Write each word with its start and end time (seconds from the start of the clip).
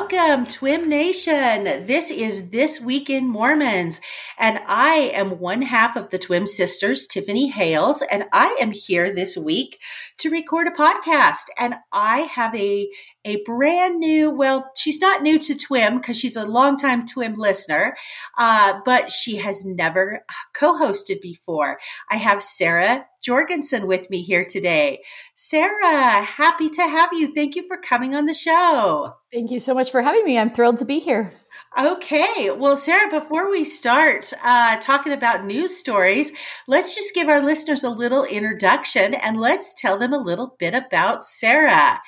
Welcome, 0.00 0.46
TWIM 0.46 0.88
Nation. 0.88 1.64
This 1.86 2.10
is 2.10 2.48
This 2.48 2.80
Week 2.80 3.10
in 3.10 3.28
Mormons, 3.28 4.00
and 4.38 4.58
I 4.66 5.12
am 5.12 5.38
one 5.38 5.60
half 5.60 5.94
of 5.94 6.08
the 6.08 6.18
TWIM 6.18 6.46
sisters, 6.46 7.06
Tiffany 7.06 7.48
Hales, 7.48 8.02
and 8.10 8.24
I 8.32 8.56
am 8.58 8.70
here 8.70 9.14
this 9.14 9.36
week 9.36 9.78
to 10.16 10.30
record 10.30 10.68
a 10.68 10.70
podcast. 10.70 11.50
And 11.58 11.74
I 11.92 12.20
have 12.20 12.54
a 12.54 12.88
a 13.24 13.42
brand 13.44 13.98
new, 13.98 14.30
well, 14.30 14.70
she's 14.74 15.00
not 15.00 15.22
new 15.22 15.38
to 15.38 15.54
TWIM 15.54 15.98
because 15.98 16.18
she's 16.18 16.36
a 16.36 16.46
longtime 16.46 17.06
TWIM 17.06 17.36
listener, 17.36 17.96
uh, 18.38 18.80
but 18.84 19.10
she 19.10 19.36
has 19.36 19.64
never 19.64 20.24
co 20.54 20.78
hosted 20.78 21.20
before. 21.20 21.78
I 22.08 22.16
have 22.16 22.42
Sara 22.42 23.06
Jorgensen 23.22 23.86
with 23.86 24.08
me 24.08 24.22
here 24.22 24.46
today. 24.46 25.02
Sara, 25.34 26.22
happy 26.22 26.70
to 26.70 26.82
have 26.82 27.10
you. 27.12 27.34
Thank 27.34 27.56
you 27.56 27.66
for 27.66 27.76
coming 27.76 28.14
on 28.14 28.26
the 28.26 28.34
show. 28.34 29.14
Thank 29.32 29.50
you 29.50 29.60
so 29.60 29.74
much 29.74 29.90
for 29.90 30.00
having 30.00 30.24
me. 30.24 30.38
I'm 30.38 30.50
thrilled 30.50 30.78
to 30.78 30.84
be 30.84 30.98
here. 30.98 31.32
Okay. 31.78 32.50
Well, 32.50 32.76
Sara, 32.76 33.08
before 33.08 33.48
we 33.48 33.64
start 33.64 34.32
uh, 34.42 34.78
talking 34.78 35.12
about 35.12 35.44
news 35.44 35.76
stories, 35.76 36.32
let's 36.66 36.96
just 36.96 37.14
give 37.14 37.28
our 37.28 37.40
listeners 37.40 37.84
a 37.84 37.90
little 37.90 38.24
introduction 38.24 39.14
and 39.14 39.38
let's 39.38 39.72
tell 39.74 39.96
them 39.96 40.12
a 40.12 40.18
little 40.18 40.56
bit 40.58 40.74
about 40.74 41.22
Sara 41.22 42.00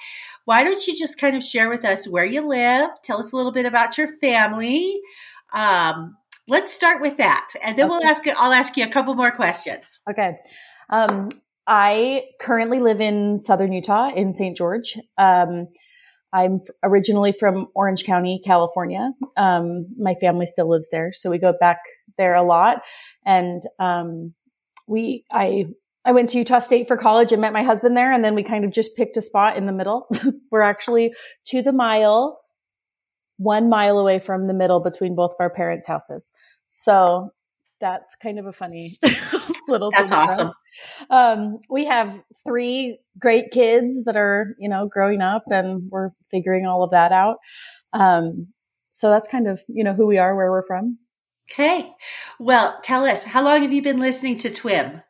why 0.44 0.64
don't 0.64 0.86
you 0.86 0.96
just 0.96 1.18
kind 1.18 1.36
of 1.36 1.44
share 1.44 1.68
with 1.68 1.84
us 1.84 2.08
where 2.08 2.24
you 2.24 2.46
live? 2.46 2.90
Tell 3.02 3.20
us 3.20 3.32
a 3.32 3.36
little 3.36 3.52
bit 3.52 3.66
about 3.66 3.96
your 3.98 4.08
family. 4.18 5.00
Um, 5.52 6.16
let's 6.48 6.72
start 6.72 7.00
with 7.00 7.18
that, 7.18 7.48
and 7.62 7.78
then 7.78 7.86
okay. 7.86 7.90
we'll 7.90 8.04
ask. 8.04 8.26
I'll 8.26 8.52
ask 8.52 8.76
you 8.76 8.84
a 8.84 8.88
couple 8.88 9.14
more 9.14 9.30
questions. 9.30 10.00
Okay. 10.10 10.36
Um, 10.90 11.30
I 11.66 12.24
currently 12.40 12.80
live 12.80 13.00
in 13.00 13.40
southern 13.40 13.72
Utah 13.72 14.10
in 14.14 14.32
St. 14.32 14.56
George. 14.56 14.98
Um, 15.16 15.68
I'm 16.32 16.60
originally 16.82 17.32
from 17.32 17.68
Orange 17.74 18.04
County, 18.04 18.40
California. 18.44 19.12
Um, 19.36 19.86
my 19.98 20.14
family 20.14 20.46
still 20.46 20.68
lives 20.68 20.88
there, 20.90 21.12
so 21.12 21.30
we 21.30 21.38
go 21.38 21.54
back 21.58 21.78
there 22.18 22.34
a 22.34 22.42
lot. 22.42 22.82
And 23.24 23.62
um, 23.78 24.34
we, 24.86 25.24
I 25.30 25.66
I 26.04 26.12
went 26.12 26.30
to 26.30 26.38
Utah 26.38 26.58
State 26.58 26.88
for 26.88 26.96
college 26.96 27.32
and 27.32 27.40
met 27.40 27.52
my 27.52 27.62
husband 27.62 27.96
there. 27.96 28.12
And 28.12 28.24
then 28.24 28.34
we 28.34 28.42
kind 28.42 28.64
of 28.64 28.72
just 28.72 28.96
picked 28.96 29.16
a 29.16 29.22
spot 29.22 29.56
in 29.56 29.66
the 29.66 29.72
middle. 29.72 30.08
We're 30.50 30.62
actually 30.62 31.14
to 31.46 31.62
the 31.62 31.72
mile, 31.72 32.40
one 33.36 33.68
mile 33.68 33.98
away 33.98 34.18
from 34.18 34.46
the 34.46 34.54
middle 34.54 34.80
between 34.80 35.14
both 35.14 35.32
of 35.32 35.36
our 35.40 35.50
parents' 35.50 35.86
houses. 35.86 36.32
So 36.68 37.30
that's 37.80 38.16
kind 38.16 38.38
of 38.38 38.46
a 38.46 38.52
funny 38.52 38.90
little 39.68 39.90
That's 39.90 40.12
awesome. 40.12 40.52
Um, 41.10 41.58
we 41.68 41.84
have 41.86 42.22
three 42.44 42.98
great 43.18 43.50
kids 43.50 44.04
that 44.04 44.16
are, 44.16 44.54
you 44.58 44.68
know, 44.68 44.86
growing 44.86 45.20
up 45.20 45.44
and 45.48 45.90
we're 45.90 46.10
figuring 46.30 46.66
all 46.66 46.82
of 46.82 46.92
that 46.92 47.12
out. 47.12 47.36
Um, 47.92 48.48
so 48.90 49.10
that's 49.10 49.28
kind 49.28 49.46
of, 49.46 49.62
you 49.68 49.84
know, 49.84 49.94
who 49.94 50.06
we 50.06 50.18
are, 50.18 50.34
where 50.34 50.50
we're 50.50 50.66
from. 50.66 50.98
Okay. 51.50 51.90
Well, 52.38 52.78
tell 52.82 53.04
us, 53.04 53.24
how 53.24 53.44
long 53.44 53.62
have 53.62 53.72
you 53.72 53.82
been 53.82 53.98
listening 53.98 54.38
to 54.38 54.50
TWIM? 54.50 55.02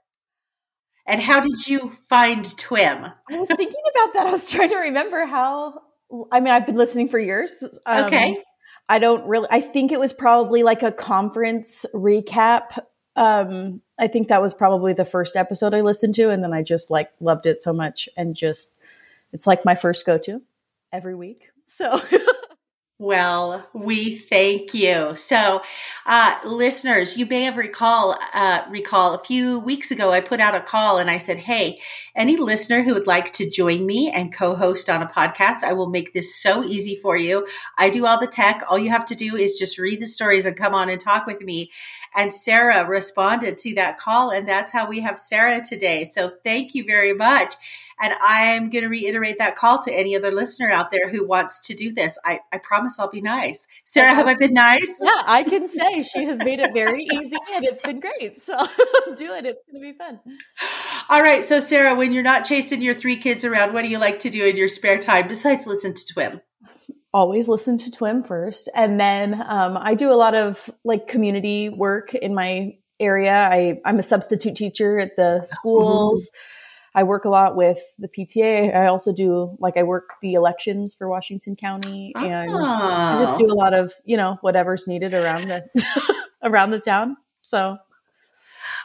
And 1.06 1.20
how 1.20 1.40
did 1.40 1.66
you 1.66 1.92
find 2.08 2.44
TWIM? 2.44 3.12
I 3.30 3.38
was 3.38 3.48
thinking 3.48 3.82
about 3.94 4.14
that. 4.14 4.26
I 4.26 4.32
was 4.32 4.46
trying 4.46 4.70
to 4.70 4.76
remember 4.76 5.24
how. 5.24 5.82
I 6.30 6.40
mean, 6.40 6.52
I've 6.52 6.66
been 6.66 6.76
listening 6.76 7.08
for 7.08 7.18
years. 7.18 7.64
Um, 7.86 8.04
okay. 8.04 8.36
I 8.88 8.98
don't 8.98 9.26
really. 9.26 9.48
I 9.50 9.60
think 9.60 9.90
it 9.92 9.98
was 9.98 10.12
probably 10.12 10.62
like 10.62 10.82
a 10.82 10.92
conference 10.92 11.86
recap. 11.94 12.78
Um, 13.16 13.80
I 13.98 14.08
think 14.08 14.28
that 14.28 14.42
was 14.42 14.54
probably 14.54 14.92
the 14.92 15.04
first 15.04 15.36
episode 15.36 15.74
I 15.74 15.80
listened 15.80 16.14
to, 16.16 16.30
and 16.30 16.42
then 16.42 16.52
I 16.52 16.62
just 16.62 16.90
like 16.90 17.10
loved 17.20 17.46
it 17.46 17.62
so 17.62 17.72
much, 17.72 18.08
and 18.16 18.36
just 18.36 18.78
it's 19.32 19.46
like 19.46 19.64
my 19.64 19.74
first 19.74 20.06
go 20.06 20.18
to 20.18 20.42
every 20.92 21.14
week. 21.14 21.48
So 21.62 22.00
Well, 23.04 23.66
we 23.72 24.16
thank 24.16 24.74
you. 24.74 25.16
So, 25.16 25.60
uh, 26.06 26.38
listeners, 26.44 27.16
you 27.16 27.26
may 27.26 27.42
have 27.42 27.56
recall 27.56 28.16
uh, 28.32 28.62
recall 28.70 29.14
a 29.14 29.18
few 29.18 29.58
weeks 29.58 29.90
ago 29.90 30.12
I 30.12 30.20
put 30.20 30.38
out 30.38 30.54
a 30.54 30.60
call 30.60 30.98
and 30.98 31.10
I 31.10 31.18
said, 31.18 31.38
"Hey, 31.38 31.80
any 32.14 32.36
listener 32.36 32.84
who 32.84 32.94
would 32.94 33.08
like 33.08 33.32
to 33.32 33.50
join 33.50 33.86
me 33.86 34.08
and 34.14 34.32
co-host 34.32 34.88
on 34.88 35.02
a 35.02 35.08
podcast, 35.08 35.64
I 35.64 35.72
will 35.72 35.88
make 35.90 36.14
this 36.14 36.36
so 36.40 36.62
easy 36.62 36.94
for 36.94 37.16
you. 37.16 37.44
I 37.76 37.90
do 37.90 38.06
all 38.06 38.20
the 38.20 38.28
tech. 38.28 38.62
All 38.70 38.78
you 38.78 38.90
have 38.90 39.06
to 39.06 39.16
do 39.16 39.34
is 39.34 39.58
just 39.58 39.78
read 39.80 40.00
the 40.00 40.06
stories 40.06 40.46
and 40.46 40.56
come 40.56 40.72
on 40.72 40.88
and 40.88 41.00
talk 41.00 41.26
with 41.26 41.40
me." 41.40 41.72
And 42.14 42.32
Sara 42.32 42.86
responded 42.86 43.58
to 43.58 43.74
that 43.74 43.98
call, 43.98 44.30
and 44.30 44.48
that's 44.48 44.72
how 44.72 44.88
we 44.88 45.00
have 45.00 45.18
Sara 45.18 45.62
today. 45.64 46.04
So, 46.04 46.32
thank 46.44 46.74
you 46.74 46.84
very 46.84 47.12
much. 47.12 47.54
And 48.02 48.14
I'm 48.20 48.68
going 48.68 48.82
to 48.82 48.88
reiterate 48.88 49.38
that 49.38 49.54
call 49.54 49.80
to 49.82 49.92
any 49.92 50.16
other 50.16 50.32
listener 50.32 50.70
out 50.70 50.90
there 50.90 51.08
who 51.08 51.24
wants 51.24 51.60
to 51.62 51.74
do 51.74 51.92
this. 51.92 52.18
I, 52.24 52.40
I 52.52 52.58
promise 52.58 52.98
I'll 52.98 53.08
be 53.08 53.20
nice. 53.20 53.68
Sara, 53.84 54.12
have 54.12 54.26
I 54.26 54.34
been 54.34 54.52
nice? 54.52 55.00
Yeah, 55.00 55.22
I 55.24 55.44
can 55.44 55.68
say 55.68 56.02
she 56.02 56.24
has 56.24 56.38
made 56.42 56.58
it 56.58 56.72
very 56.72 57.04
easy 57.04 57.36
and 57.54 57.64
it's 57.64 57.80
been 57.80 58.00
great. 58.00 58.38
So 58.38 58.56
do 59.16 59.32
it. 59.34 59.46
It's 59.46 59.62
going 59.64 59.80
to 59.80 59.92
be 59.92 59.92
fun. 59.92 60.18
All 61.08 61.22
right. 61.22 61.44
So, 61.44 61.60
Sara, 61.60 61.94
when 61.94 62.12
you're 62.12 62.24
not 62.24 62.44
chasing 62.44 62.82
your 62.82 62.94
three 62.94 63.16
kids 63.16 63.44
around, 63.44 63.72
what 63.72 63.82
do 63.82 63.88
you 63.88 63.98
like 63.98 64.18
to 64.20 64.30
do 64.30 64.46
in 64.46 64.56
your 64.56 64.68
spare 64.68 64.98
time 64.98 65.28
besides 65.28 65.66
listen 65.66 65.94
to 65.94 66.14
TWIM? 66.14 66.40
Always 67.12 67.48
listen 67.48 67.78
to 67.78 67.90
TWIM 67.90 68.26
first. 68.26 68.70
And 68.74 68.98
then 68.98 69.34
um, 69.34 69.76
I 69.76 69.94
do 69.94 70.10
a 70.10 70.14
lot 70.14 70.34
of 70.34 70.70
like 70.84 71.08
community 71.08 71.68
work 71.68 72.14
in 72.14 72.34
my 72.34 72.76
area. 72.98 73.34
I, 73.34 73.80
I'm 73.84 73.98
a 73.98 74.02
substitute 74.02 74.56
teacher 74.56 74.98
at 74.98 75.16
the 75.16 75.44
schools. 75.44 76.28
Mm-hmm. 76.28 76.48
I 76.94 77.02
work 77.04 77.24
a 77.24 77.30
lot 77.30 77.56
with 77.56 77.80
the 77.98 78.08
PTA. 78.08 78.74
I 78.74 78.86
also 78.86 79.12
do 79.12 79.56
like 79.58 79.76
I 79.76 79.82
work 79.82 80.10
the 80.20 80.34
elections 80.34 80.94
for 80.94 81.08
Washington 81.08 81.56
County 81.56 82.12
and 82.14 82.50
oh. 82.50 82.58
I 82.62 83.16
just 83.18 83.38
do 83.38 83.46
a 83.46 83.54
lot 83.54 83.72
of, 83.72 83.94
you 84.04 84.16
know, 84.16 84.36
whatever's 84.42 84.86
needed 84.86 85.14
around 85.14 85.48
the 85.48 86.24
around 86.42 86.70
the 86.70 86.80
town. 86.80 87.16
So 87.40 87.78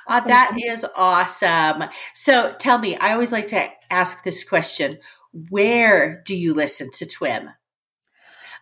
uh, 0.08 0.22
that 0.22 0.58
is 0.58 0.86
awesome. 0.96 1.84
So 2.14 2.56
tell 2.60 2.78
me, 2.78 2.96
I 2.96 3.12
always 3.12 3.34
like 3.34 3.50
to 3.50 3.70
ask 3.92 4.24
this 4.24 4.44
question. 4.44 5.00
Where 5.50 6.22
do 6.26 6.36
you 6.36 6.54
listen 6.54 6.90
to 6.92 7.06
TWIM? 7.06 7.50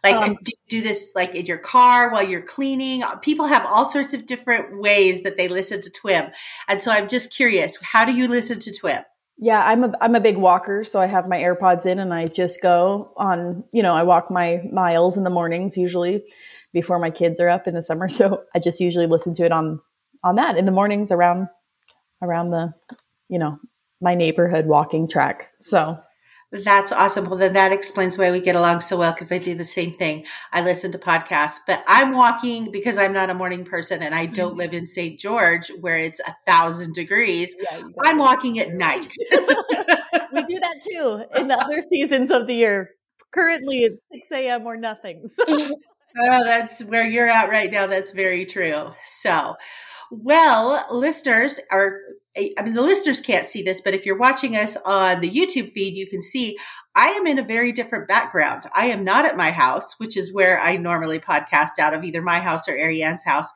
Like, 0.06 0.16
um, 0.16 0.38
do 0.44 0.52
do 0.70 0.82
this 0.82 1.14
like 1.16 1.36
in 1.36 1.46
your 1.46 1.58
car 1.58 2.12
while 2.12 2.28
you're 2.28 2.42
cleaning? 2.42 3.04
People 3.22 3.48
have 3.48 3.66
all 3.66 3.86
sorts 3.86 4.14
of 4.14 4.26
different 4.26 4.80
ways 4.80 5.24
that 5.24 5.38
they 5.38 5.48
listen 5.48 5.82
to 5.82 5.90
TWIM. 5.90 6.32
And 6.68 6.82
so 6.82 6.92
I'm 6.92 7.08
just 7.08 7.34
curious, 7.34 7.78
how 7.82 8.06
do 8.06 8.14
you 8.14 8.28
listen 8.28 8.60
to 8.60 8.72
TWIM? 8.72 9.04
Yeah, 9.38 9.62
I'm 9.62 9.84
a 9.84 9.94
I'm 10.00 10.16
a 10.16 10.22
big 10.22 10.38
walker, 10.38 10.86
so 10.86 11.02
I 11.02 11.08
have 11.08 11.28
my 11.28 11.38
AirPods 11.38 11.86
in 11.86 12.00
and 12.00 12.14
I 12.14 12.28
just 12.28 12.62
go 12.62 13.12
on, 13.18 13.66
you 13.74 13.84
know, 13.84 13.94
I 13.94 14.04
walk 14.04 14.32
my 14.32 14.62
miles 14.72 15.18
in 15.18 15.24
the 15.24 15.30
mornings 15.30 15.76
usually 15.76 16.24
before 16.72 17.00
my 17.00 17.10
kids 17.10 17.40
are 17.40 17.50
up 17.50 17.68
in 17.68 17.74
the 17.74 17.84
summer. 17.84 18.08
So 18.16 18.44
I 18.54 18.60
just 18.60 18.80
usually 18.80 19.08
listen 19.08 19.34
to 19.36 19.44
it 19.44 19.52
on 19.52 19.82
on 20.24 20.36
that 20.36 20.58
in 20.58 20.66
the 20.66 20.72
mornings 20.72 21.12
around 21.12 21.48
around 22.22 22.52
the, 22.52 22.74
you 23.28 23.40
know, 23.40 23.60
my 24.00 24.16
neighborhood 24.16 24.68
walking 24.68 25.08
track. 25.08 25.50
So 25.62 26.00
that's 26.64 26.92
awesome. 26.92 27.30
Well, 27.30 27.40
then 27.40 27.54
that 27.54 27.72
explains 27.72 28.18
why 28.18 28.32
we 28.32 28.40
get 28.40 28.56
along 28.56 28.82
so 28.82 28.98
well 28.98 29.12
because 29.12 29.32
I 29.32 29.38
do 29.38 29.56
the 29.56 29.64
same 29.64 29.94
thing. 29.94 30.26
I 30.52 30.62
listen 30.62 30.92
to 30.92 30.98
podcasts, 30.98 31.60
but 31.66 31.84
I'm 31.88 32.14
walking 32.14 32.72
because 32.72 32.98
I'm 32.98 33.14
not 33.14 33.30
a 33.30 33.34
morning 33.34 33.66
person 33.66 34.02
and 34.02 34.14
I 34.14 34.26
don't 34.26 34.56
live 34.58 34.74
in 34.74 34.88
St. 34.88 35.20
George 35.20 35.70
where 35.80 35.98
it's 35.98 36.20
a 36.22 36.36
thousand 36.46 36.94
degrees. 36.94 37.56
Yeah, 37.60 37.84
I'm 38.04 38.18
walking 38.18 38.60
at 38.60 38.74
night. 38.74 39.14
we 39.32 40.44
do 40.44 40.60
that 40.60 40.82
too 40.90 41.24
in 41.36 41.48
the 41.48 41.58
other 41.60 41.82
seasons 41.82 42.32
of 42.32 42.48
the 42.48 42.56
year. 42.56 42.92
Currently, 43.32 43.84
it's 43.84 44.02
6 44.14 44.32
a.m. 44.32 44.66
or 44.66 44.78
nothing. 44.78 45.28
So. 45.28 45.44
oh, 45.48 45.74
that's 46.44 46.84
where 46.86 47.06
you're 47.06 47.28
at 47.28 47.50
right 47.50 47.72
now. 47.72 47.88
That's 47.88 48.14
very 48.14 48.46
true. 48.46 48.94
So, 49.06 49.56
well, 50.10 50.86
listeners 50.90 51.60
are 51.70 52.00
I 52.38 52.64
mean, 52.64 52.74
the 52.74 52.82
listeners 52.82 53.22
can't 53.22 53.48
see 53.48 53.64
this, 53.64 53.80
but 53.80 53.94
if 53.94 54.06
you're 54.06 54.18
watching 54.18 54.58
us 54.58 54.76
on 54.86 55.22
the 55.22 55.30
YouTube 55.30 55.72
feed, 55.72 55.96
you 55.96 56.06
can 56.06 56.22
see 56.22 56.58
I 56.94 57.08
am 57.10 57.28
in 57.28 57.40
a 57.40 57.44
very 57.44 57.72
different 57.72 58.08
background. 58.08 58.64
I 58.74 58.88
am 58.88 59.04
not 59.06 59.26
at 59.26 59.38
my 59.38 59.52
house, 59.52 59.96
which 60.00 60.18
is 60.18 60.34
where 60.34 60.60
I 60.60 60.76
normally 60.76 61.20
podcast 61.20 61.80
out 61.80 61.94
of 61.94 62.04
either 62.04 62.22
my 62.22 62.40
house 62.40 62.68
or 62.68 62.74
Ariane's 62.74 63.24
house. 63.24 63.52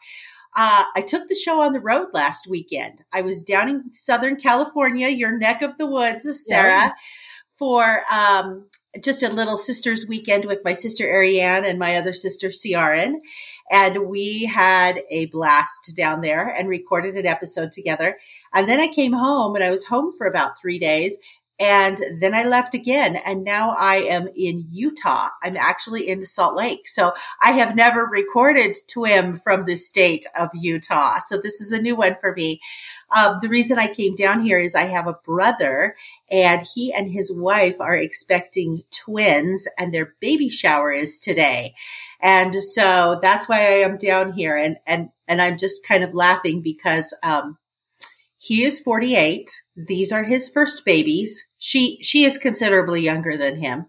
Uh, 0.55 0.83
I 0.95 1.01
took 1.01 1.27
the 1.27 1.35
show 1.35 1.61
on 1.61 1.73
the 1.73 1.79
road 1.79 2.07
last 2.13 2.47
weekend. 2.47 3.03
I 3.13 3.21
was 3.21 3.43
down 3.43 3.69
in 3.69 3.93
Southern 3.93 4.35
California, 4.35 5.07
your 5.09 5.37
neck 5.37 5.61
of 5.61 5.77
the 5.77 5.85
woods, 5.85 6.25
Sara, 6.45 6.69
yeah. 6.69 6.91
for 7.57 8.01
um, 8.11 8.67
just 9.03 9.23
a 9.23 9.31
little 9.31 9.57
sisters 9.57 10.07
weekend 10.07 10.45
with 10.45 10.61
my 10.63 10.73
sister 10.73 11.03
Ariane 11.03 11.65
and 11.65 11.77
my 11.77 11.97
other 11.97 12.13
sister 12.13 12.49
Ciaran. 12.49 13.21
And 13.69 14.07
we 14.07 14.45
had 14.45 15.01
a 15.11 15.27
blast 15.27 15.95
down 15.95 16.21
there 16.21 16.47
and 16.47 16.67
recorded 16.67 17.15
an 17.15 17.25
episode 17.25 17.71
together. 17.71 18.17
And 18.53 18.67
then 18.67 18.79
I 18.79 18.87
came 18.87 19.13
home 19.13 19.55
and 19.55 19.63
I 19.63 19.71
was 19.71 19.85
home 19.85 20.11
for 20.17 20.25
about 20.27 20.59
three 20.59 20.79
days. 20.79 21.17
And 21.59 22.01
then 22.21 22.33
I 22.33 22.45
left 22.45 22.73
again. 22.73 23.17
And 23.17 23.43
now 23.43 23.75
I 23.77 23.97
am 23.97 24.29
in 24.33 24.65
Utah. 24.71 25.27
I'm 25.43 25.57
actually 25.57 26.07
in 26.07 26.25
Salt 26.25 26.55
Lake. 26.55 26.87
So 26.87 27.13
I 27.41 27.51
have 27.51 27.75
never 27.75 28.05
recorded 28.05 28.77
TWIM 28.87 29.43
from 29.43 29.65
the 29.65 29.75
state 29.75 30.25
of 30.39 30.49
Utah. 30.53 31.19
So 31.19 31.37
this 31.37 31.59
is 31.59 31.73
a 31.73 31.81
new 31.81 31.97
one 31.97 32.15
for 32.21 32.33
me. 32.33 32.61
Um, 33.15 33.39
the 33.41 33.49
reason 33.49 33.79
I 33.79 33.93
came 33.93 34.15
down 34.15 34.41
here 34.41 34.59
is 34.59 34.75
I 34.75 34.83
have 34.83 35.07
a 35.07 35.17
brother 35.25 35.95
and 36.29 36.61
he 36.61 36.93
and 36.93 37.11
his 37.11 37.31
wife 37.33 37.79
are 37.81 37.95
expecting 37.95 38.83
twins 38.91 39.67
and 39.77 39.93
their 39.93 40.13
baby 40.19 40.49
shower 40.49 40.91
is 40.91 41.19
today. 41.19 41.73
And 42.21 42.55
so 42.55 43.19
that's 43.21 43.49
why 43.49 43.59
I 43.59 43.79
am 43.81 43.97
down 43.97 44.33
here. 44.33 44.55
And, 44.55 44.77
and, 44.85 45.09
and 45.27 45.41
I'm 45.41 45.57
just 45.57 45.85
kind 45.87 46.03
of 46.03 46.13
laughing 46.13 46.61
because, 46.61 47.13
um, 47.23 47.57
he 48.41 48.63
is 48.63 48.79
48. 48.79 49.51
These 49.75 50.13
are 50.13 50.23
his 50.23 50.47
first 50.47 50.85
babies. 50.85 51.45
She, 51.57 51.99
she 52.01 52.23
is 52.23 52.37
considerably 52.37 53.01
younger 53.01 53.35
than 53.35 53.57
him 53.57 53.87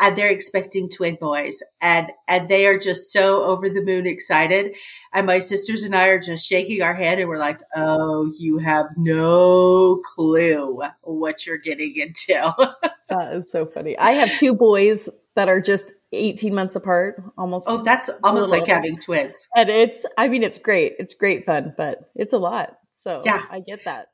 and 0.00 0.16
they're 0.16 0.30
expecting 0.30 0.88
twin 0.88 1.16
boys 1.20 1.62
and, 1.80 2.08
and 2.26 2.48
they 2.48 2.66
are 2.66 2.78
just 2.78 3.12
so 3.12 3.44
over 3.44 3.68
the 3.68 3.82
moon 3.82 4.06
excited. 4.06 4.74
And 5.12 5.26
my 5.26 5.38
sisters 5.38 5.84
and 5.84 5.94
I 5.94 6.08
are 6.08 6.18
just 6.18 6.46
shaking 6.46 6.82
our 6.82 6.94
head 6.94 7.18
and 7.18 7.28
we're 7.28 7.38
like, 7.38 7.60
Oh, 7.76 8.32
you 8.38 8.58
have 8.58 8.86
no 8.96 10.00
clue 10.14 10.82
what 11.02 11.46
you're 11.46 11.58
getting 11.58 11.94
into. 11.96 12.54
that 13.08 13.34
is 13.34 13.50
so 13.50 13.66
funny. 13.66 13.96
I 13.98 14.12
have 14.12 14.34
two 14.36 14.54
boys 14.54 15.08
that 15.36 15.48
are 15.48 15.60
just 15.60 15.92
18 16.12 16.54
months 16.54 16.74
apart 16.74 17.22
almost. 17.36 17.68
Oh, 17.68 17.82
that's 17.82 18.10
almost 18.24 18.50
like 18.50 18.66
having 18.66 18.98
twins. 18.98 19.48
And 19.54 19.68
it's, 19.68 20.04
I 20.18 20.28
mean, 20.28 20.42
it's 20.42 20.58
great. 20.58 20.94
It's 20.98 21.14
great 21.14 21.44
fun, 21.44 21.74
but 21.76 22.10
it's 22.14 22.32
a 22.32 22.38
lot. 22.38 22.78
So 22.92 23.22
yeah, 23.24 23.44
I 23.50 23.60
get 23.60 23.84
that. 23.84 24.08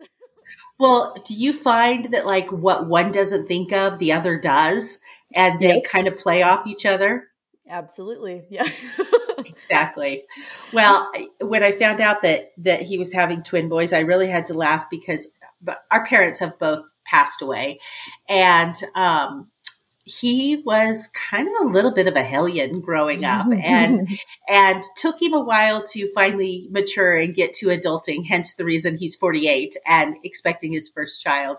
Well, 0.78 1.14
do 1.24 1.34
you 1.34 1.52
find 1.52 2.12
that 2.12 2.26
like 2.26 2.50
what 2.52 2.86
one 2.86 3.10
doesn't 3.10 3.46
think 3.46 3.72
of, 3.72 3.98
the 3.98 4.12
other 4.12 4.38
does, 4.38 4.98
and 5.34 5.60
they 5.60 5.76
yep. 5.76 5.84
kind 5.84 6.08
of 6.08 6.16
play 6.16 6.42
off 6.42 6.66
each 6.66 6.86
other? 6.86 7.28
Absolutely. 7.68 8.44
Yeah. 8.48 8.68
exactly. 9.38 10.24
Well, 10.72 11.10
when 11.40 11.62
I 11.62 11.72
found 11.72 12.00
out 12.00 12.22
that 12.22 12.52
that 12.58 12.82
he 12.82 12.98
was 12.98 13.12
having 13.12 13.42
twin 13.42 13.68
boys, 13.68 13.92
I 13.92 14.00
really 14.00 14.28
had 14.28 14.46
to 14.46 14.54
laugh 14.54 14.86
because 14.90 15.28
our 15.90 16.04
parents 16.06 16.38
have 16.38 16.58
both 16.58 16.88
passed 17.04 17.42
away, 17.42 17.80
and 18.28 18.74
um, 18.94 19.50
he 20.06 20.62
was 20.64 21.08
kind 21.08 21.48
of 21.48 21.66
a 21.66 21.68
little 21.68 21.92
bit 21.92 22.06
of 22.06 22.14
a 22.14 22.22
hellion 22.22 22.80
growing 22.80 23.24
up 23.24 23.46
and 23.64 24.08
and 24.48 24.82
took 24.96 25.20
him 25.20 25.34
a 25.34 25.40
while 25.40 25.82
to 25.82 26.10
finally 26.14 26.68
mature 26.70 27.16
and 27.16 27.34
get 27.34 27.52
to 27.52 27.66
adulting 27.66 28.24
hence 28.26 28.54
the 28.54 28.64
reason 28.64 28.96
he's 28.96 29.16
48 29.16 29.74
and 29.84 30.16
expecting 30.22 30.72
his 30.72 30.88
first 30.88 31.20
child 31.20 31.58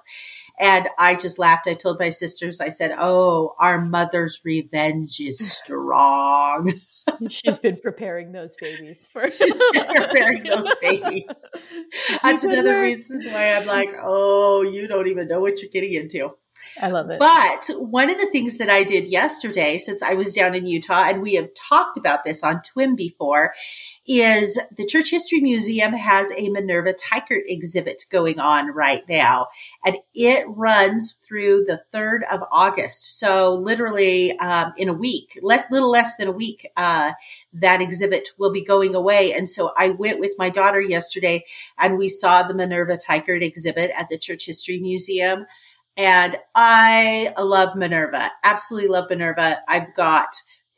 and 0.60 0.88
i 0.98 1.16
just 1.16 1.40
laughed. 1.40 1.68
I 1.68 1.74
told 1.74 2.00
my 2.00 2.10
sisters 2.10 2.60
i 2.60 2.70
said 2.70 2.94
oh 2.98 3.56
our 3.60 3.80
mother's 3.84 4.42
revenge 4.44 5.20
is 5.20 5.40
strong. 5.52 6.74
She's 7.30 7.58
been 7.58 7.78
preparing 7.78 8.34
those 8.34 8.56
babies 8.58 9.08
for 9.14 9.30
she's 9.30 9.62
been 9.72 9.86
preparing 9.86 10.44
those 10.44 10.68
babies. 10.82 11.32
That's 12.22 12.44
another 12.44 12.82
reason 12.82 13.24
why 13.32 13.54
i'm 13.54 13.66
like 13.66 13.90
oh 14.04 14.62
you 14.62 14.88
don't 14.88 15.08
even 15.08 15.28
know 15.30 15.40
what 15.40 15.62
you're 15.62 15.72
getting 15.72 15.94
into 15.94 16.32
I 16.82 16.90
love 16.90 17.10
it. 17.10 17.20
But 17.20 17.70
one 17.78 18.10
of 18.10 18.18
the 18.18 18.30
things 18.32 18.58
that 18.58 18.70
I 18.70 18.84
did 18.84 19.08
yesterday, 19.08 19.78
since 19.78 20.04
I 20.04 20.14
was 20.14 20.34
down 20.34 20.56
in 20.56 20.66
Utah, 20.66 21.04
and 21.08 21.22
we 21.22 21.36
have 21.36 21.50
talked 21.54 21.98
about 21.98 22.24
this 22.24 22.44
on 22.44 22.62
TWIM 22.62 22.96
before, 22.96 23.54
is 24.08 24.60
the 24.76 24.86
Church 24.86 25.12
History 25.12 25.42
Museum 25.42 25.92
has 25.92 26.32
a 26.32 26.50
Minerva 26.50 26.94
Teichert 26.94 27.44
exhibit 27.48 28.04
going 28.10 28.40
on 28.40 28.74
right 28.74 29.04
now, 29.10 29.48
and 29.84 29.98
it 30.14 30.46
runs 30.48 31.14
through 31.14 31.66
the 31.66 31.82
3rd 31.94 32.22
of 32.32 32.42
August. 32.52 33.20
So 33.20 33.56
literally 33.56 34.38
um, 34.40 34.74
in 34.78 34.88
a 34.88 34.94
week, 34.94 35.38
less, 35.42 35.70
little 35.70 35.90
less 35.90 36.16
than 36.16 36.30
a 36.30 36.32
week, 36.32 36.68
uh, 36.78 37.12
that 37.54 37.82
exhibit 37.82 38.30
will 38.38 38.52
be 38.52 38.64
going 38.64 38.96
away. 38.96 39.34
And 39.34 39.50
so 39.50 39.74
I 39.76 39.90
went 39.90 40.20
with 40.20 40.34
my 40.38 40.50
daughter 40.50 40.82
yesterday 40.82 41.44
and 41.78 41.98
we 41.98 42.08
saw 42.08 42.44
the 42.44 42.54
Minerva 42.54 42.98
Teichert 42.98 43.44
exhibit 43.44 43.92
at 43.98 44.10
the 44.10 44.18
Church 44.18 44.46
History 44.46 44.80
Museum. 44.80 45.46
And 45.98 46.38
I 46.54 47.34
love 47.40 47.76
Minerva, 47.76 48.32
absolutely 48.44 48.90
love 48.90 49.10
Minerva. 49.10 49.62
I've 49.68 49.96
got 49.96 50.30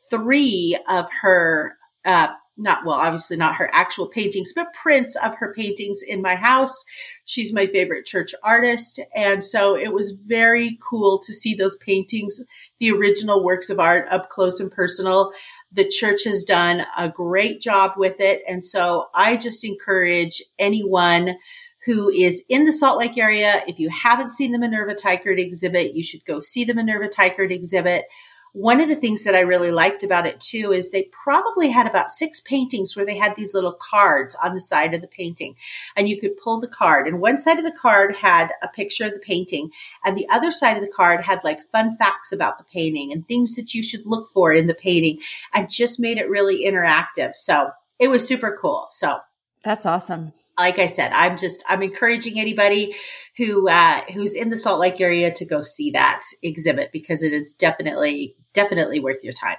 three 0.08 0.78
of 0.88 1.08
her, 1.20 1.76
uh, 2.06 2.28
not 2.56 2.84
well, 2.86 2.96
obviously 2.96 3.36
not 3.36 3.56
her 3.56 3.70
actual 3.72 4.06
paintings, 4.06 4.52
but 4.54 4.72
prints 4.72 5.16
of 5.16 5.34
her 5.36 5.52
paintings 5.54 6.00
in 6.02 6.22
my 6.22 6.36
house. 6.36 6.84
She's 7.26 7.52
my 7.52 7.66
favorite 7.66 8.06
church 8.06 8.34
artist. 8.42 8.98
And 9.14 9.44
so 9.44 9.76
it 9.76 9.92
was 9.92 10.12
very 10.12 10.78
cool 10.82 11.18
to 11.20 11.32
see 11.34 11.54
those 11.54 11.76
paintings, 11.76 12.40
the 12.78 12.90
original 12.90 13.44
works 13.44 13.68
of 13.70 13.78
art 13.78 14.06
up 14.10 14.30
close 14.30 14.58
and 14.58 14.70
personal. 14.70 15.32
The 15.72 15.86
church 15.86 16.24
has 16.24 16.44
done 16.44 16.84
a 16.98 17.08
great 17.08 17.60
job 17.60 17.92
with 17.96 18.20
it. 18.20 18.42
And 18.48 18.64
so 18.64 19.08
I 19.14 19.36
just 19.36 19.64
encourage 19.64 20.42
anyone 20.58 21.36
who 21.84 22.10
is 22.10 22.44
in 22.48 22.64
the 22.64 22.72
Salt 22.72 22.98
Lake 22.98 23.16
area. 23.16 23.62
If 23.66 23.78
you 23.78 23.88
haven't 23.88 24.30
seen 24.30 24.52
the 24.52 24.58
Minerva 24.58 24.94
Teichert 24.94 25.38
exhibit, 25.38 25.94
you 25.94 26.02
should 26.02 26.24
go 26.24 26.40
see 26.40 26.64
the 26.64 26.74
Minerva 26.74 27.08
Teichert 27.08 27.50
exhibit. 27.50 28.04
One 28.52 28.80
of 28.80 28.88
the 28.88 28.96
things 28.96 29.22
that 29.24 29.36
I 29.36 29.40
really 29.40 29.70
liked 29.70 30.02
about 30.02 30.26
it 30.26 30.40
too 30.40 30.72
is 30.72 30.90
they 30.90 31.04
probably 31.12 31.68
had 31.68 31.86
about 31.86 32.10
six 32.10 32.40
paintings 32.40 32.96
where 32.96 33.06
they 33.06 33.16
had 33.16 33.36
these 33.36 33.54
little 33.54 33.72
cards 33.72 34.36
on 34.42 34.54
the 34.54 34.60
side 34.60 34.92
of 34.92 35.02
the 35.02 35.06
painting 35.06 35.54
and 35.94 36.08
you 36.08 36.20
could 36.20 36.36
pull 36.36 36.58
the 36.58 36.66
card 36.66 37.06
and 37.06 37.20
one 37.20 37.38
side 37.38 37.58
of 37.58 37.64
the 37.64 37.70
card 37.70 38.16
had 38.16 38.50
a 38.60 38.66
picture 38.66 39.04
of 39.04 39.12
the 39.12 39.20
painting 39.20 39.70
and 40.04 40.16
the 40.16 40.26
other 40.32 40.50
side 40.50 40.76
of 40.76 40.82
the 40.82 40.90
card 40.90 41.22
had 41.22 41.38
like 41.44 41.62
fun 41.70 41.96
facts 41.96 42.32
about 42.32 42.58
the 42.58 42.64
painting 42.64 43.12
and 43.12 43.26
things 43.28 43.54
that 43.54 43.72
you 43.72 43.84
should 43.84 44.04
look 44.04 44.26
for 44.34 44.52
in 44.52 44.66
the 44.66 44.74
painting 44.74 45.20
and 45.54 45.70
just 45.70 46.00
made 46.00 46.18
it 46.18 46.28
really 46.28 46.64
interactive. 46.64 47.36
So 47.36 47.70
it 48.00 48.08
was 48.08 48.26
super 48.26 48.58
cool. 48.60 48.88
So 48.90 49.20
that's 49.62 49.86
awesome 49.86 50.32
like 50.58 50.78
I 50.78 50.86
said, 50.86 51.12
I'm 51.12 51.36
just 51.36 51.62
I'm 51.68 51.82
encouraging 51.82 52.38
anybody 52.38 52.94
who 53.36 53.68
uh, 53.68 54.02
who's 54.12 54.34
in 54.34 54.50
the 54.50 54.56
Salt 54.56 54.80
Lake 54.80 55.00
area 55.00 55.32
to 55.32 55.44
go 55.44 55.62
see 55.62 55.90
that 55.92 56.22
exhibit 56.42 56.92
because 56.92 57.22
it 57.22 57.32
is 57.32 57.54
definitely 57.54 58.36
definitely 58.52 59.00
worth 59.00 59.24
your 59.24 59.32
time. 59.32 59.56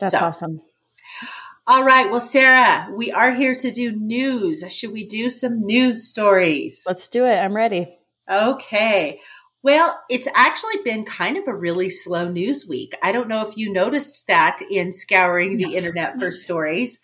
That's 0.00 0.12
so. 0.12 0.18
awesome. 0.18 0.60
All 1.66 1.84
right, 1.84 2.10
well, 2.10 2.20
Sara, 2.20 2.88
we 2.94 3.12
are 3.12 3.34
here 3.34 3.54
to 3.54 3.70
do 3.70 3.92
news. 3.92 4.64
Should 4.72 4.90
we 4.90 5.04
do 5.04 5.28
some 5.28 5.66
news 5.66 6.08
stories? 6.08 6.82
Let's 6.86 7.10
do 7.10 7.26
it. 7.26 7.36
I'm 7.36 7.54
ready. 7.54 7.94
Okay. 8.26 9.20
Well, 9.62 9.98
it's 10.08 10.28
actually 10.34 10.82
been 10.82 11.04
kind 11.04 11.36
of 11.36 11.46
a 11.46 11.54
really 11.54 11.90
slow 11.90 12.30
news 12.30 12.66
week. 12.66 12.94
I 13.02 13.12
don't 13.12 13.28
know 13.28 13.46
if 13.46 13.58
you 13.58 13.70
noticed 13.70 14.28
that 14.28 14.60
in 14.70 14.94
scouring 14.94 15.58
the 15.58 15.68
yes. 15.68 15.84
internet 15.84 16.18
for 16.18 16.30
stories. 16.30 17.00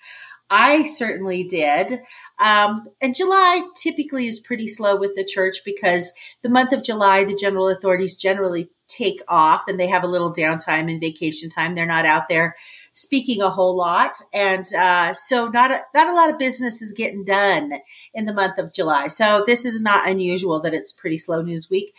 I 0.49 0.87
certainly 0.87 1.44
did. 1.44 2.00
Um, 2.38 2.88
and 3.00 3.14
July 3.14 3.62
typically 3.81 4.26
is 4.26 4.41
pretty 4.41 4.67
slow 4.67 4.97
with 4.97 5.14
the 5.14 5.25
church 5.25 5.59
because 5.64 6.12
the 6.43 6.49
month 6.49 6.73
of 6.73 6.83
July, 6.83 7.25
the 7.25 7.35
general 7.35 7.69
authorities 7.69 8.17
generally 8.17 8.71
take 8.88 9.21
off 9.29 9.64
and 9.69 9.79
they 9.79 9.87
have 9.87 10.05
a 10.05 10.09
little 10.09 10.33
downtime 10.33 10.91
and 10.91 11.00
vacation 11.00 11.49
time. 11.49 11.75
They're 11.75 11.87
not 11.87 12.07
out 12.07 12.29
there 12.29 12.57
speaking 12.93 13.43
a 13.43 13.50
whole 13.50 13.76
lot, 13.76 14.17
and 14.33 14.73
uh, 14.73 15.12
so 15.14 15.49
not 15.49 15.73
a, 15.73 15.83
not 15.95 16.07
a 16.07 16.14
lot 16.14 16.31
of 16.31 16.38
business 16.38 16.81
is 16.81 16.93
getting 16.93 17.25
done 17.25 17.73
in 18.12 18.25
the 18.25 18.33
month 18.33 18.59
of 18.59 18.73
July. 18.73 19.09
So 19.09 19.43
this 19.47 19.64
is 19.64 19.83
not 19.83 20.09
unusual 20.09 20.61
that 20.61 20.75
it's 20.75 20.93
pretty 20.93 21.19
slow 21.19 21.43
news 21.43 21.69
week. 21.69 21.93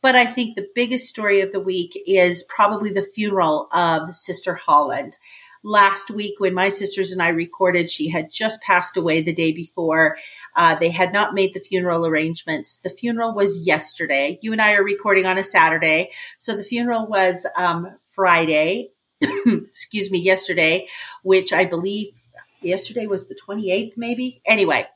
But 0.00 0.16
I 0.16 0.26
think 0.26 0.56
the 0.56 0.68
biggest 0.74 1.08
story 1.08 1.40
of 1.40 1.52
the 1.52 1.60
week 1.60 1.96
is 2.06 2.44
probably 2.48 2.92
the 2.92 3.02
funeral 3.02 3.68
of 3.72 4.16
Sister 4.16 4.54
Holland 4.54 5.16
last 5.62 6.10
week 6.10 6.34
when 6.38 6.54
my 6.54 6.68
sisters 6.68 7.12
and 7.12 7.22
I 7.22 7.28
recorded. 7.28 7.90
She 7.90 8.08
had 8.08 8.30
just 8.30 8.62
passed 8.62 8.96
away 8.96 9.22
the 9.22 9.32
day 9.32 9.52
before. 9.52 10.16
Uh, 10.56 10.74
they 10.74 10.90
had 10.90 11.12
not 11.12 11.34
made 11.34 11.54
the 11.54 11.60
funeral 11.60 12.06
arrangements. 12.06 12.76
The 12.76 12.90
funeral 12.90 13.34
was 13.34 13.66
yesterday. 13.66 14.38
You 14.42 14.52
and 14.52 14.60
I 14.60 14.74
are 14.74 14.84
recording 14.84 15.26
on 15.26 15.38
a 15.38 15.44
Saturday. 15.44 16.10
So 16.38 16.56
the 16.56 16.64
funeral 16.64 17.06
was 17.06 17.46
um, 17.56 17.96
Friday, 18.10 18.90
excuse 19.46 20.10
me, 20.10 20.18
yesterday, 20.18 20.88
which 21.22 21.52
I 21.52 21.64
believe 21.64 22.14
yesterday 22.60 23.06
was 23.06 23.28
the 23.28 23.34
28th, 23.36 23.96
maybe. 23.96 24.42
Anyway. 24.46 24.86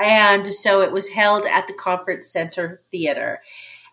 And 0.00 0.52
so 0.52 0.80
it 0.80 0.90
was 0.90 1.08
held 1.08 1.46
at 1.46 1.66
the 1.66 1.74
Conference 1.74 2.26
Center 2.26 2.82
Theater. 2.90 3.40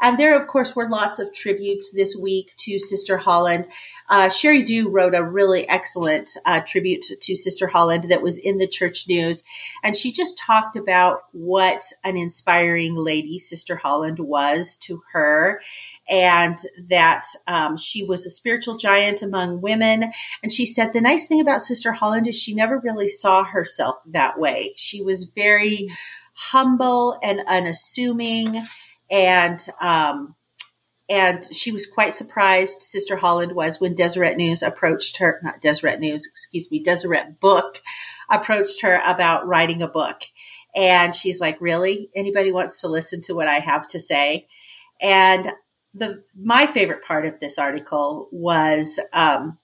And 0.01 0.18
there, 0.18 0.39
of 0.39 0.48
course, 0.48 0.75
were 0.75 0.89
lots 0.89 1.20
of 1.20 1.34
tributes 1.34 1.91
this 1.91 2.15
week 2.15 2.53
to 2.58 2.79
Sister 2.79 3.18
Holland. 3.18 3.68
Uh, 4.10 4.27
Sheri 4.27 4.65
Dew 4.65 4.89
wrote 4.89 5.13
a 5.13 5.24
really 5.24 5.68
excellent 5.70 6.32
uh, 6.46 6.62
tribute 6.62 7.01
to, 7.03 7.15
to, 7.15 7.36
Sister 7.36 7.68
Holland 7.68 8.06
that 8.10 8.24
was 8.24 8.39
in 8.39 8.58
the 8.58 8.68
church 8.68 9.08
news. 9.08 9.44
And 9.84 9.96
she 9.96 10.12
just 10.12 10.38
talked 10.38 10.75
about 10.75 11.24
what 11.32 11.84
an 12.03 12.18
inspiring 12.18 12.96
lady 12.96 13.38
Sister 13.38 13.75
Holland 13.75 14.18
was 14.20 14.77
to 14.77 15.01
her 15.12 15.62
and 16.10 16.58
that 16.89 17.25
um, 17.48 17.77
she 17.77 18.03
was 18.03 18.25
a 18.25 18.32
spiritual 18.32 18.77
giant 18.77 19.22
among 19.22 19.62
women. 19.62 20.12
And 20.41 20.51
she 20.51 20.65
said 20.65 20.91
the 20.91 21.01
nice 21.01 21.27
thing 21.27 21.39
about 21.39 21.62
Sister 21.62 21.91
Holland 21.91 22.27
is 22.27 22.36
she 22.36 22.56
never 22.56 22.79
really 22.79 23.10
saw 23.10 23.44
herself 23.44 23.98
that 24.08 24.39
way. 24.39 24.74
She 24.75 25.03
was 25.03 25.25
very 25.25 25.89
humble 26.34 27.18
and 27.22 27.41
unassuming 27.48 28.63
and 29.09 29.59
um, 29.81 30.35
and 31.09 31.43
she 31.51 31.71
was 31.71 31.87
quite 31.87 32.13
surprised, 32.13 32.81
Sister 32.81 33.15
Holland 33.15 33.53
was, 33.53 33.81
when 33.81 33.95
Deseret 33.95 34.37
News 34.37 34.61
approached 34.61 35.17
her, 35.17 35.39
not 35.41 35.59
Deseret 35.59 35.99
News, 35.99 36.27
excuse 36.27 36.69
me, 36.69 36.79
Deseret 36.79 37.39
Book 37.39 37.81
approached 38.29 38.83
her 38.83 39.01
about 39.05 39.47
writing 39.47 39.81
a 39.81 39.87
book. 39.87 40.21
And 40.75 41.15
she's 41.15 41.41
like, 41.41 41.59
really? 41.59 42.09
Anybody 42.15 42.51
wants 42.51 42.81
to 42.81 42.87
listen 42.87 43.21
to 43.21 43.33
what 43.33 43.47
I 43.47 43.55
have 43.55 43.87
to 43.87 43.99
say? 43.99 44.45
And 45.01 45.47
the 45.95 46.23
my 46.39 46.67
favorite 46.67 47.03
part 47.03 47.25
of 47.25 47.39
this 47.39 47.57
article 47.57 48.29
was 48.31 48.99
um, 49.11 49.57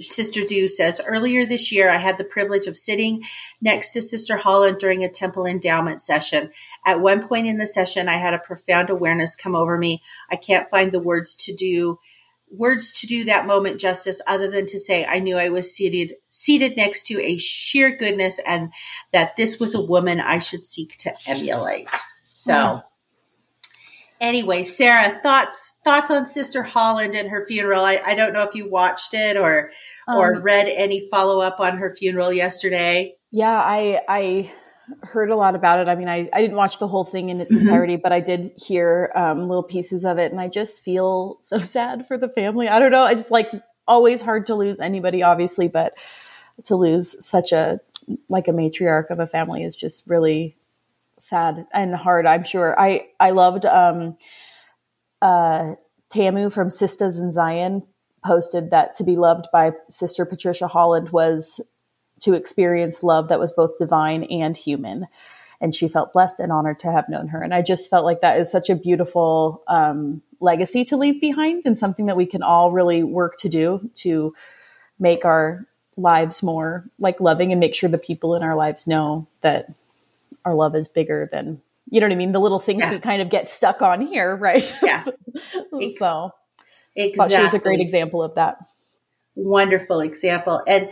Sister 0.00 0.40
Dew 0.42 0.68
says 0.68 1.00
earlier 1.06 1.44
this 1.44 1.70
year 1.70 1.90
I 1.90 1.96
had 1.96 2.18
the 2.18 2.24
privilege 2.24 2.66
of 2.66 2.76
sitting 2.76 3.22
next 3.60 3.92
to 3.92 4.02
Sister 4.02 4.36
Holland 4.36 4.78
during 4.78 5.04
a 5.04 5.08
temple 5.08 5.46
endowment 5.46 6.02
session. 6.02 6.50
At 6.86 7.00
one 7.00 7.26
point 7.26 7.46
in 7.46 7.58
the 7.58 7.66
session, 7.66 8.08
I 8.08 8.16
had 8.16 8.34
a 8.34 8.38
profound 8.38 8.90
awareness 8.90 9.36
come 9.36 9.54
over 9.54 9.76
me. 9.76 10.02
I 10.30 10.36
can't 10.36 10.68
find 10.68 10.92
the 10.92 11.02
words 11.02 11.36
to 11.36 11.54
do 11.54 11.98
words 12.52 12.92
to 13.00 13.06
do 13.06 13.24
that 13.24 13.46
moment 13.46 13.80
justice 13.80 14.20
other 14.26 14.46
than 14.46 14.66
to 14.66 14.78
say 14.78 15.06
I 15.06 15.20
knew 15.20 15.38
I 15.38 15.48
was 15.48 15.74
seated 15.74 16.14
seated 16.28 16.76
next 16.76 17.06
to 17.06 17.20
a 17.20 17.38
sheer 17.38 17.96
goodness 17.96 18.38
and 18.46 18.70
that 19.12 19.36
this 19.36 19.58
was 19.58 19.74
a 19.74 19.80
woman 19.80 20.20
I 20.20 20.38
should 20.38 20.66
seek 20.66 20.98
to 20.98 21.12
emulate. 21.26 21.88
So 22.24 22.52
mm. 22.52 22.82
Anyway, 24.22 24.62
Sara, 24.62 25.18
thoughts 25.20 25.76
thoughts 25.82 26.08
on 26.08 26.24
Sister 26.24 26.62
Holland 26.62 27.16
and 27.16 27.28
her 27.28 27.44
funeral. 27.44 27.84
I, 27.84 28.00
I 28.06 28.14
don't 28.14 28.32
know 28.32 28.44
if 28.44 28.54
you 28.54 28.70
watched 28.70 29.14
it 29.14 29.36
or 29.36 29.72
um, 30.06 30.16
or 30.16 30.40
read 30.40 30.68
any 30.68 31.08
follow 31.10 31.40
up 31.40 31.58
on 31.58 31.78
her 31.78 31.92
funeral 31.92 32.32
yesterday. 32.32 33.16
Yeah, 33.32 33.60
I 33.60 34.00
I 34.08 34.52
heard 35.02 35.30
a 35.30 35.36
lot 35.36 35.56
about 35.56 35.80
it. 35.80 35.88
I 35.88 35.96
mean, 35.96 36.08
I, 36.08 36.30
I 36.32 36.40
didn't 36.40 36.56
watch 36.56 36.78
the 36.78 36.86
whole 36.86 37.02
thing 37.02 37.30
in 37.30 37.40
its 37.40 37.52
mm-hmm. 37.52 37.62
entirety, 37.62 37.96
but 37.96 38.12
I 38.12 38.20
did 38.20 38.52
hear 38.56 39.10
um, 39.16 39.48
little 39.48 39.64
pieces 39.64 40.04
of 40.04 40.18
it, 40.18 40.30
and 40.30 40.40
I 40.40 40.46
just 40.46 40.84
feel 40.84 41.38
so 41.40 41.58
sad 41.74 42.06
for 42.06 42.16
the 42.16 42.28
family. 42.28 42.68
I 42.68 42.78
don't 42.78 42.92
know. 42.92 43.02
I 43.02 43.14
just 43.14 43.32
like 43.32 43.50
always 43.88 44.22
hard 44.22 44.46
to 44.46 44.54
lose 44.54 44.78
anybody, 44.78 45.24
obviously, 45.24 45.66
but 45.66 45.94
to 46.64 46.76
lose 46.76 47.26
such 47.26 47.50
a 47.50 47.80
like 48.28 48.46
a 48.46 48.52
matriarch 48.52 49.10
of 49.10 49.18
a 49.18 49.26
family 49.26 49.64
is 49.64 49.74
just 49.74 50.06
really 50.06 50.54
sad 51.22 51.66
and 51.72 51.94
hard. 51.94 52.26
I'm 52.26 52.44
sure. 52.44 52.78
I 52.78 53.08
I 53.20 53.30
loved 53.30 53.64
um, 53.64 54.16
uh, 55.20 55.76
Tamu 56.10 56.50
from 56.50 56.68
Sisters 56.68 57.18
in 57.18 57.30
Zion 57.30 57.84
posted 58.24 58.70
that 58.70 58.94
to 58.96 59.04
be 59.04 59.16
loved 59.16 59.46
by 59.52 59.72
Sister 59.88 60.24
Patricia 60.24 60.66
Holland 60.66 61.10
was 61.10 61.60
to 62.20 62.34
experience 62.34 63.02
love 63.02 63.28
that 63.28 63.40
was 63.40 63.52
both 63.52 63.78
divine 63.78 64.24
and 64.24 64.56
human. 64.56 65.06
And 65.60 65.74
she 65.74 65.88
felt 65.88 66.12
blessed 66.12 66.40
and 66.40 66.50
honored 66.50 66.80
to 66.80 66.90
have 66.90 67.08
known 67.08 67.28
her. 67.28 67.40
And 67.40 67.54
I 67.54 67.62
just 67.62 67.88
felt 67.88 68.04
like 68.04 68.20
that 68.20 68.38
is 68.38 68.50
such 68.50 68.68
a 68.68 68.74
beautiful 68.74 69.62
um, 69.68 70.22
legacy 70.40 70.84
to 70.86 70.96
leave 70.96 71.20
behind 71.20 71.62
and 71.64 71.78
something 71.78 72.06
that 72.06 72.16
we 72.16 72.26
can 72.26 72.42
all 72.42 72.72
really 72.72 73.04
work 73.04 73.36
to 73.38 73.48
do 73.48 73.90
to 73.94 74.34
make 74.98 75.24
our 75.24 75.66
lives 75.96 76.42
more 76.42 76.84
like 76.98 77.20
loving 77.20 77.52
and 77.52 77.60
make 77.60 77.76
sure 77.76 77.88
the 77.88 77.98
people 77.98 78.34
in 78.34 78.42
our 78.42 78.56
lives 78.56 78.88
know 78.88 79.28
that 79.42 79.68
our 80.44 80.54
love 80.54 80.74
is 80.74 80.88
bigger 80.88 81.28
than 81.30 81.60
you 81.90 82.00
know 82.00 82.06
what 82.06 82.12
I 82.12 82.16
mean? 82.16 82.32
The 82.32 82.40
little 82.40 82.58
things 82.58 82.80
yeah. 82.80 82.92
we 82.92 82.98
kind 83.00 83.22
of 83.22 83.28
get 83.28 83.48
stuck 83.48 83.82
on 83.82 84.00
here, 84.00 84.36
right? 84.40 84.74
Yeah. 84.82 85.04
so 85.98 86.32
exactly. 86.96 87.36
she 87.36 87.42
was 87.42 87.54
a 87.54 87.58
great 87.58 87.80
example 87.80 88.22
of 88.22 88.34
that. 88.36 88.58
Wonderful 89.34 90.00
example. 90.00 90.62
And, 90.66 90.90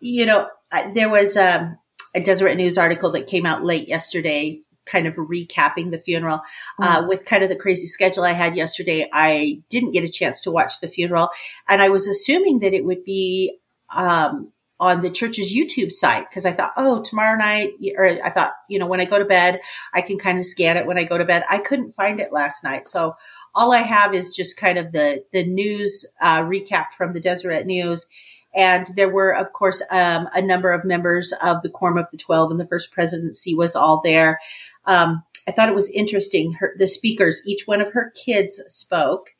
you 0.00 0.26
know, 0.26 0.48
there 0.94 1.10
was 1.10 1.36
um, 1.36 1.78
a 2.14 2.20
Deseret 2.20 2.56
News 2.56 2.78
article 2.78 3.10
that 3.12 3.26
came 3.26 3.46
out 3.46 3.64
late 3.64 3.88
yesterday, 3.88 4.60
kind 4.84 5.06
of 5.06 5.14
recapping 5.14 5.90
the 5.90 5.98
funeral. 5.98 6.38
Mm-hmm. 6.38 6.84
Uh, 6.84 7.06
with 7.06 7.24
kind 7.24 7.42
of 7.42 7.48
the 7.48 7.56
crazy 7.56 7.86
schedule 7.86 8.24
I 8.24 8.32
had 8.32 8.56
yesterday, 8.56 9.08
I 9.12 9.62
didn't 9.68 9.92
get 9.92 10.04
a 10.04 10.10
chance 10.10 10.40
to 10.42 10.50
watch 10.50 10.80
the 10.80 10.88
funeral, 10.88 11.28
and 11.68 11.82
I 11.82 11.90
was 11.90 12.06
assuming 12.08 12.60
that 12.60 12.72
it 12.72 12.84
would 12.84 13.04
be 13.04 13.58
um, 13.94 14.51
on 14.82 15.00
the 15.00 15.10
church's 15.10 15.54
YouTube 15.54 15.92
site 15.92 16.28
because 16.28 16.44
I 16.44 16.52
thought, 16.52 16.72
oh, 16.76 17.02
tomorrow 17.02 17.38
night, 17.38 17.74
or 17.96 18.04
I 18.04 18.30
thought, 18.30 18.52
you 18.68 18.78
know, 18.78 18.86
when 18.86 19.00
I 19.00 19.04
go 19.04 19.18
to 19.18 19.24
bed, 19.24 19.60
I 19.94 20.02
can 20.02 20.18
kind 20.18 20.38
of 20.38 20.44
scan 20.44 20.76
it 20.76 20.86
when 20.86 20.98
I 20.98 21.04
go 21.04 21.16
to 21.16 21.24
bed. 21.24 21.44
I 21.48 21.58
couldn't 21.58 21.92
find 21.92 22.20
it 22.20 22.32
last 22.32 22.64
night, 22.64 22.88
so 22.88 23.14
all 23.54 23.72
I 23.72 23.78
have 23.78 24.14
is 24.14 24.34
just 24.34 24.56
kind 24.56 24.78
of 24.78 24.92
the 24.92 25.24
the 25.32 25.44
news 25.44 26.04
uh, 26.20 26.42
recap 26.42 26.90
from 26.96 27.12
the 27.12 27.20
Deseret 27.20 27.64
News 27.64 28.08
and 28.54 28.86
there 28.96 29.08
were, 29.08 29.34
of 29.34 29.52
course, 29.52 29.82
um, 29.90 30.28
a 30.34 30.42
number 30.42 30.72
of 30.72 30.84
members 30.84 31.32
of 31.42 31.62
the 31.62 31.70
Quorum 31.70 31.96
of 31.96 32.10
the 32.10 32.18
Twelve, 32.18 32.50
and 32.50 32.60
the 32.60 32.66
First 32.66 32.92
Presidency 32.92 33.54
was 33.54 33.74
all 33.74 34.00
there. 34.04 34.40
Um, 34.84 35.22
I 35.48 35.52
thought 35.52 35.68
it 35.68 35.74
was 35.74 35.88
interesting. 35.90 36.52
Her, 36.54 36.74
the 36.78 36.86
speakers, 36.86 37.42
each 37.46 37.66
one 37.66 37.80
of 37.80 37.92
her 37.92 38.12
kids 38.14 38.60
spoke. 38.68 39.30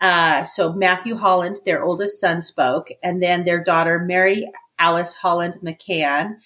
Uh, 0.00 0.44
so 0.44 0.72
Matthew 0.72 1.16
Holland, 1.16 1.58
their 1.64 1.82
oldest 1.82 2.20
son, 2.20 2.42
spoke, 2.42 2.88
and 3.02 3.22
then 3.22 3.44
their 3.44 3.62
daughter 3.62 3.98
Mary 3.98 4.46
Alice 4.78 5.14
Holland 5.14 5.58
McCann, 5.62 6.36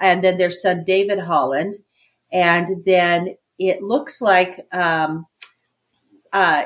and 0.00 0.22
then 0.22 0.38
their 0.38 0.50
son 0.50 0.84
David 0.84 1.18
Holland, 1.18 1.76
and 2.32 2.84
then 2.84 3.34
it 3.58 3.82
looks 3.82 4.20
like 4.20 4.66
um, 4.72 5.26
uh, 6.32 6.64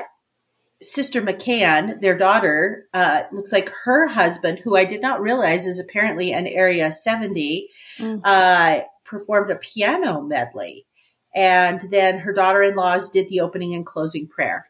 Sister 0.81 1.21
McCann, 1.21 2.01
their 2.01 2.17
daughter, 2.17 2.87
uh, 2.93 3.23
looks 3.31 3.51
like 3.51 3.71
her 3.85 4.07
husband, 4.07 4.59
who 4.59 4.75
I 4.75 4.85
did 4.85 5.01
not 5.01 5.21
realize 5.21 5.65
is 5.65 5.79
apparently 5.79 6.33
an 6.33 6.45
Area 6.45 6.91
70, 6.91 7.69
mm-hmm. 7.97 8.19
uh, 8.23 8.81
performed 9.05 9.49
a 9.51 9.55
piano 9.55 10.21
medley. 10.21 10.85
And 11.33 11.81
then 11.89 12.19
her 12.19 12.33
daughter 12.33 12.61
in 12.61 12.75
laws 12.75 13.09
did 13.09 13.29
the 13.29 13.39
opening 13.39 13.73
and 13.73 13.85
closing 13.85 14.27
prayer. 14.27 14.69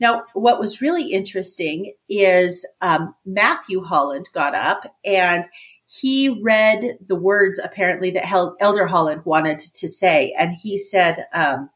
Now, 0.00 0.24
what 0.34 0.58
was 0.58 0.82
really 0.82 1.12
interesting 1.12 1.94
is 2.08 2.66
um, 2.80 3.14
Matthew 3.24 3.82
Holland 3.82 4.28
got 4.34 4.54
up 4.54 4.84
and 5.04 5.48
he 5.94 6.30
read 6.30 6.96
the 7.06 7.16
words 7.16 7.60
apparently 7.62 8.10
that 8.12 8.30
Elder 8.60 8.86
Holland 8.86 9.26
wanted 9.26 9.58
to 9.58 9.86
say. 9.86 10.34
And 10.38 10.50
he 10.50 10.78
said, 10.78 11.26
um, 11.34 11.68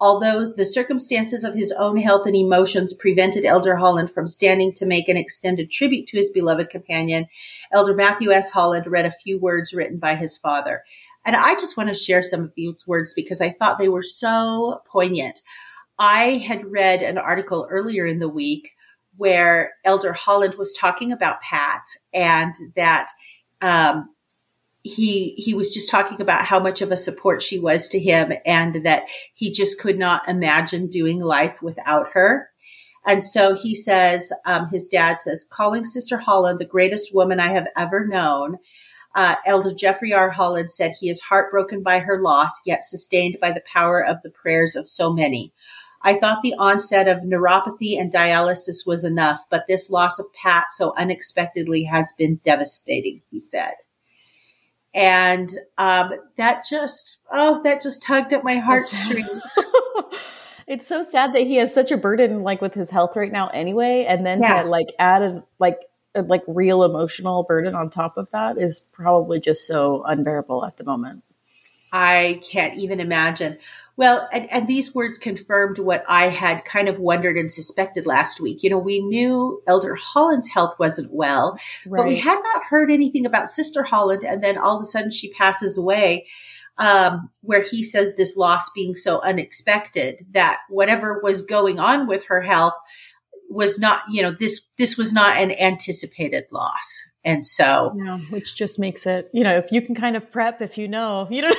Although 0.00 0.52
the 0.52 0.66
circumstances 0.66 1.44
of 1.44 1.54
his 1.54 1.72
own 1.72 1.98
health 1.98 2.26
and 2.26 2.34
emotions 2.34 2.92
prevented 2.92 3.44
Elder 3.44 3.76
Holland 3.76 4.10
from 4.10 4.26
standing 4.26 4.72
to 4.74 4.86
make 4.86 5.08
an 5.08 5.16
extended 5.16 5.70
tribute 5.70 6.08
to 6.08 6.16
his 6.16 6.30
beloved 6.30 6.68
companion, 6.68 7.26
Elder 7.72 7.94
Matthew 7.94 8.32
S. 8.32 8.50
Holland 8.50 8.88
read 8.88 9.06
a 9.06 9.12
few 9.12 9.38
words 9.38 9.72
written 9.72 9.98
by 9.98 10.16
his 10.16 10.36
father. 10.36 10.82
And 11.24 11.36
I 11.36 11.54
just 11.54 11.76
want 11.76 11.88
to 11.88 11.94
share 11.94 12.24
some 12.24 12.40
of 12.40 12.54
these 12.56 12.86
words 12.88 13.14
because 13.14 13.40
I 13.40 13.50
thought 13.50 13.78
they 13.78 13.88
were 13.88 14.02
so 14.02 14.82
poignant. 14.84 15.40
I 15.98 16.42
had 16.46 16.70
read 16.70 17.02
an 17.02 17.18
article 17.18 17.68
earlier 17.70 18.04
in 18.04 18.18
the 18.18 18.28
week 18.28 18.75
where 19.16 19.74
Elder 19.84 20.12
Holland 20.12 20.54
was 20.56 20.72
talking 20.72 21.12
about 21.12 21.40
Pat 21.40 21.82
and 22.12 22.54
that 22.74 23.08
um, 23.62 24.10
he 24.82 25.34
he 25.36 25.54
was 25.54 25.74
just 25.74 25.90
talking 25.90 26.20
about 26.20 26.44
how 26.44 26.60
much 26.60 26.80
of 26.80 26.92
a 26.92 26.96
support 26.96 27.42
she 27.42 27.58
was 27.58 27.88
to 27.88 27.98
him 27.98 28.32
and 28.44 28.84
that 28.86 29.04
he 29.34 29.50
just 29.50 29.80
could 29.80 29.98
not 29.98 30.28
imagine 30.28 30.86
doing 30.86 31.20
life 31.20 31.62
without 31.62 32.08
her. 32.12 32.48
And 33.04 33.22
so 33.22 33.54
he 33.54 33.74
says 33.74 34.32
um, 34.46 34.68
his 34.70 34.88
dad 34.88 35.18
says 35.18 35.46
calling 35.50 35.84
sister 35.84 36.18
holland 36.18 36.58
the 36.58 36.64
greatest 36.64 37.14
woman 37.14 37.40
i 37.40 37.48
have 37.50 37.66
ever 37.76 38.06
known. 38.06 38.58
Uh, 39.14 39.36
elder 39.46 39.72
jeffrey 39.72 40.12
r. 40.12 40.30
Holland 40.30 40.70
said 40.70 40.92
he 40.92 41.08
is 41.08 41.20
heartbroken 41.20 41.82
by 41.82 42.00
her 42.00 42.20
loss 42.20 42.60
yet 42.66 42.84
sustained 42.84 43.38
by 43.40 43.50
the 43.50 43.62
power 43.72 44.04
of 44.04 44.20
the 44.22 44.30
prayers 44.30 44.76
of 44.76 44.86
so 44.86 45.12
many 45.12 45.52
I 46.02 46.14
thought 46.14 46.42
the 46.42 46.54
onset 46.58 47.08
of 47.08 47.18
neuropathy 47.24 47.98
and 47.98 48.12
dialysis 48.12 48.86
was 48.86 49.04
enough, 49.04 49.44
but 49.50 49.66
this 49.66 49.90
loss 49.90 50.18
of 50.18 50.32
Pat 50.32 50.66
so 50.70 50.94
unexpectedly 50.96 51.84
has 51.84 52.12
been 52.16 52.40
devastating, 52.44 53.22
he 53.30 53.40
said. 53.40 53.72
And 54.94 55.50
um, 55.76 56.14
that 56.36 56.64
just 56.68 57.18
oh 57.30 57.62
that 57.64 57.82
just 57.82 58.02
tugged 58.02 58.32
at 58.32 58.44
my 58.44 58.56
heartstrings. 58.56 59.58
it's 60.66 60.86
so 60.86 61.02
sad 61.02 61.34
that 61.34 61.42
he 61.42 61.56
has 61.56 61.72
such 61.72 61.92
a 61.92 61.96
burden 61.96 62.42
like 62.42 62.60
with 62.60 62.74
his 62.74 62.90
health 62.90 63.14
right 63.14 63.30
now 63.30 63.48
anyway 63.48 64.04
and 64.08 64.26
then 64.26 64.42
yeah. 64.42 64.62
to 64.62 64.68
like 64.68 64.88
add 64.98 65.22
a 65.22 65.44
like 65.58 65.80
a, 66.14 66.22
like 66.22 66.42
real 66.46 66.82
emotional 66.82 67.42
burden 67.44 67.74
on 67.74 67.90
top 67.90 68.16
of 68.16 68.30
that 68.30 68.58
is 68.58 68.80
probably 68.80 69.38
just 69.38 69.66
so 69.66 70.02
unbearable 70.04 70.64
at 70.64 70.76
the 70.76 70.84
moment. 70.84 71.22
I 71.92 72.40
can't 72.50 72.76
even 72.78 73.00
imagine 73.00 73.58
well, 73.96 74.28
and, 74.32 74.50
and, 74.52 74.68
these 74.68 74.94
words 74.94 75.16
confirmed 75.16 75.78
what 75.78 76.04
I 76.06 76.28
had 76.28 76.64
kind 76.64 76.88
of 76.88 76.98
wondered 76.98 77.36
and 77.36 77.50
suspected 77.50 78.06
last 78.06 78.40
week. 78.40 78.62
You 78.62 78.68
know, 78.68 78.78
we 78.78 79.00
knew 79.00 79.62
Elder 79.66 79.94
Holland's 79.94 80.48
health 80.48 80.78
wasn't 80.78 81.12
well, 81.12 81.58
right. 81.86 82.00
but 82.00 82.08
we 82.08 82.18
had 82.18 82.38
not 82.38 82.64
heard 82.64 82.90
anything 82.90 83.24
about 83.24 83.48
Sister 83.48 83.82
Holland. 83.82 84.22
And 84.22 84.44
then 84.44 84.58
all 84.58 84.76
of 84.76 84.82
a 84.82 84.84
sudden 84.84 85.10
she 85.10 85.32
passes 85.32 85.78
away, 85.78 86.26
um, 86.76 87.30
where 87.40 87.62
he 87.62 87.82
says 87.82 88.16
this 88.16 88.36
loss 88.36 88.68
being 88.74 88.94
so 88.94 89.20
unexpected 89.22 90.26
that 90.32 90.60
whatever 90.68 91.20
was 91.22 91.42
going 91.42 91.78
on 91.78 92.06
with 92.06 92.26
her 92.26 92.42
health 92.42 92.74
was 93.48 93.78
not, 93.78 94.02
you 94.10 94.20
know, 94.20 94.30
this, 94.30 94.68
this 94.76 94.98
was 94.98 95.12
not 95.12 95.38
an 95.38 95.52
anticipated 95.52 96.44
loss. 96.50 97.02
And 97.26 97.44
so, 97.44 97.92
yeah, 97.96 98.18
which 98.30 98.54
just 98.54 98.78
makes 98.78 99.04
it, 99.04 99.28
you 99.34 99.42
know, 99.42 99.56
if 99.58 99.72
you 99.72 99.82
can 99.82 99.96
kind 99.96 100.14
of 100.14 100.30
prep, 100.30 100.62
if 100.62 100.78
you 100.78 100.86
know, 100.86 101.26
you 101.30 101.42
know, 101.42 101.52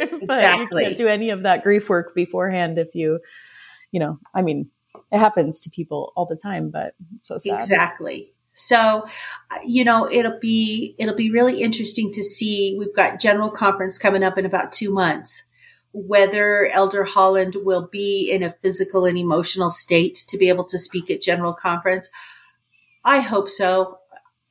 exactly. 0.00 0.82
you 0.82 0.88
can't 0.88 0.96
do 0.96 1.06
any 1.06 1.28
of 1.28 1.42
that 1.42 1.62
grief 1.62 1.90
work 1.90 2.14
beforehand 2.14 2.78
if 2.78 2.94
you, 2.94 3.20
you 3.92 4.00
know, 4.00 4.18
I 4.34 4.40
mean, 4.40 4.70
it 5.12 5.18
happens 5.18 5.62
to 5.62 5.70
people 5.70 6.14
all 6.16 6.24
the 6.24 6.36
time, 6.36 6.70
but 6.70 6.94
so 7.18 7.36
sad. 7.36 7.60
Exactly. 7.60 8.32
So, 8.54 9.06
uh, 9.50 9.58
you 9.64 9.84
know, 9.84 10.10
it'll 10.10 10.38
be 10.38 10.94
it'll 10.98 11.14
be 11.14 11.30
really 11.30 11.62
interesting 11.62 12.10
to 12.12 12.24
see. 12.24 12.76
We've 12.78 12.94
got 12.94 13.20
general 13.20 13.50
conference 13.50 13.98
coming 13.98 14.24
up 14.24 14.38
in 14.38 14.46
about 14.46 14.72
two 14.72 14.92
months. 14.92 15.44
Whether 15.92 16.66
Elder 16.66 17.04
Holland 17.04 17.56
will 17.62 17.88
be 17.90 18.30
in 18.30 18.42
a 18.42 18.50
physical 18.50 19.04
and 19.04 19.18
emotional 19.18 19.70
state 19.70 20.24
to 20.28 20.38
be 20.38 20.48
able 20.48 20.64
to 20.64 20.78
speak 20.78 21.10
at 21.10 21.20
general 21.20 21.52
conference, 21.52 22.08
I 23.04 23.20
hope 23.20 23.50
so. 23.50 23.99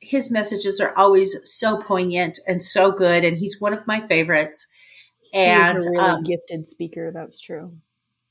His 0.00 0.30
messages 0.30 0.80
are 0.80 0.96
always 0.96 1.36
so 1.44 1.80
poignant 1.82 2.38
and 2.46 2.62
so 2.62 2.90
good, 2.90 3.24
and 3.24 3.38
he's 3.38 3.60
one 3.60 3.72
of 3.72 3.86
my 3.86 4.00
favorites. 4.00 4.66
And 5.32 5.76
he's 5.76 5.86
a 5.86 5.90
really 5.90 6.04
um, 6.04 6.22
gifted 6.24 6.68
speaker. 6.68 7.12
That's 7.14 7.40
true 7.40 7.72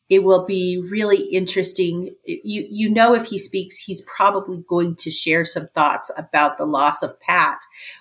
it 0.10 0.24
will 0.24 0.46
be 0.46 0.84
really 0.90 1.24
interesting. 1.26 2.16
You 2.26 2.66
you 2.70 2.90
know 2.90 3.14
if 3.14 3.26
he 3.26 3.38
speaks, 3.38 3.78
he's 3.78 4.02
probably 4.02 4.64
going 4.68 4.96
to 4.98 5.12
share 5.12 5.46
some 5.46 5.68
thoughts 5.68 6.12
about 6.18 6.58
the 6.58 6.66
loss 6.66 7.04
of 7.04 7.20
Pat. 7.22 7.60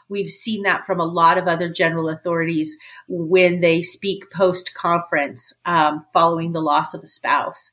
We've 0.08 0.30
seen 0.30 0.62
that 0.62 0.84
from 0.84 1.00
a 1.00 1.06
lot 1.06 1.36
of 1.36 1.46
other 1.46 1.68
general 1.68 2.08
authorities 2.08 2.76
when 3.08 3.60
they 3.60 3.82
speak 3.82 4.30
post 4.32 4.74
conference 4.74 5.52
um, 5.66 6.04
following 6.12 6.52
the 6.52 6.62
loss 6.62 6.94
of 6.94 7.02
a 7.02 7.08
spouse. 7.08 7.72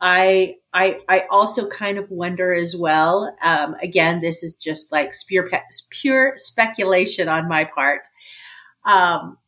I 0.00 0.56
I 0.78 1.00
I 1.08 1.24
also 1.30 1.68
kind 1.68 1.98
of 1.98 2.10
wonder 2.10 2.52
as 2.52 2.76
well. 2.76 3.34
Um, 3.42 3.74
again, 3.82 4.20
this 4.20 4.42
is 4.42 4.54
just 4.54 4.92
like 4.92 5.12
pure 5.26 5.50
pure 5.90 6.34
speculation 6.36 7.28
on 7.28 7.48
my 7.48 7.64
part. 7.64 8.02
Um, 8.84 9.38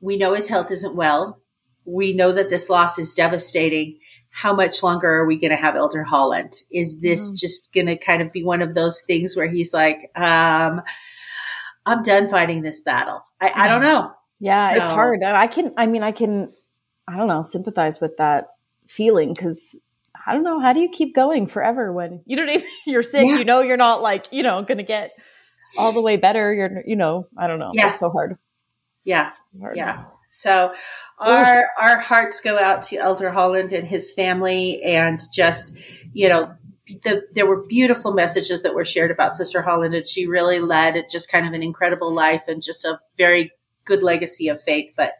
we 0.00 0.16
know 0.16 0.34
his 0.34 0.48
health 0.48 0.70
isn't 0.70 0.96
well 0.96 1.40
we 1.84 2.12
know 2.12 2.32
that 2.32 2.50
this 2.50 2.70
loss 2.70 2.98
is 2.98 3.14
devastating. 3.14 3.98
How 4.30 4.54
much 4.54 4.82
longer 4.82 5.08
are 5.08 5.26
we 5.26 5.38
going 5.38 5.50
to 5.50 5.56
have 5.56 5.76
Elder 5.76 6.02
Holland? 6.02 6.54
Is 6.72 7.00
this 7.00 7.30
mm. 7.30 7.36
just 7.36 7.72
going 7.72 7.86
to 7.86 7.96
kind 7.96 8.20
of 8.20 8.32
be 8.32 8.42
one 8.42 8.62
of 8.62 8.74
those 8.74 9.02
things 9.02 9.36
where 9.36 9.48
he's 9.48 9.72
like, 9.72 10.10
um, 10.16 10.82
I'm 11.86 12.02
done 12.02 12.28
fighting 12.28 12.62
this 12.62 12.80
battle? 12.80 13.24
I, 13.40 13.52
I 13.54 13.68
don't 13.68 13.82
know. 13.82 14.12
Yeah, 14.40 14.70
so. 14.70 14.76
it's 14.76 14.90
hard. 14.90 15.22
I 15.22 15.46
can, 15.46 15.72
I 15.76 15.86
mean, 15.86 16.02
I 16.02 16.12
can, 16.12 16.52
I 17.06 17.16
don't 17.16 17.28
know, 17.28 17.42
sympathize 17.42 18.00
with 18.00 18.16
that 18.16 18.48
feeling 18.88 19.32
because 19.32 19.76
I 20.26 20.32
don't 20.32 20.42
know, 20.42 20.60
how 20.60 20.72
do 20.72 20.80
you 20.80 20.88
keep 20.88 21.14
going 21.14 21.46
forever 21.46 21.92
when 21.92 22.22
you 22.24 22.36
don't 22.36 22.48
even, 22.50 22.66
you're 22.86 23.02
sick, 23.02 23.26
yeah. 23.26 23.38
you 23.38 23.44
know, 23.44 23.60
you're 23.60 23.76
not 23.76 24.02
like, 24.02 24.26
you 24.32 24.42
know, 24.42 24.62
going 24.62 24.78
to 24.78 24.84
get 24.84 25.12
all 25.78 25.92
the 25.92 26.02
way 26.02 26.16
better. 26.16 26.52
You're, 26.52 26.82
you 26.86 26.96
know, 26.96 27.26
I 27.36 27.46
don't 27.46 27.58
know. 27.58 27.70
Yeah. 27.74 27.90
It's 27.90 28.00
so 28.00 28.10
hard. 28.10 28.38
Yeah. 29.04 29.28
So 29.28 29.42
hard. 29.60 29.76
Yeah. 29.76 30.04
So 30.34 30.74
our 31.20 31.68
our 31.80 32.00
hearts 32.00 32.40
go 32.40 32.58
out 32.58 32.82
to 32.84 32.96
Elder 32.96 33.30
Holland 33.30 33.72
and 33.72 33.86
his 33.86 34.12
family, 34.12 34.82
and 34.82 35.20
just 35.32 35.76
you 36.12 36.28
know, 36.28 36.52
the, 37.04 37.22
there 37.34 37.46
were 37.46 37.64
beautiful 37.64 38.12
messages 38.12 38.62
that 38.62 38.74
were 38.74 38.84
shared 38.84 39.12
about 39.12 39.32
Sister 39.32 39.62
Holland, 39.62 39.94
and 39.94 40.04
she 40.04 40.26
really 40.26 40.58
led 40.58 41.00
just 41.08 41.30
kind 41.30 41.46
of 41.46 41.52
an 41.52 41.62
incredible 41.62 42.12
life 42.12 42.48
and 42.48 42.60
just 42.60 42.84
a 42.84 42.98
very 43.16 43.52
good 43.84 44.02
legacy 44.02 44.48
of 44.48 44.60
faith. 44.60 44.92
But 44.96 45.12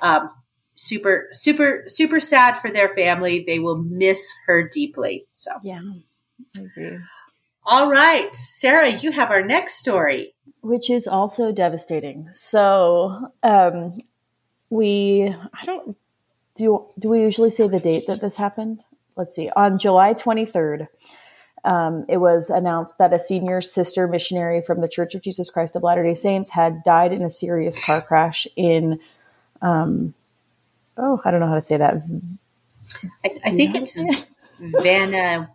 um, 0.00 0.30
super, 0.74 1.28
super, 1.32 1.84
super 1.86 2.20
sad 2.20 2.58
for 2.58 2.70
their 2.70 2.88
family. 2.94 3.44
They 3.46 3.58
will 3.58 3.78
miss 3.78 4.32
her 4.46 4.68
deeply. 4.68 5.26
So 5.32 5.50
yeah, 5.62 5.80
All 7.64 7.90
right, 7.90 8.34
Sara, 8.34 8.88
you 8.88 9.12
have 9.12 9.30
our 9.30 9.42
next 9.42 9.74
story, 9.74 10.34
which 10.62 10.90
is 10.90 11.06
also 11.06 11.52
devastating. 11.52 12.28
So, 12.32 13.30
um, 13.42 13.98
we 14.70 15.34
I 15.54 15.64
don't 15.64 15.96
do 16.56 16.86
do 16.98 17.10
we 17.10 17.20
usually 17.20 17.50
say 17.50 17.68
the 17.68 17.78
date 17.78 18.06
that 18.08 18.20
this 18.20 18.36
happened? 18.36 18.82
Let's 19.16 19.34
see. 19.34 19.50
On 19.54 19.78
July 19.78 20.14
23rd, 20.14 20.88
um, 21.64 22.06
it 22.08 22.16
was 22.16 22.48
announced 22.48 22.96
that 22.96 23.12
a 23.12 23.18
senior 23.18 23.60
sister 23.60 24.08
missionary 24.08 24.62
from 24.62 24.80
the 24.80 24.88
Church 24.88 25.14
of 25.14 25.22
Jesus 25.22 25.50
Christ 25.50 25.76
of 25.76 25.82
Latter 25.82 26.02
Day 26.02 26.14
Saints 26.14 26.50
had 26.50 26.82
died 26.82 27.12
in 27.12 27.22
a 27.22 27.30
serious 27.30 27.84
car 27.84 28.00
crash 28.00 28.46
in. 28.56 28.98
Um, 29.60 30.14
oh, 30.96 31.20
I 31.24 31.30
don't 31.30 31.40
know 31.40 31.48
how 31.48 31.54
to 31.54 31.62
say 31.62 31.76
that. 31.76 32.02
I, 33.24 33.30
I 33.44 33.50
think 33.50 33.74
it's 33.74 33.96
Vananata. 34.60 35.46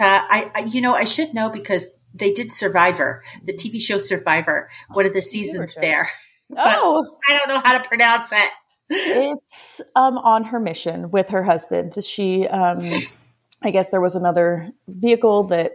I, 0.00 0.50
I, 0.54 0.60
you 0.60 0.80
know, 0.80 0.94
I 0.94 1.04
should 1.04 1.34
know 1.34 1.48
because 1.48 1.92
they 2.14 2.32
did 2.32 2.52
Survivor, 2.52 3.22
the 3.44 3.52
TV 3.52 3.80
show 3.80 3.98
Survivor, 3.98 4.68
one 4.90 5.06
of 5.06 5.14
the 5.14 5.22
seasons 5.22 5.76
there. 5.80 6.10
Oh, 6.56 7.16
I 7.28 7.36
don't 7.36 7.48
know 7.48 7.60
how 7.62 7.76
to 7.76 7.88
pronounce 7.88 8.32
it. 8.32 8.50
it's 8.90 9.82
um, 9.94 10.16
on 10.16 10.44
her 10.44 10.58
mission 10.58 11.10
with 11.10 11.28
her 11.28 11.42
husband. 11.42 12.02
She, 12.02 12.46
um, 12.46 12.80
I 13.62 13.70
guess, 13.70 13.90
there 13.90 14.00
was 14.00 14.16
another 14.16 14.70
vehicle 14.86 15.44
that 15.48 15.74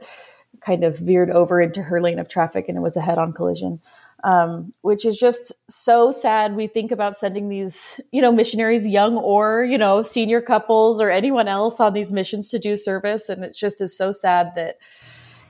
kind 0.61 0.83
of 0.83 0.97
veered 0.97 1.29
over 1.29 1.61
into 1.61 1.83
her 1.83 2.01
lane 2.01 2.17
of 2.17 2.27
traffic, 2.27 2.65
and 2.67 2.77
it 2.77 2.81
was 2.81 2.97
a 2.97 3.01
head-on 3.01 3.33
collision. 3.33 3.81
Um, 4.25 4.73
which 4.83 5.05
is 5.05 5.17
just 5.17 5.51
so 5.69 6.09
sad. 6.09 6.55
We 6.55 6.67
think 6.67 6.91
about 6.91 7.17
sending 7.17 7.49
these, 7.49 7.99
you 8.13 8.21
know, 8.21 8.31
missionaries, 8.31 8.87
young 8.87 9.17
or, 9.17 9.65
you 9.65 9.77
know, 9.77 10.01
senior 10.01 10.39
couples 10.39 11.01
or 11.01 11.09
anyone 11.09 11.49
else 11.49 11.81
on 11.81 11.91
these 11.91 12.13
missions 12.13 12.49
to 12.51 12.59
do 12.59 12.77
service. 12.77 13.27
And 13.27 13.43
it 13.43 13.53
just 13.53 13.81
is 13.81 13.97
so 13.97 14.13
sad 14.13 14.53
that, 14.55 14.77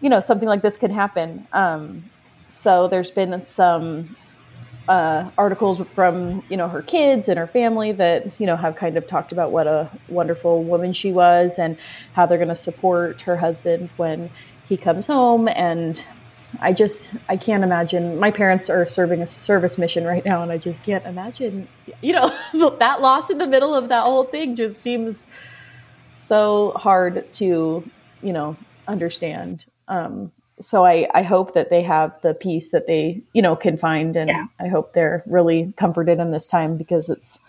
you 0.01 0.09
know, 0.09 0.19
something 0.19 0.49
like 0.49 0.63
this 0.63 0.75
can 0.75 0.89
happen. 0.89 1.47
Um, 1.53 2.09
so 2.47 2.87
there's 2.87 3.11
been 3.11 3.45
some 3.45 4.15
uh, 4.87 5.29
articles 5.37 5.85
from 5.89 6.43
you 6.49 6.57
know 6.57 6.67
her 6.67 6.81
kids 6.81 7.29
and 7.29 7.39
her 7.39 7.47
family 7.47 7.91
that 7.93 8.39
you 8.39 8.45
know 8.45 8.55
have 8.55 8.75
kind 8.75 8.97
of 8.97 9.07
talked 9.07 9.31
about 9.31 9.51
what 9.51 9.65
a 9.65 9.89
wonderful 10.09 10.63
woman 10.63 10.93
she 10.93 11.11
was 11.11 11.57
and 11.57 11.77
how 12.13 12.25
they're 12.25 12.37
going 12.37 12.49
to 12.49 12.55
support 12.55 13.21
her 13.21 13.37
husband 13.37 13.89
when 13.97 14.29
he 14.67 14.75
comes 14.75 15.07
home 15.07 15.47
and 15.47 16.05
I 16.59 16.73
just 16.73 17.15
I 17.29 17.37
can't 17.37 17.63
imagine. 17.63 18.19
My 18.19 18.31
parents 18.31 18.69
are 18.69 18.85
serving 18.85 19.21
a 19.21 19.27
service 19.27 19.77
mission 19.77 20.05
right 20.05 20.23
now 20.23 20.43
and 20.43 20.51
I 20.51 20.57
just 20.57 20.83
can't 20.83 21.05
imagine 21.05 21.67
you 22.01 22.13
know 22.13 22.29
that 22.79 23.01
loss 23.01 23.29
in 23.29 23.37
the 23.37 23.47
middle 23.47 23.75
of 23.75 23.89
that 23.89 24.03
whole 24.03 24.25
thing 24.25 24.55
just 24.55 24.81
seems 24.81 25.27
so 26.11 26.73
hard 26.75 27.31
to 27.33 27.89
you 28.21 28.33
know 28.33 28.55
understand. 28.87 29.65
Um, 29.87 30.31
so 30.59 30.85
I, 30.85 31.07
I 31.13 31.23
hope 31.23 31.53
that 31.53 31.69
they 31.69 31.83
have 31.83 32.19
the 32.21 32.33
peace 32.33 32.71
that 32.71 32.87
they 32.87 33.21
you 33.33 33.41
know 33.41 33.55
can 33.55 33.77
find 33.77 34.15
and 34.15 34.29
yeah. 34.29 34.45
i 34.59 34.67
hope 34.67 34.93
they're 34.93 35.23
really 35.25 35.73
comforted 35.77 36.19
in 36.19 36.31
this 36.31 36.47
time 36.47 36.77
because 36.77 37.09
it's 37.09 37.39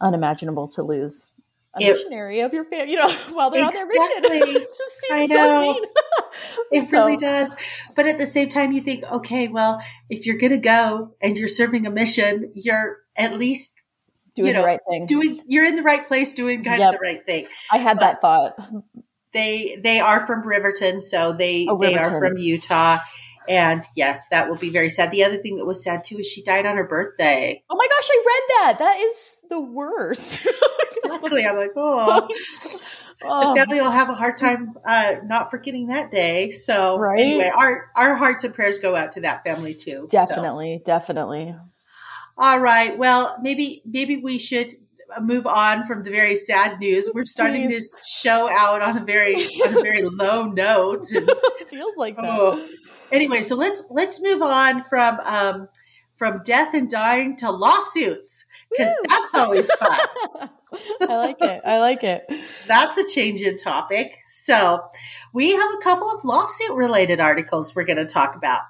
unimaginable 0.00 0.68
to 0.68 0.82
lose 0.82 1.30
a 1.76 1.82
it, 1.82 1.92
missionary 1.92 2.40
of 2.40 2.52
your 2.52 2.64
family 2.64 2.92
you 2.92 2.98
know 2.98 3.10
while 3.32 3.50
they're 3.50 3.64
exactly. 3.64 3.98
on 3.98 4.22
their 4.22 4.30
mission 4.30 4.56
it 4.56 4.62
just 4.62 5.00
seems 5.00 5.30
so 5.30 5.62
mean 5.62 5.84
it 6.72 6.88
so. 6.88 6.98
really 6.98 7.16
does 7.16 7.56
but 7.96 8.06
at 8.06 8.18
the 8.18 8.26
same 8.26 8.48
time 8.48 8.72
you 8.72 8.80
think 8.80 9.04
okay 9.10 9.48
well 9.48 9.80
if 10.10 10.26
you're 10.26 10.38
gonna 10.38 10.58
go 10.58 11.14
and 11.20 11.36
you're 11.36 11.48
serving 11.48 11.86
a 11.86 11.90
mission 11.90 12.52
you're 12.54 12.98
at 13.16 13.38
least 13.38 13.80
doing 14.34 14.48
you 14.48 14.52
know, 14.54 14.60
the 14.60 14.66
right 14.66 14.80
thing 14.88 15.06
doing 15.06 15.40
you're 15.46 15.64
in 15.64 15.76
the 15.76 15.82
right 15.82 16.06
place 16.06 16.34
doing 16.34 16.64
kind 16.64 16.80
yep. 16.80 16.94
of 16.94 17.00
the 17.00 17.02
right 17.02 17.24
thing 17.26 17.46
i 17.70 17.78
had 17.78 17.98
but, 17.98 18.00
that 18.00 18.20
thought 18.20 18.56
they 19.34 19.78
they 19.82 20.00
are 20.00 20.26
from 20.26 20.46
Riverton, 20.46 21.02
so 21.02 21.34
they 21.34 21.66
oh, 21.68 21.76
they 21.76 21.98
are 21.98 22.18
from 22.18 22.38
Utah. 22.38 22.98
And 23.48 23.82
yes, 23.96 24.28
that 24.28 24.48
will 24.48 24.56
be 24.56 24.70
very 24.70 24.90
sad. 24.90 25.10
The 25.10 25.24
other 25.24 25.36
thing 25.36 25.56
that 25.56 25.66
was 25.66 25.82
sad 25.82 26.04
too 26.04 26.18
is 26.18 26.26
she 26.26 26.42
died 26.42 26.66
on 26.66 26.76
her 26.76 26.86
birthday. 26.86 27.62
Oh 27.68 27.76
my 27.76 27.86
gosh, 27.86 28.08
I 28.10 28.24
read 28.26 28.42
that. 28.48 28.78
That 28.78 28.98
is 28.98 29.40
the 29.50 29.60
worst. 29.60 30.46
exactly. 31.04 31.46
I'm 31.46 31.56
like, 31.56 31.72
oh. 31.76 32.28
oh. 33.24 33.54
The 33.54 33.60
family 33.60 33.80
will 33.80 33.90
have 33.90 34.08
a 34.08 34.14
hard 34.14 34.36
time 34.36 34.74
uh, 34.86 35.16
not 35.24 35.50
forgetting 35.50 35.88
that 35.88 36.10
day. 36.10 36.50
So 36.50 36.98
right? 36.98 37.20
anyway, 37.20 37.50
our 37.54 37.90
our 37.96 38.16
hearts 38.16 38.44
and 38.44 38.54
prayers 38.54 38.78
go 38.78 38.96
out 38.96 39.12
to 39.12 39.22
that 39.22 39.44
family 39.44 39.74
too. 39.74 40.06
Definitely, 40.10 40.78
so. 40.78 40.84
definitely. 40.84 41.54
All 42.36 42.58
right. 42.58 42.96
Well, 42.96 43.36
maybe 43.42 43.82
maybe 43.84 44.16
we 44.16 44.38
should 44.38 44.70
move 45.20 45.46
on 45.46 45.84
from 45.84 46.02
the 46.02 46.10
very 46.10 46.36
sad 46.36 46.80
news. 46.80 47.10
We're 47.14 47.26
starting 47.26 47.68
Please. 47.68 47.90
this 47.92 48.08
show 48.08 48.50
out 48.50 48.82
on 48.82 48.96
a 48.98 49.04
very 49.04 49.34
on 49.34 49.76
a 49.76 49.82
very 49.82 50.02
low 50.02 50.44
note. 50.44 51.06
Feels 51.70 51.96
like 51.96 52.16
that. 52.16 52.24
Oh. 52.24 52.66
Anyway, 53.12 53.42
so 53.42 53.56
let's 53.56 53.84
let's 53.90 54.22
move 54.22 54.42
on 54.42 54.82
from 54.82 55.20
um, 55.20 55.68
from 56.14 56.42
death 56.44 56.74
and 56.74 56.88
dying 56.88 57.36
to 57.36 57.50
lawsuits 57.50 58.46
because 58.70 58.94
that's 59.08 59.34
always 59.34 59.70
fun. 59.72 59.98
I 61.02 61.16
like 61.16 61.40
it. 61.40 61.60
I 61.64 61.78
like 61.78 62.02
it. 62.02 62.24
That's 62.66 62.96
a 62.98 63.08
change 63.08 63.42
in 63.42 63.56
topic. 63.56 64.16
So, 64.28 64.80
we 65.32 65.52
have 65.52 65.74
a 65.74 65.82
couple 65.82 66.10
of 66.10 66.24
lawsuit 66.24 66.72
related 66.72 67.20
articles 67.20 67.74
we're 67.74 67.84
going 67.84 67.98
to 67.98 68.06
talk 68.06 68.34
about. 68.34 68.62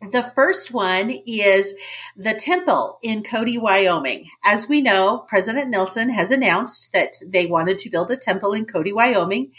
The 0.00 0.22
first 0.22 0.72
one 0.72 1.12
is 1.26 1.74
the 2.16 2.34
temple 2.34 2.98
in 3.02 3.24
Cody, 3.24 3.58
Wyoming. 3.58 4.28
As 4.44 4.68
we 4.68 4.80
know, 4.80 5.24
President 5.26 5.70
Nelson 5.70 6.08
has 6.10 6.30
announced 6.30 6.92
that 6.92 7.14
they 7.26 7.46
wanted 7.46 7.78
to 7.78 7.90
build 7.90 8.10
a 8.12 8.16
temple 8.16 8.52
in 8.52 8.64
Cody, 8.64 8.92
Wyoming. 8.92 9.52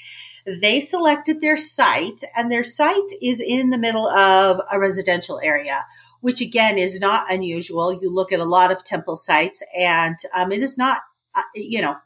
They 0.46 0.80
selected 0.80 1.42
their 1.42 1.58
site, 1.58 2.22
and 2.36 2.52
their 2.52 2.64
site 2.64 3.12
is 3.22 3.42
in 3.42 3.70
the 3.70 3.78
middle 3.78 4.08
of 4.08 4.62
a 4.72 4.80
residential 4.80 5.40
area, 5.44 5.86
which 6.22 6.42
again 6.42 6.78
is 6.78 7.00
not 7.00 7.32
unusual. 7.32 7.94
You 7.94 8.14
look 8.14 8.32
at 8.32 8.40
a 8.40 8.46
lot 8.46 8.72
of 8.72 8.84
temple 8.84 9.16
sites, 9.16 9.64
and 9.78 10.16
um, 10.36 10.52
it 10.52 10.62
is 10.62 10.78
not, 10.78 11.02
uh, 11.36 11.42
you 11.56 11.82
know, 11.82 11.98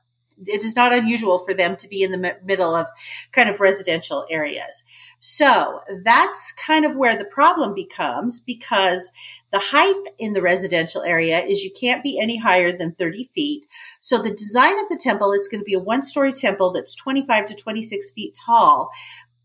it 0.45 0.63
is 0.63 0.75
not 0.75 0.93
unusual 0.93 1.37
for 1.37 1.53
them 1.53 1.75
to 1.77 1.87
be 1.87 2.03
in 2.03 2.11
the 2.11 2.37
middle 2.43 2.75
of 2.75 2.87
kind 3.31 3.49
of 3.49 3.59
residential 3.59 4.25
areas. 4.29 4.83
So 5.25 5.79
that's 6.03 6.51
kind 6.51 6.83
of 6.83 6.97
where 6.97 7.15
the 7.15 7.23
problem 7.23 7.73
becomes 7.73 8.41
because 8.41 9.09
the 9.53 9.59
height 9.59 9.95
in 10.19 10.33
the 10.33 10.41
residential 10.41 11.01
area 11.01 11.39
is 11.39 11.63
you 11.63 11.71
can't 11.71 12.03
be 12.03 12.19
any 12.19 12.37
higher 12.37 12.77
than 12.77 12.91
30 12.91 13.23
feet. 13.33 13.65
So 14.01 14.21
the 14.21 14.35
design 14.35 14.77
of 14.81 14.89
the 14.89 14.99
temple, 15.01 15.31
it's 15.31 15.47
going 15.47 15.61
to 15.61 15.65
be 15.65 15.75
a 15.75 15.79
one 15.79 16.03
story 16.03 16.33
temple 16.33 16.73
that's 16.73 16.93
25 16.93 17.45
to 17.45 17.55
26 17.55 18.11
feet 18.11 18.37
tall. 18.45 18.89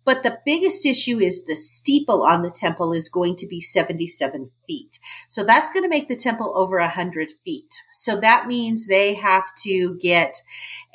But 0.05 0.25
the 0.25 0.41
biggest 0.45 0.85
issue 0.85 1.21
is 1.21 1.45
the 1.45 1.55
steeple 1.55 2.25
on 2.25 2.43
the 2.43 2.51
temple 2.51 2.93
is 2.93 3.09
going 3.09 3.37
to 3.37 3.47
be 3.47 3.61
77 3.61 4.51
feet. 4.67 4.99
So 5.29 5.45
that's 5.45 5.71
going 5.71 5.85
to 5.85 5.89
make 5.89 6.09
the 6.09 6.17
temple 6.17 6.55
over 6.57 6.81
100 6.81 7.31
feet. 7.31 7.83
So 7.93 8.19
that 8.19 8.49
means 8.49 8.89
they 8.89 9.15
have 9.15 9.55
to 9.65 9.97
get 10.01 10.35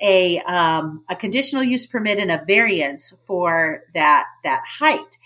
a 0.03 0.39
um, 0.41 1.03
a 1.09 1.15
conditional 1.15 1.63
use 1.63 1.87
permit 1.87 2.19
and 2.19 2.31
a 2.31 2.43
variance 2.45 3.13
for 3.25 3.83
that 3.93 4.25
that 4.43 4.63
height. 4.79 5.17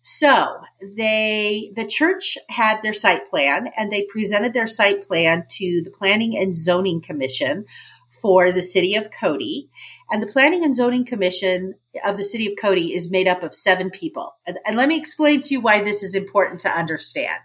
So 0.00 0.58
they 0.96 1.70
the 1.76 1.86
church 1.86 2.36
had 2.48 2.82
their 2.82 2.94
site 2.94 3.26
plan 3.26 3.68
and 3.76 3.92
they 3.92 4.02
presented 4.02 4.54
their 4.54 4.66
site 4.66 5.06
plan 5.06 5.44
to 5.50 5.82
the 5.84 5.90
Planning 5.90 6.36
and 6.36 6.56
Zoning 6.56 7.00
Commission 7.00 7.66
for 8.10 8.50
the 8.50 8.62
city 8.62 8.96
of 8.96 9.10
Cody. 9.10 9.68
And 10.10 10.22
the 10.22 10.26
Planning 10.26 10.64
and 10.64 10.74
Zoning 10.74 11.04
Commission 11.04 11.74
of 12.04 12.16
the 12.16 12.24
city 12.24 12.46
of 12.46 12.58
Cody 12.60 12.94
is 12.94 13.10
made 13.10 13.28
up 13.28 13.42
of 13.42 13.54
seven 13.54 13.90
people. 13.90 14.34
And, 14.46 14.58
and 14.66 14.76
let 14.76 14.88
me 14.88 14.98
explain 14.98 15.40
to 15.40 15.54
you 15.54 15.60
why 15.60 15.82
this 15.82 16.02
is 16.02 16.14
important 16.14 16.60
to 16.60 16.68
understand. 16.68 17.40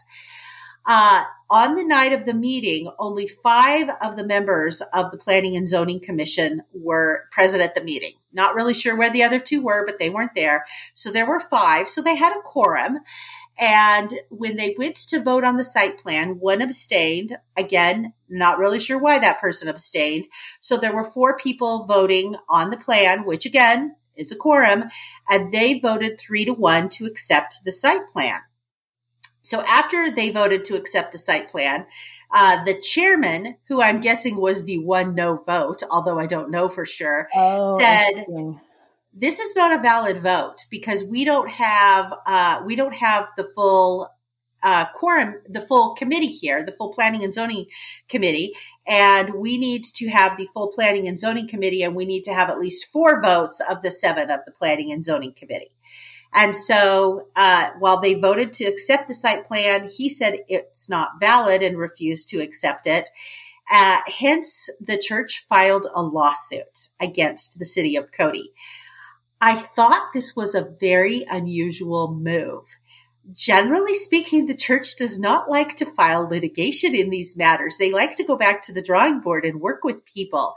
Uh, 0.88 1.26
on 1.50 1.76
the 1.76 1.84
night 1.84 2.14
of 2.14 2.26
the 2.26 2.34
meeting, 2.34 2.90
only 2.98 3.28
five 3.28 3.90
of 4.02 4.16
the 4.16 4.26
members 4.26 4.82
of 4.94 5.12
the 5.12 5.18
Planning 5.18 5.58
and 5.58 5.68
Zoning 5.68 6.00
Commission 6.00 6.64
were 6.74 7.26
present 7.32 7.62
at 7.62 7.76
the 7.76 7.84
meeting. 7.84 8.14
Not 8.32 8.56
really 8.56 8.74
sure 8.74 8.96
where 8.96 9.10
the 9.10 9.24
other 9.24 9.40
two 9.40 9.62
were, 9.62 9.86
but 9.86 10.00
they 10.00 10.10
weren't 10.10 10.34
there. 10.34 10.66
So 10.94 11.12
there 11.12 11.28
were 11.28 11.42
five. 11.42 11.90
So 11.90 12.02
they 12.02 12.16
had 12.16 12.32
a 12.32 12.42
quorum. 12.42 13.00
And 13.60 14.14
when 14.30 14.56
they 14.56 14.76
went 14.78 14.96
to 15.08 15.22
vote 15.22 15.44
on 15.44 15.58
the 15.58 15.64
site 15.64 15.98
plan, 15.98 16.40
one 16.40 16.62
abstained. 16.62 17.36
Again, 17.58 18.14
not 18.30 18.60
really 18.60 18.80
sure 18.80 19.00
why 19.00 19.20
that 19.20 19.42
person 19.42 19.68
abstained. 19.68 20.28
So 20.62 20.78
there 20.78 20.94
were 20.94 21.04
four 21.04 21.38
people 21.38 21.86
voting 21.86 22.36
on 22.48 22.70
the 22.70 22.78
plan, 22.78 23.26
which 23.26 23.46
again 23.46 23.96
is 24.16 24.32
a 24.32 24.36
quorum, 24.36 24.86
and 25.30 25.52
they 25.52 25.80
voted 25.80 26.18
three 26.20 26.46
to 26.46 26.54
one 26.54 26.88
to 26.90 27.06
accept 27.06 27.60
the 27.66 27.72
site 27.72 28.08
plan. 28.08 28.40
So 29.48 29.62
after 29.62 30.12
they 30.12 30.30
voted 30.30 30.66
to 30.66 30.76
accept 30.76 31.14
the 31.14 31.18
site 31.18 31.48
plan, 31.48 31.86
uh, 32.32 32.66
the 32.66 32.78
chairman, 32.78 33.56
who 33.70 33.82
I'm 33.82 34.02
guessing 34.02 34.36
was 34.36 34.66
the 34.66 34.80
one 34.80 35.16
no 35.16 35.38
vote, 35.38 35.84
although 35.90 36.20
I 36.20 36.26
don't 36.26 36.52
know 36.52 36.68
for 36.68 36.86
sure, 36.86 37.30
oh, 37.34 37.80
said, 37.80 38.26
"This 39.14 39.40
is 39.40 39.56
not 39.56 39.72
a 39.72 39.82
valid 39.82 40.18
vote 40.18 40.66
because 40.70 41.06
we 41.06 41.24
don't 41.24 41.50
have 41.50 42.14
uh, 42.26 42.62
we 42.66 42.76
don't 42.76 42.96
have 42.96 43.30
the 43.38 43.46
full 43.56 44.10
uh, 44.64 44.88
quorum, 44.94 45.36
the 45.48 45.62
full 45.62 45.96
committee 45.96 46.28
here, 46.28 46.62
the 46.66 46.74
full 46.74 46.92
planning 46.92 47.24
and 47.24 47.34
zoning 47.34 47.68
committee, 48.10 48.54
and 48.86 49.34
we 49.34 49.58
need 49.58 49.86
to 49.86 50.10
have 50.10 50.38
the 50.38 50.50
full 50.54 50.68
planning 50.68 51.08
and 51.08 51.18
zoning 51.18 51.48
committee, 51.48 51.84
and 51.84 51.96
we 51.96 52.06
need 52.06 52.26
to 52.26 52.34
have 52.34 52.50
at 52.50 52.60
least 52.60 52.92
four 52.92 53.22
votes 53.22 53.62
of 53.70 53.82
the 53.82 53.92
seven 53.92 54.30
of 54.30 54.42
the 54.46 54.52
planning 54.52 54.92
and 54.92 55.06
zoning 55.06 55.32
committee." 55.32 55.72
And 56.34 56.56
so 56.56 57.28
uh, 57.36 57.72
while 57.80 58.00
they 58.00 58.14
voted 58.14 58.54
to 58.54 58.66
accept 58.66 59.08
the 59.08 59.14
site 59.14 59.46
plan, 59.46 59.90
he 59.96 60.10
said 60.10 60.40
it's 60.48 60.90
not 60.90 61.20
valid 61.20 61.64
and 61.64 61.78
refused 61.78 62.30
to 62.30 62.42
accept 62.42 62.86
it. 62.86 63.10
Uh, 63.72 63.98
hence, 64.20 64.70
the 64.80 64.98
church 64.98 65.46
filed 65.48 65.88
a 65.94 66.02
lawsuit 66.02 66.88
against 67.00 67.60
the 67.60 67.66
city 67.66 67.96
of 67.96 68.12
Cody. 68.12 68.54
I 69.42 69.56
thought 69.56 70.14
this 70.14 70.36
was 70.36 70.56
a 70.56 70.74
very 70.80 71.26
unusual 71.30 72.14
move. 72.14 72.78
Generally 73.34 73.96
speaking, 73.96 74.46
the 74.46 74.56
church 74.56 74.96
does 74.96 75.20
not 75.20 75.50
like 75.50 75.76
to 75.76 75.86
file 75.86 76.28
litigation 76.28 76.96
in 76.96 77.10
these 77.10 77.36
matters. 77.36 77.78
They 77.78 77.92
like 77.92 78.16
to 78.18 78.24
go 78.24 78.38
back 78.38 78.62
to 78.64 78.74
the 78.74 78.82
drawing 78.82 79.20
board 79.20 79.44
and 79.44 79.60
work 79.60 79.84
with 79.84 80.06
people. 80.06 80.56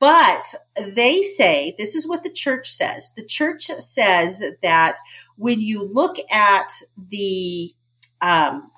But 0.00 0.52
they 0.94 1.22
say, 1.22 1.74
this 1.78 1.94
is 1.94 2.08
what 2.08 2.24
the 2.24 2.30
church 2.30 2.72
says. 2.72 3.12
The 3.16 3.24
church 3.24 3.66
says 3.66 4.42
that 4.62 4.96
when 5.36 5.60
you 5.60 5.84
look 5.84 6.16
at 6.30 6.72
the, 6.96 7.72
um, 8.20 8.70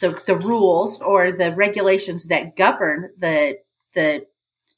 the, 0.00 0.20
the 0.26 0.36
rules 0.36 1.00
or 1.00 1.30
the 1.30 1.54
regulations 1.54 2.26
that 2.26 2.56
govern 2.56 3.10
the, 3.16 3.58
the 3.94 4.26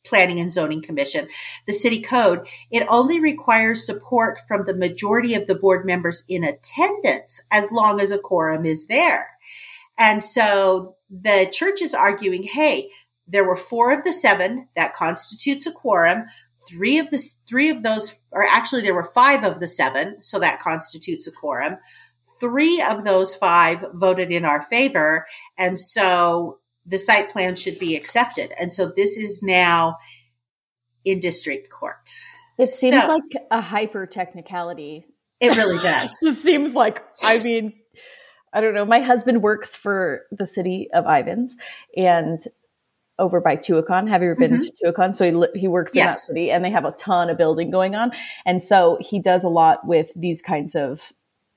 Planning 0.05 0.41
and 0.41 0.53
Zoning 0.53 0.83
Commission, 0.83 1.29
the 1.67 1.73
city 1.73 2.03
code, 2.03 2.47
it 2.71 2.87
only 2.89 3.19
requires 3.19 3.87
support 3.87 4.39
from 4.47 4.65
the 4.67 4.77
majority 4.77 5.35
of 5.35 5.47
the 5.47 5.55
board 5.55 5.87
members 5.87 6.23
in 6.29 6.45
attendance 6.45 7.43
as 7.51 7.73
long 7.73 8.01
as 8.01 8.13
a 8.13 8.19
quorum 8.19 8.67
is 8.67 8.87
there. 8.87 9.27
And 9.99 10.23
so 10.23 10.97
the 11.11 11.49
church 11.51 11.83
is 11.83 11.95
arguing, 11.95 12.43
hey, 12.43 12.91
there 13.29 13.45
were 13.45 13.57
four 13.57 13.93
of 13.93 14.05
the 14.05 14.13
seven 14.13 14.69
that 14.75 14.95
constitutes 14.95 15.67
a 15.67 15.73
quorum. 15.73 16.25
Three 16.69 16.99
of 16.99 17.11
the 17.11 17.23
three 17.49 17.69
of 17.71 17.83
those, 17.83 18.29
or 18.33 18.45
actually 18.45 18.83
there 18.83 18.95
were 18.95 19.05
five 19.05 19.45
of 19.45 19.61
the 19.61 19.69
seven, 19.69 20.23
so 20.23 20.39
that 20.39 20.61
constitutes 20.61 21.27
a 21.27 21.33
quorum. 21.33 21.77
Three 22.41 22.83
of 22.83 23.05
those 23.05 23.35
five 23.35 23.85
voted 23.95 24.31
in 24.31 24.45
our 24.45 24.63
favor, 24.63 25.27
and 25.57 25.79
so 25.79 26.59
the 26.87 26.99
site 26.99 27.31
plan 27.31 27.55
should 27.55 27.79
be 27.79 27.95
accepted. 27.95 28.53
And 28.59 28.73
so 28.73 28.91
this 28.95 29.17
is 29.17 29.43
now 29.43 29.99
in 31.05 31.21
district 31.21 31.71
court. 31.71 32.09
It 32.59 32.67
seems 32.67 33.01
so, 33.01 33.09
like 33.09 33.47
a 33.51 33.61
hyper 33.61 34.07
technicality. 34.07 35.07
It 35.39 35.57
really 35.57 35.79
does. 35.83 36.17
it 36.23 36.35
seems 36.35 36.75
like, 36.75 37.05
I 37.23 37.43
mean, 37.43 37.75
I 38.53 38.61
don't 38.61 38.75
know. 38.75 38.85
My 38.85 39.01
husband 39.01 39.43
works 39.43 39.77
for 39.77 40.23
the 40.33 40.47
city 40.47 40.89
of 40.93 41.05
Ivins, 41.07 41.57
and 41.97 42.41
over 43.19 43.41
by 43.41 43.57
Tuacahn. 43.57 44.09
Have 44.09 44.23
you 44.23 44.31
ever 44.31 44.39
been 44.39 44.53
mm-hmm. 44.53 44.61
to 44.61 44.93
Tuacahn? 44.93 45.17
So 45.17 45.49
he, 45.55 45.61
he 45.61 45.69
works 45.69 45.95
yes. 45.95 46.05
in 46.05 46.09
that 46.11 46.19
city 46.19 46.51
and 46.51 46.65
they 46.65 46.71
have 46.71 46.85
a 46.85 46.93
ton 46.93 47.31
of 47.31 47.39
building 47.39 47.71
going 47.71 47.95
on. 47.95 48.13
And 48.47 48.63
so 48.63 48.99
he 49.01 49.19
does 49.19 49.45
a 49.45 49.49
lot 49.49 49.87
with 49.87 50.13
these 50.15 50.43
kinds 50.43 50.75
of, 50.75 51.13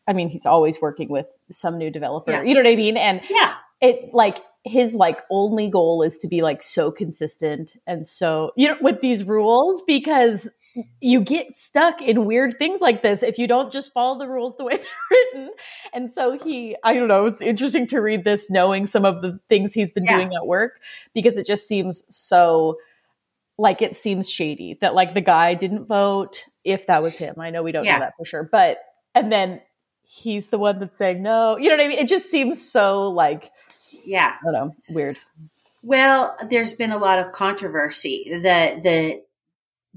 I 0.08 0.14
mean, 0.14 0.30
he's 0.30 0.46
always 0.46 0.82
working 0.82 1.10
with 1.10 1.28
some 1.50 1.78
new 1.78 1.92
developer, 1.92 2.32
yeah. 2.32 2.42
you 2.42 2.54
know 2.54 2.62
what 2.62 2.68
I 2.68 2.76
mean? 2.76 2.98
And 2.98 3.22
yeah, 3.30 3.56
it 3.80 4.14
like 4.14 4.38
his 4.64 4.94
like 4.94 5.20
only 5.32 5.70
goal 5.70 6.04
is 6.04 6.20
to 6.20 6.28
be 6.28 6.42
like 6.44 6.62
so 6.62 6.92
consistent 6.92 7.76
and 7.88 8.06
so 8.06 8.52
you 8.56 8.68
know 8.68 8.78
with 8.80 9.02
these 9.02 9.24
rules 9.24 9.82
because 9.88 10.50
you 11.00 11.20
get 11.20 11.56
stuck 11.56 12.00
in 12.02 12.26
weird 12.26 12.60
things 12.60 12.80
like 12.80 13.02
this 13.02 13.24
if 13.24 13.40
you 13.40 13.48
don't 13.48 13.72
just 13.72 13.92
follow 13.92 14.20
the 14.20 14.28
rules 14.28 14.56
the 14.58 14.64
way 14.64 14.76
they're 14.78 14.86
written 15.34 15.50
and 15.94 16.12
so 16.12 16.38
he 16.38 16.76
i 16.84 16.94
don't 16.94 17.08
know 17.08 17.26
it's 17.26 17.42
interesting 17.42 17.88
to 17.88 18.00
read 18.00 18.24
this 18.24 18.52
knowing 18.52 18.86
some 18.86 19.04
of 19.04 19.24
the 19.24 19.40
things 19.50 19.74
he's 19.74 19.92
been 19.92 20.06
yeah. 20.06 20.18
doing 20.18 20.34
at 20.36 20.46
work 20.46 20.80
because 21.16 21.38
it 21.38 21.48
just 21.48 21.68
seems 21.68 22.04
so 22.10 22.78
like 23.58 23.82
it 23.82 23.96
seems 23.96 24.30
shady 24.30 24.78
that 24.80 24.94
like 24.94 25.16
the 25.16 25.22
guy 25.22 25.56
didn't 25.56 25.88
vote 25.88 26.46
if 26.64 26.86
that 26.86 27.02
was 27.02 27.18
him 27.18 27.34
i 27.40 27.50
know 27.50 27.64
we 27.64 27.72
don't 27.72 27.84
yeah. 27.84 27.94
know 27.94 28.00
that 28.00 28.14
for 28.16 28.26
sure 28.26 28.44
but 28.44 28.78
and 29.16 29.32
then 29.32 29.60
he's 30.04 30.52
the 30.52 30.60
one 30.60 30.78
that's 30.78 30.98
saying 30.98 31.24
no 31.24 31.58
you 31.58 31.70
know 31.70 31.78
what 31.78 31.84
i 31.84 31.88
mean 31.88 31.98
it 31.98 32.08
just 32.08 32.30
seems 32.30 32.62
so 32.62 33.10
like 33.10 33.50
yeah. 34.06 34.38
I 34.42 34.44
don't 34.44 34.54
know. 34.54 34.76
Weird. 34.90 35.18
Well, 35.84 36.36
there's 36.50 36.74
been 36.74 36.92
a 36.92 36.98
lot 36.98 37.20
of 37.20 37.32
controversy. 37.32 38.26
The 38.30 38.80
the 38.82 39.22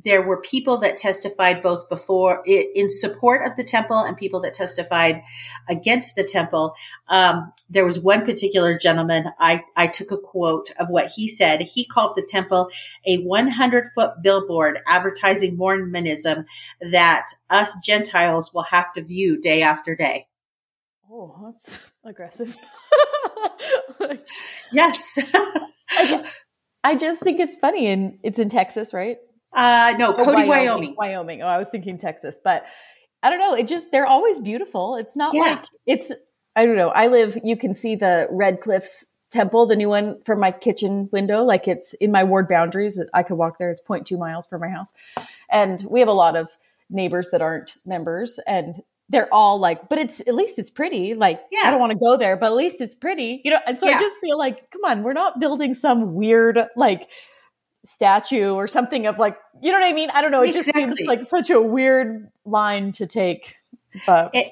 there 0.03 0.23
were 0.23 0.41
people 0.41 0.79
that 0.79 0.97
testified 0.97 1.63
both 1.63 1.89
before 1.89 2.43
in 2.47 2.91
support 2.91 3.47
of 3.47 3.57
the 3.57 3.63
temple 3.63 3.99
and 3.99 4.17
people 4.17 4.41
that 4.41 4.55
testified 4.55 5.23
against 5.69 6.17
the 6.17 6.25
temple. 6.25 6.75
Um, 7.09 7.53
there 7.71 7.87
was 7.87 8.01
one 8.01 8.25
particular 8.25 8.77
gentleman. 8.77 9.27
I, 9.39 9.63
I 9.77 9.87
took 9.87 10.11
a 10.11 10.19
quote 10.19 10.71
of 10.81 10.91
what 10.91 11.13
he 11.15 11.29
said. 11.29 11.63
He 11.63 11.85
called 11.85 12.17
the 12.17 12.27
temple 12.29 12.71
a 13.07 13.19
100 13.19 13.87
foot 13.95 14.23
billboard 14.23 14.81
advertising 14.87 15.57
Mormonism 15.57 16.45
that 16.81 17.27
us 17.49 17.77
Gentiles 17.85 18.53
will 18.53 18.63
have 18.63 18.93
to 18.95 19.05
view 19.05 19.41
day 19.41 19.63
after 19.63 19.95
day. 19.95 20.27
Oh, 21.09 21.37
that's 21.45 21.93
aggressive. 22.05 22.57
yes. 24.73 25.19
I, 25.91 26.25
I, 26.83 26.95
just 26.97 27.23
think 27.23 27.41
it's 27.41 27.59
funny, 27.59 27.89
and 27.89 28.19
it's 28.23 28.39
in 28.39 28.49
Texas, 28.49 28.93
right? 28.93 29.19
Uh, 29.53 29.95
no, 29.99 30.13
Cody, 30.13 30.45
Wyoming. 30.45 30.49
Wyoming. 30.49 30.95
Wyoming. 30.97 31.43
Oh, 31.43 31.47
I 31.47 31.59
was 31.59 31.69
thinking 31.69 31.99
Texas, 31.99 32.39
but 32.43 32.65
I 33.23 33.31
don't 33.31 33.39
know. 33.39 33.55
It 33.55 33.67
just 33.67 33.91
they're 33.91 34.07
always 34.07 34.41
beautiful. 34.41 34.97
It's 34.97 35.17
not 35.17 35.35
yeah. 35.35 35.41
like 35.43 35.65
it's. 35.87 36.13
I 36.57 36.67
don't 36.67 36.77
know. 36.77 36.91
I 36.91 37.07
live. 37.07 37.39
You 37.43 37.57
can 37.57 37.75
see 37.75 37.97
the 37.97 38.29
Red 38.31 38.61
Cliffs 38.61 39.07
Temple, 39.31 39.67
the 39.67 39.77
new 39.77 39.89
one 39.89 40.21
from 40.23 40.41
my 40.41 40.53
kitchen 40.53 41.09
window. 41.13 41.43
Like 41.43 41.67
it's 41.67 41.95
in 41.95 42.13
my 42.13 42.25
ward 42.25 42.49
boundaries. 42.49 43.01
I 43.13 43.23
could 43.23 43.37
walk 43.37 43.59
there. 43.59 43.71
It's 43.71 43.81
0.2 43.81 44.19
miles 44.19 44.47
from 44.47 44.61
my 44.61 44.69
house, 44.69 44.93
and 45.51 45.83
we 45.89 46.01
have 46.01 46.09
a 46.09 46.13
lot 46.13 46.37
of 46.37 46.57
neighbors 46.91 47.31
that 47.31 47.43
aren't 47.43 47.77
members, 47.87 48.39
and 48.47 48.83
they're 49.09 49.33
all 49.33 49.59
like, 49.59 49.89
but 49.89 49.99
it's 49.99 50.21
at 50.21 50.35
least 50.35 50.59
it's 50.59 50.71
pretty. 50.71 51.15
Like, 51.15 51.41
yeah. 51.51 51.63
I 51.65 51.71
don't 51.71 51.81
want 51.81 51.93
to 51.93 51.99
go 51.99 52.17
there, 52.17 52.37
but 52.37 52.47
at 52.47 52.55
least 52.55 52.81
it's 52.81 52.95
pretty, 52.95 53.43
you 53.45 53.51
know. 53.51 53.61
And 53.67 53.79
so 53.79 53.89
yeah. 53.89 53.97
I 53.97 54.01
just 54.01 54.19
feel 54.21 54.39
like, 54.39 54.71
come 54.71 54.83
on, 54.85 55.03
we're 55.03 55.13
not 55.13 55.41
building 55.41 55.75
some 55.75 56.15
weird 56.15 56.59
like 56.77 57.09
statue 57.85 58.53
or 58.53 58.67
something 58.67 59.07
of 59.07 59.19
like 59.19 59.37
you 59.61 59.71
know 59.71 59.79
what 59.79 59.87
I 59.87 59.93
mean? 59.93 60.11
I 60.13 60.23
don't 60.23 60.31
know. 60.31 60.43
It 60.43 60.55
exactly. 60.57 60.87
just 60.87 60.97
seems 60.97 61.07
like 61.07 61.25
such 61.25 61.51
a 61.51 61.61
weird 61.61 62.31
line 62.45 62.93
to 62.93 63.07
take. 63.07 63.57
But 64.07 64.31
it, 64.35 64.51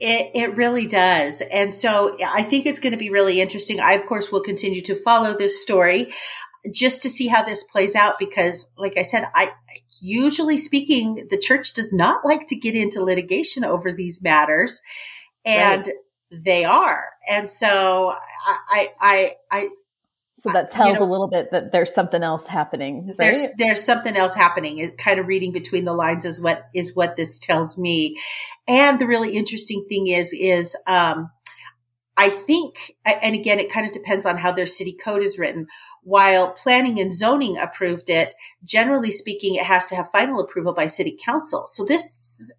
it, 0.00 0.30
it 0.34 0.56
really 0.56 0.86
does. 0.86 1.42
And 1.52 1.72
so 1.72 2.16
I 2.24 2.42
think 2.42 2.66
it's 2.66 2.80
going 2.80 2.92
to 2.92 2.98
be 2.98 3.10
really 3.10 3.40
interesting. 3.40 3.80
I, 3.80 3.92
of 3.92 4.06
course, 4.06 4.30
will 4.30 4.42
continue 4.42 4.82
to 4.82 4.94
follow 4.94 5.36
this 5.36 5.62
story 5.62 6.12
just 6.72 7.02
to 7.02 7.10
see 7.10 7.26
how 7.26 7.42
this 7.42 7.64
plays 7.64 7.94
out 7.94 8.18
because, 8.18 8.72
like 8.78 8.96
I 8.96 9.02
said, 9.02 9.26
I 9.34 9.52
usually 10.04 10.58
speaking, 10.58 11.26
the 11.30 11.38
church 11.38 11.72
does 11.72 11.92
not 11.92 12.24
like 12.26 12.46
to 12.48 12.56
get 12.56 12.74
into 12.74 13.02
litigation 13.02 13.64
over 13.64 13.90
these 13.90 14.22
matters. 14.22 14.82
And 15.46 15.86
right. 15.86 16.44
they 16.44 16.64
are. 16.64 17.04
And 17.28 17.50
so 17.50 18.12
I, 18.70 18.88
I, 19.00 19.36
I, 19.50 19.68
so 20.34 20.50
that 20.52 20.68
tells 20.68 20.94
you 20.94 21.00
know, 21.00 21.06
a 21.06 21.10
little 21.10 21.28
bit 21.28 21.52
that 21.52 21.72
there's 21.72 21.94
something 21.94 22.22
else 22.22 22.46
happening. 22.46 23.06
Right? 23.06 23.16
There's 23.16 23.46
there's 23.56 23.84
something 23.84 24.16
else 24.16 24.34
happening. 24.34 24.78
It 24.78 24.98
kind 24.98 25.20
of 25.20 25.28
reading 25.28 25.52
between 25.52 25.84
the 25.84 25.92
lines 25.92 26.24
is 26.24 26.40
what 26.40 26.64
is 26.74 26.94
what 26.96 27.16
this 27.16 27.38
tells 27.38 27.78
me. 27.78 28.18
And 28.66 28.98
the 28.98 29.06
really 29.06 29.36
interesting 29.36 29.86
thing 29.88 30.08
is 30.08 30.32
is 30.32 30.76
um, 30.88 31.30
I 32.16 32.28
think, 32.28 32.94
and 33.04 33.34
again, 33.34 33.58
it 33.58 33.72
kind 33.72 33.86
of 33.86 33.92
depends 33.92 34.24
on 34.24 34.36
how 34.36 34.52
their 34.52 34.66
city 34.66 34.92
code 34.92 35.22
is 35.22 35.38
written. 35.38 35.66
While 36.02 36.52
planning 36.52 37.00
and 37.00 37.12
zoning 37.12 37.58
approved 37.58 38.08
it, 38.08 38.34
generally 38.62 39.10
speaking, 39.10 39.56
it 39.56 39.64
has 39.64 39.86
to 39.88 39.96
have 39.96 40.10
final 40.10 40.40
approval 40.40 40.72
by 40.72 40.86
city 40.86 41.16
council. 41.24 41.64
So 41.66 41.84
this 41.84 42.52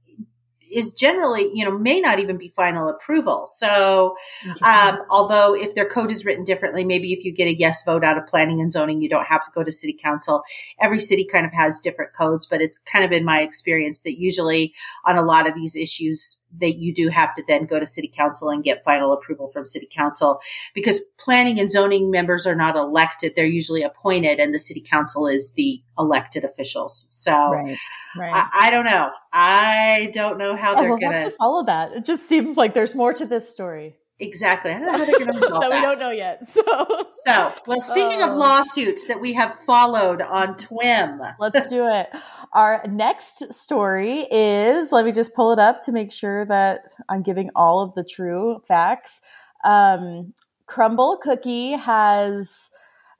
is 0.76 0.92
generally, 0.92 1.50
you 1.54 1.64
know, 1.64 1.78
may 1.78 2.02
not 2.02 2.20
even 2.20 2.38
be 2.38 2.50
final 2.50 2.90
approval. 2.90 3.46
So, 3.46 4.18
um, 4.62 5.00
although 5.10 5.56
if 5.56 5.74
their 5.74 5.88
code 5.88 6.12
is 6.12 6.26
written 6.26 6.44
differently, 6.44 6.84
maybe 6.84 7.14
if 7.14 7.24
you 7.24 7.34
get 7.34 7.48
a 7.48 7.58
yes 7.58 7.84
vote 7.86 8.04
out 8.04 8.18
of 8.18 8.28
planning 8.28 8.60
and 8.60 8.72
zoning, 8.72 9.02
you 9.02 9.08
don't 9.08 9.28
have 9.28 9.46
to 9.46 9.52
go 9.54 9.64
to 9.64 9.72
city 9.72 9.94
council. 9.94 10.44
Every 10.82 11.00
city 11.00 11.24
kind 11.24 11.46
of 11.46 11.54
has 11.54 11.80
different 11.80 12.14
codes, 12.14 12.46
but 12.46 12.62
it's 12.62 12.80
kind 12.80 13.06
of 13.06 13.12
in 13.12 13.24
my 13.24 13.42
experience 13.42 14.02
that 14.02 14.20
usually 14.20 14.74
on 15.06 15.18
a 15.18 15.24
lot 15.24 15.48
of 15.48 15.56
these 15.56 15.76
issues, 15.76 16.40
that 16.60 16.78
you 16.78 16.94
do 16.94 17.10
have 17.10 17.36
to 17.36 17.44
then 17.48 17.66
go 17.66 17.80
to 17.80 17.86
city 17.86 18.08
council 18.08 18.50
and 18.50 18.64
get 18.64 18.84
final 18.84 19.14
approval 19.14 19.48
from 19.48 19.66
city 19.66 19.88
council 19.90 20.40
because 20.74 21.00
planning 21.18 21.60
and 21.60 21.72
zoning 21.72 22.12
members 22.12 22.46
are 22.46 22.56
not 22.56 22.76
elected. 22.76 23.34
They're 23.36 23.46
usually 23.46 23.84
appointed 23.84 24.40
and 24.40 24.54
the 24.54 24.60
city 24.60 24.82
council 24.82 25.28
is 25.28 25.54
the 25.54 25.82
elected 25.98 26.44
officials. 26.44 27.08
So 27.10 27.52
right, 27.52 27.78
right. 28.18 28.34
I, 28.34 28.68
I, 28.68 28.72
don't 28.72 28.86
know. 28.86 29.10
I 29.32 30.10
don't 30.14 30.38
know 30.38 30.56
how 30.56 30.76
they're 30.76 30.90
we'll 30.90 30.98
going 30.98 31.22
to 31.22 31.32
follow 31.32 31.66
that. 31.66 31.94
It 31.94 32.06
just 32.06 32.28
seems 32.28 32.58
like 32.58 32.74
there's 32.74 32.96
more 32.96 33.14
to 33.14 33.26
this 33.26 33.50
story. 33.50 33.96
Exactly. 34.20 34.72
I 34.72 34.78
don't 34.80 34.86
know 34.86 34.92
how 34.94 35.06
they're 35.06 35.20
going 35.20 35.26
to 35.34 35.40
resolve 35.40 35.62
that. 35.62 35.72
We 35.72 35.82
don't 35.82 36.00
know 36.00 36.12
yet. 36.12 36.44
So, 36.56 37.10
so 37.26 37.54
well, 37.68 37.82
speaking 37.82 38.22
of 38.22 38.32
oh. 38.32 38.38
lawsuits 38.38 39.08
that 39.08 39.20
we 39.20 39.34
have 39.34 39.54
followed 39.54 40.22
on 40.22 40.56
TWIM, 40.56 41.20
let's 41.40 41.68
do 41.68 41.88
it. 41.88 42.10
Our 42.54 42.84
next 42.88 43.54
story 43.54 44.26
is 44.32 44.92
let 44.92 45.06
me 45.06 45.12
just 45.12 45.36
pull 45.36 45.52
it 45.52 45.60
up 45.60 45.82
to 45.84 45.92
make 45.92 46.12
sure 46.12 46.46
that 46.46 46.94
I'm 47.10 47.24
giving 47.24 47.50
all 47.56 47.82
of 47.82 47.94
the 47.94 48.04
true 48.04 48.62
facts. 48.68 49.22
Um, 49.66 50.34
Crumbl 50.68 51.20
Cookie 51.20 51.72
has 51.72 52.70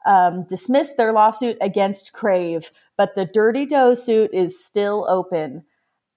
um, 0.06 0.46
dismissed 0.48 0.98
their 0.98 1.12
lawsuit 1.12 1.58
against 1.60 2.14
Crave, 2.14 2.72
but 2.98 3.16
the 3.16 3.26
Dirty 3.26 3.66
Dough 3.66 3.96
suit 3.96 4.32
is 4.34 4.64
still 4.64 5.06
open. 5.10 5.66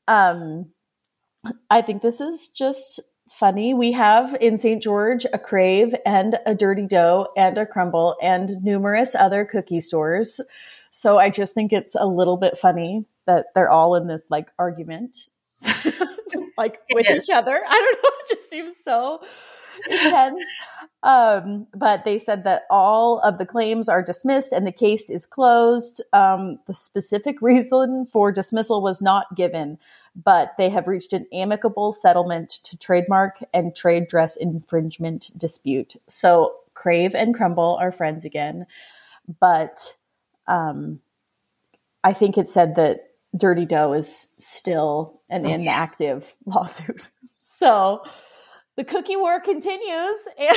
Um, 0.07 0.71
I 1.71 1.83
think 1.83 2.03
this 2.03 2.21
is 2.21 2.49
just 2.49 3.01
funny. 3.31 3.75
We 3.75 3.93
have 3.93 4.37
in 4.41 4.57
St. 4.57 4.83
George 4.83 5.27
a 5.33 5.39
Crave 5.39 5.95
and 6.07 6.39
a 6.47 6.55
Dirty 6.55 6.87
Dough 6.87 7.29
and 7.37 7.59
a 7.59 7.67
Crumbl 7.67 8.15
and 8.23 8.63
numerous 8.63 9.15
other 9.15 9.45
cookie 9.45 9.81
stores. 9.81 10.41
So 10.91 11.19
I 11.19 11.31
just 11.31 11.55
think 11.55 11.73
it's 11.73 11.95
a 11.95 12.07
little 12.07 12.37
bit 12.37 12.59
funny 12.59 13.05
that 13.27 13.47
they're 13.55 13.71
all 13.71 13.95
in 13.95 14.09
this 14.09 14.27
like 14.31 14.51
argument, 14.59 15.29
like 16.57 16.81
with 16.93 17.11
each 17.11 17.31
other. 17.33 17.61
I 17.67 17.73
don't 17.73 18.03
know. 18.03 18.11
It 18.21 18.35
just 18.35 18.51
seems 18.51 18.77
so 18.77 19.23
intense. 19.91 20.45
Um, 21.03 21.67
but 21.75 22.05
they 22.05 22.19
said 22.19 22.45
that 22.45 22.65
all 22.71 23.21
of 23.21 23.39
the 23.39 23.47
claims 23.47 23.89
are 23.89 24.03
dismissed 24.03 24.53
and 24.53 24.67
the 24.67 24.73
case 24.73 25.09
is 25.11 25.27
closed. 25.27 26.03
Um, 26.13 26.59
the 26.67 26.75
specific 26.75 27.37
reason 27.43 28.07
for 28.13 28.33
dismissal 28.33 28.83
was 28.83 29.01
not 29.01 29.35
given, 29.37 29.79
but 30.23 30.55
they 30.59 30.69
have 30.69 30.89
reached 30.89 31.13
an 31.13 31.27
amicable 31.33 31.93
settlement 31.93 32.51
to 32.65 32.77
trademark 32.77 33.39
and 33.55 33.75
trade 33.75 34.09
dress 34.09 34.37
infringement 34.37 35.31
dispute. 35.39 35.95
So 36.09 36.57
Crave 36.75 37.15
and 37.15 37.35
Crumbl 37.37 37.81
are 37.81 37.93
friends 37.93 38.25
again, 38.25 38.67
but 39.41 39.95
um, 40.47 41.01
I 42.03 42.13
think 42.13 42.37
it 42.37 42.49
said 42.49 42.77
that 42.77 43.11
Dirty 43.37 43.65
Dough 43.65 43.93
is 43.93 44.35
still 44.39 45.21
an 45.29 45.47
inactive 45.47 46.35
lawsuit. 46.47 47.09
So 47.39 48.03
the 48.79 48.85
cookie 48.85 49.17
war 49.17 49.41
continues 49.41 50.29
and 50.39 50.57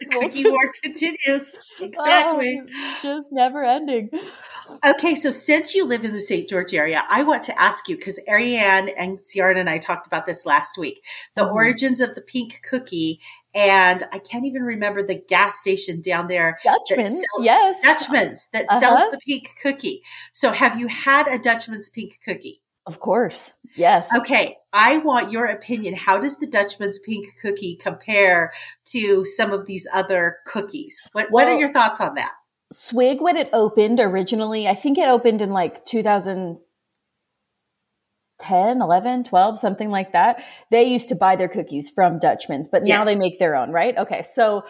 the 0.00 0.06
cookie 0.08 0.42
just, 0.44 0.50
war 0.50 0.72
continues 0.82 1.62
exactly 1.80 2.62
oh, 2.64 2.98
just 3.02 3.32
never 3.32 3.64
ending 3.64 4.08
okay 4.86 5.16
so 5.16 5.32
since 5.32 5.74
you 5.74 5.84
live 5.84 6.04
in 6.04 6.12
the 6.12 6.20
st 6.20 6.48
george 6.48 6.72
area 6.72 7.02
i 7.10 7.24
want 7.24 7.42
to 7.42 7.60
ask 7.60 7.88
you 7.88 7.96
because 7.96 8.20
ariane 8.28 8.88
and 8.90 9.20
ciaran 9.20 9.58
and 9.58 9.68
i 9.68 9.78
talked 9.78 10.06
about 10.06 10.26
this 10.26 10.46
last 10.46 10.78
week 10.78 11.04
the 11.34 11.42
mm-hmm. 11.42 11.54
origins 11.54 12.00
of 12.00 12.14
the 12.14 12.22
pink 12.22 12.62
cookie 12.62 13.20
and 13.52 14.04
I 14.12 14.20
can't 14.20 14.44
even 14.44 14.62
remember 14.62 15.02
the 15.02 15.20
gas 15.28 15.58
station 15.58 16.00
down 16.00 16.28
there. 16.28 16.60
Dutchman's, 16.62 17.20
yes. 17.40 17.82
Dutchman's 17.82 18.46
that 18.52 18.66
uh-huh. 18.68 18.78
sells 18.78 19.10
the 19.10 19.18
pink 19.26 19.56
cookie. 19.60 20.04
So 20.32 20.52
have 20.52 20.78
you 20.78 20.86
had 20.86 21.26
a 21.26 21.36
Dutchman's 21.36 21.88
pink 21.88 22.20
cookie? 22.24 22.62
Of 22.90 22.98
course. 22.98 23.56
Yes. 23.76 24.12
Okay. 24.12 24.56
I 24.72 24.98
want 24.98 25.30
your 25.30 25.46
opinion. 25.46 25.94
How 25.94 26.18
does 26.18 26.38
the 26.38 26.46
Dutchman's 26.48 26.98
pink 26.98 27.28
cookie 27.40 27.76
compare 27.76 28.52
to 28.86 29.24
some 29.24 29.52
of 29.52 29.66
these 29.66 29.86
other 29.94 30.38
cookies? 30.44 31.00
What, 31.12 31.30
well, 31.30 31.46
what 31.46 31.52
are 31.52 31.56
your 31.56 31.72
thoughts 31.72 32.00
on 32.00 32.16
that? 32.16 32.32
Swig, 32.72 33.20
when 33.20 33.36
it 33.36 33.48
opened 33.52 34.00
originally, 34.00 34.66
I 34.66 34.74
think 34.74 34.98
it 34.98 35.08
opened 35.08 35.40
in 35.40 35.50
like 35.50 35.84
2010, 38.40 38.82
11, 38.82 39.24
12, 39.24 39.58
something 39.58 39.90
like 39.90 40.12
that. 40.12 40.42
They 40.70 40.84
used 40.84 41.08
to 41.10 41.14
buy 41.14 41.36
their 41.36 41.48
cookies 41.48 41.88
from 41.88 42.18
Dutchman's, 42.18 42.68
but 42.68 42.82
now 42.82 43.04
yes. 43.04 43.06
they 43.06 43.16
make 43.16 43.38
their 43.38 43.54
own, 43.54 43.70
right? 43.70 43.96
Okay. 43.96 44.22
So 44.22 44.64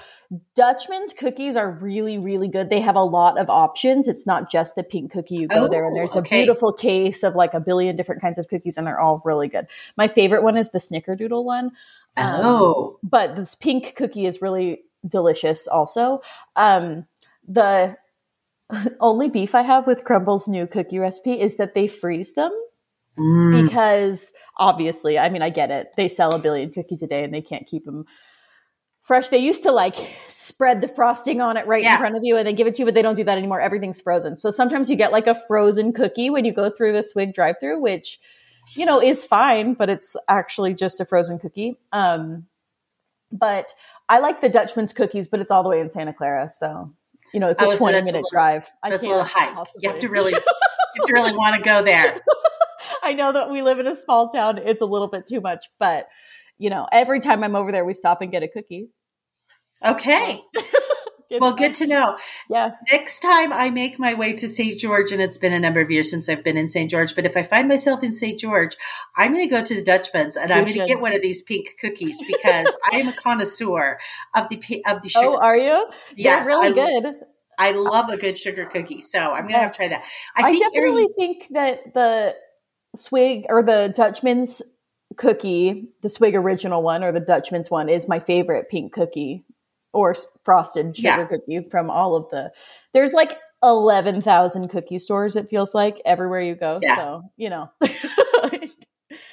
Dutchman's 0.54 1.12
cookies 1.12 1.56
are 1.56 1.70
really, 1.70 2.18
really 2.18 2.48
good. 2.48 2.70
They 2.70 2.80
have 2.80 2.96
a 2.96 3.02
lot 3.02 3.38
of 3.38 3.48
options. 3.48 4.08
It's 4.08 4.26
not 4.26 4.50
just 4.50 4.76
the 4.76 4.82
pink 4.82 5.12
cookie. 5.12 5.36
You 5.36 5.48
go 5.48 5.64
oh, 5.64 5.68
there 5.68 5.84
and 5.84 5.96
there's 5.96 6.16
okay. 6.16 6.42
a 6.42 6.44
beautiful 6.44 6.72
case 6.72 7.22
of 7.22 7.34
like 7.34 7.54
a 7.54 7.60
billion 7.60 7.96
different 7.96 8.20
kinds 8.20 8.38
of 8.38 8.48
cookies 8.48 8.76
and 8.76 8.86
they're 8.86 9.00
all 9.00 9.22
really 9.24 9.48
good. 9.48 9.66
My 9.96 10.08
favorite 10.08 10.42
one 10.42 10.56
is 10.56 10.70
the 10.70 10.78
snickerdoodle 10.78 11.44
one. 11.44 11.72
Um, 12.16 12.40
oh. 12.42 12.98
But 13.02 13.36
this 13.36 13.54
pink 13.54 13.94
cookie 13.96 14.26
is 14.26 14.42
really 14.42 14.82
delicious 15.06 15.66
also. 15.66 16.22
Um, 16.56 17.06
the 17.46 17.96
only 19.00 19.28
beef 19.28 19.54
I 19.54 19.62
have 19.62 19.86
with 19.86 20.04
Crumbl's 20.04 20.48
new 20.48 20.66
cookie 20.66 20.98
recipe 20.98 21.40
is 21.40 21.56
that 21.56 21.74
they 21.74 21.86
freeze 21.86 22.32
them. 22.32 22.52
Mm. 23.20 23.68
Because 23.68 24.32
obviously, 24.56 25.18
I 25.18 25.28
mean, 25.28 25.42
I 25.42 25.50
get 25.50 25.70
it. 25.70 25.88
They 25.96 26.08
sell 26.08 26.34
a 26.34 26.38
billion 26.38 26.72
cookies 26.72 27.02
a 27.02 27.06
day 27.06 27.22
and 27.22 27.34
they 27.34 27.42
can't 27.42 27.66
keep 27.66 27.84
them 27.84 28.06
fresh. 29.00 29.28
They 29.28 29.38
used 29.38 29.64
to 29.64 29.72
like 29.72 29.96
spread 30.28 30.80
the 30.80 30.88
frosting 30.88 31.40
on 31.40 31.56
it 31.56 31.66
right 31.66 31.82
yeah. 31.82 31.94
in 31.94 31.98
front 31.98 32.16
of 32.16 32.22
you 32.24 32.36
and 32.36 32.46
then 32.46 32.54
give 32.54 32.66
it 32.66 32.74
to 32.74 32.82
you, 32.82 32.86
but 32.86 32.94
they 32.94 33.02
don't 33.02 33.14
do 33.14 33.24
that 33.24 33.38
anymore. 33.38 33.60
Everything's 33.60 34.00
frozen. 34.00 34.36
So 34.36 34.50
sometimes 34.50 34.90
you 34.90 34.96
get 34.96 35.12
like 35.12 35.26
a 35.26 35.34
frozen 35.34 35.92
cookie 35.92 36.30
when 36.30 36.44
you 36.44 36.52
go 36.52 36.70
through 36.70 36.92
the 36.92 37.02
Swig 37.02 37.34
drive 37.34 37.56
through, 37.60 37.80
which, 37.80 38.18
you 38.76 38.86
know, 38.86 39.02
is 39.02 39.24
fine, 39.24 39.74
but 39.74 39.90
it's 39.90 40.16
actually 40.28 40.74
just 40.74 41.00
a 41.00 41.04
frozen 41.04 41.38
cookie. 41.38 41.76
Um, 41.92 42.46
but 43.32 43.72
I 44.08 44.18
like 44.18 44.40
the 44.40 44.48
Dutchman's 44.48 44.92
cookies, 44.92 45.28
but 45.28 45.40
it's 45.40 45.50
all 45.50 45.62
the 45.62 45.68
way 45.68 45.80
in 45.80 45.90
Santa 45.90 46.12
Clara. 46.12 46.48
So, 46.48 46.92
you 47.32 47.40
know, 47.40 47.48
it's 47.48 47.60
a 47.60 47.66
oh, 47.66 47.76
20 47.76 47.78
so 47.78 47.86
minute 47.86 48.02
a 48.02 48.06
little, 48.06 48.30
drive. 48.30 48.68
That's 48.82 49.04
a 49.04 49.08
little 49.08 49.24
hike. 49.24 49.54
Possibly. 49.54 49.80
You 49.82 49.90
have 49.90 50.00
to 50.00 50.08
really, 50.08 50.32
you 50.32 50.38
have 50.38 51.06
to 51.06 51.12
really 51.12 51.36
want 51.36 51.56
to 51.56 51.62
go 51.62 51.82
there. 51.82 52.20
I 53.02 53.12
know 53.12 53.32
that 53.32 53.50
we 53.50 53.62
live 53.62 53.78
in 53.78 53.86
a 53.86 53.94
small 53.94 54.28
town. 54.28 54.58
It's 54.58 54.82
a 54.82 54.86
little 54.86 55.08
bit 55.08 55.26
too 55.26 55.40
much, 55.40 55.66
but 55.78 56.08
you 56.58 56.70
know, 56.70 56.86
every 56.92 57.20
time 57.20 57.42
I'm 57.42 57.56
over 57.56 57.72
there, 57.72 57.84
we 57.84 57.94
stop 57.94 58.20
and 58.20 58.30
get 58.30 58.42
a 58.42 58.48
cookie. 58.48 58.90
Okay. 59.82 60.42
well, 61.40 61.54
good 61.54 61.74
to 61.74 61.86
know. 61.86 62.18
Yeah. 62.50 62.72
Next 62.90 63.20
time 63.20 63.52
I 63.52 63.70
make 63.70 63.98
my 63.98 64.14
way 64.14 64.34
to 64.34 64.46
St. 64.46 64.78
George, 64.78 65.10
and 65.12 65.22
it's 65.22 65.38
been 65.38 65.54
a 65.54 65.60
number 65.60 65.80
of 65.80 65.90
years 65.90 66.10
since 66.10 66.28
I've 66.28 66.44
been 66.44 66.58
in 66.58 66.68
St. 66.68 66.90
George, 66.90 67.14
but 67.14 67.24
if 67.24 67.36
I 67.36 67.42
find 67.42 67.66
myself 67.68 68.02
in 68.02 68.12
St. 68.12 68.38
George, 68.38 68.76
I'm 69.16 69.32
going 69.32 69.48
to 69.48 69.50
go 69.50 69.64
to 69.64 69.74
the 69.74 69.82
Dutchman's 69.82 70.36
and 70.36 70.50
you 70.50 70.56
I'm 70.56 70.64
going 70.64 70.78
to 70.78 70.84
get 70.86 71.00
one 71.00 71.14
of 71.14 71.22
these 71.22 71.40
pink 71.42 71.68
cookies 71.80 72.22
because 72.26 72.74
I 72.92 72.96
am 72.96 73.08
a 73.08 73.12
connoisseur 73.12 73.98
of 74.34 74.48
the 74.48 74.56
of 74.86 75.02
the 75.02 75.12
oh, 75.16 75.20
sugar. 75.20 75.26
Oh, 75.28 75.38
are 75.38 75.56
you? 75.56 75.86
Yes, 76.16 76.46
They're 76.46 76.58
really 76.58 76.80
I, 76.80 77.00
good. 77.00 77.14
I 77.58 77.72
love 77.72 78.10
uh, 78.10 78.14
a 78.14 78.16
good 78.16 78.36
sugar 78.36 78.64
cookie, 78.64 79.02
so 79.02 79.32
I'm 79.32 79.42
going 79.42 79.54
to 79.54 79.60
have 79.60 79.72
to 79.72 79.76
try 79.76 79.88
that. 79.88 80.04
I, 80.36 80.48
I 80.48 80.58
definitely 80.58 81.08
think 81.16 81.46
that 81.50 81.94
the 81.94 82.34
swig 82.94 83.46
or 83.48 83.62
the 83.62 83.92
Dutchman's 83.94 84.62
cookie, 85.16 85.88
the 86.02 86.08
swig 86.08 86.34
original 86.34 86.82
one 86.82 87.02
or 87.02 87.12
the 87.12 87.20
Dutchman's 87.20 87.70
one, 87.70 87.88
is 87.88 88.08
my 88.08 88.20
favorite 88.20 88.68
pink 88.68 88.92
cookie 88.92 89.44
or 89.92 90.14
frosted 90.44 90.96
sugar 90.96 91.08
yeah. 91.08 91.26
cookie 91.26 91.68
from 91.68 91.90
all 91.90 92.14
of 92.14 92.30
the. 92.30 92.52
There's 92.92 93.12
like 93.12 93.38
11,000 93.62 94.68
cookie 94.68 94.98
stores, 94.98 95.36
it 95.36 95.50
feels 95.50 95.74
like, 95.74 96.00
everywhere 96.04 96.40
you 96.40 96.54
go. 96.54 96.78
Yeah. 96.82 96.96
So, 96.96 97.22
you 97.36 97.50
know. 97.50 97.70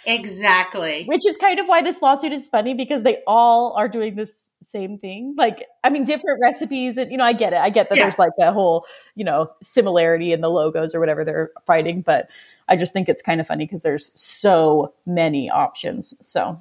Exactly. 0.08 1.04
Which 1.04 1.26
is 1.26 1.36
kind 1.36 1.60
of 1.60 1.68
why 1.68 1.82
this 1.82 2.02
lawsuit 2.02 2.32
is 2.32 2.48
funny 2.48 2.74
because 2.74 3.04
they 3.04 3.22
all 3.28 3.74
are 3.74 3.90
doing 3.90 4.16
this 4.16 4.54
same 4.62 4.98
thing. 4.98 5.36
Like, 5.38 5.68
I 5.84 5.90
mean, 5.90 6.06
different 6.06 6.40
recipes. 6.42 6.98
And, 6.98 7.12
you 7.12 7.18
know, 7.18 7.26
I 7.26 7.34
get 7.34 7.52
it. 7.52 7.60
I 7.60 7.70
get 7.70 7.90
that 7.90 7.98
Yeah. 7.98 8.06
there's 8.06 8.18
like 8.18 8.32
a 8.40 8.54
whole, 8.54 8.86
you 9.16 9.26
know, 9.26 9.52
similarity 9.62 10.32
in 10.32 10.40
the 10.40 10.50
logos 10.50 10.96
or 10.96 11.02
whatever 11.02 11.26
they're 11.26 11.52
fighting. 11.66 12.02
But 12.04 12.30
I 12.70 12.78
just 12.78 12.94
think 12.94 13.10
it's 13.10 13.22
kind 13.22 13.42
of 13.42 13.48
funny 13.48 13.66
because 13.66 13.84
there's 13.84 14.18
so 14.20 14.94
many 15.06 15.50
options. 15.50 16.14
So, 16.26 16.58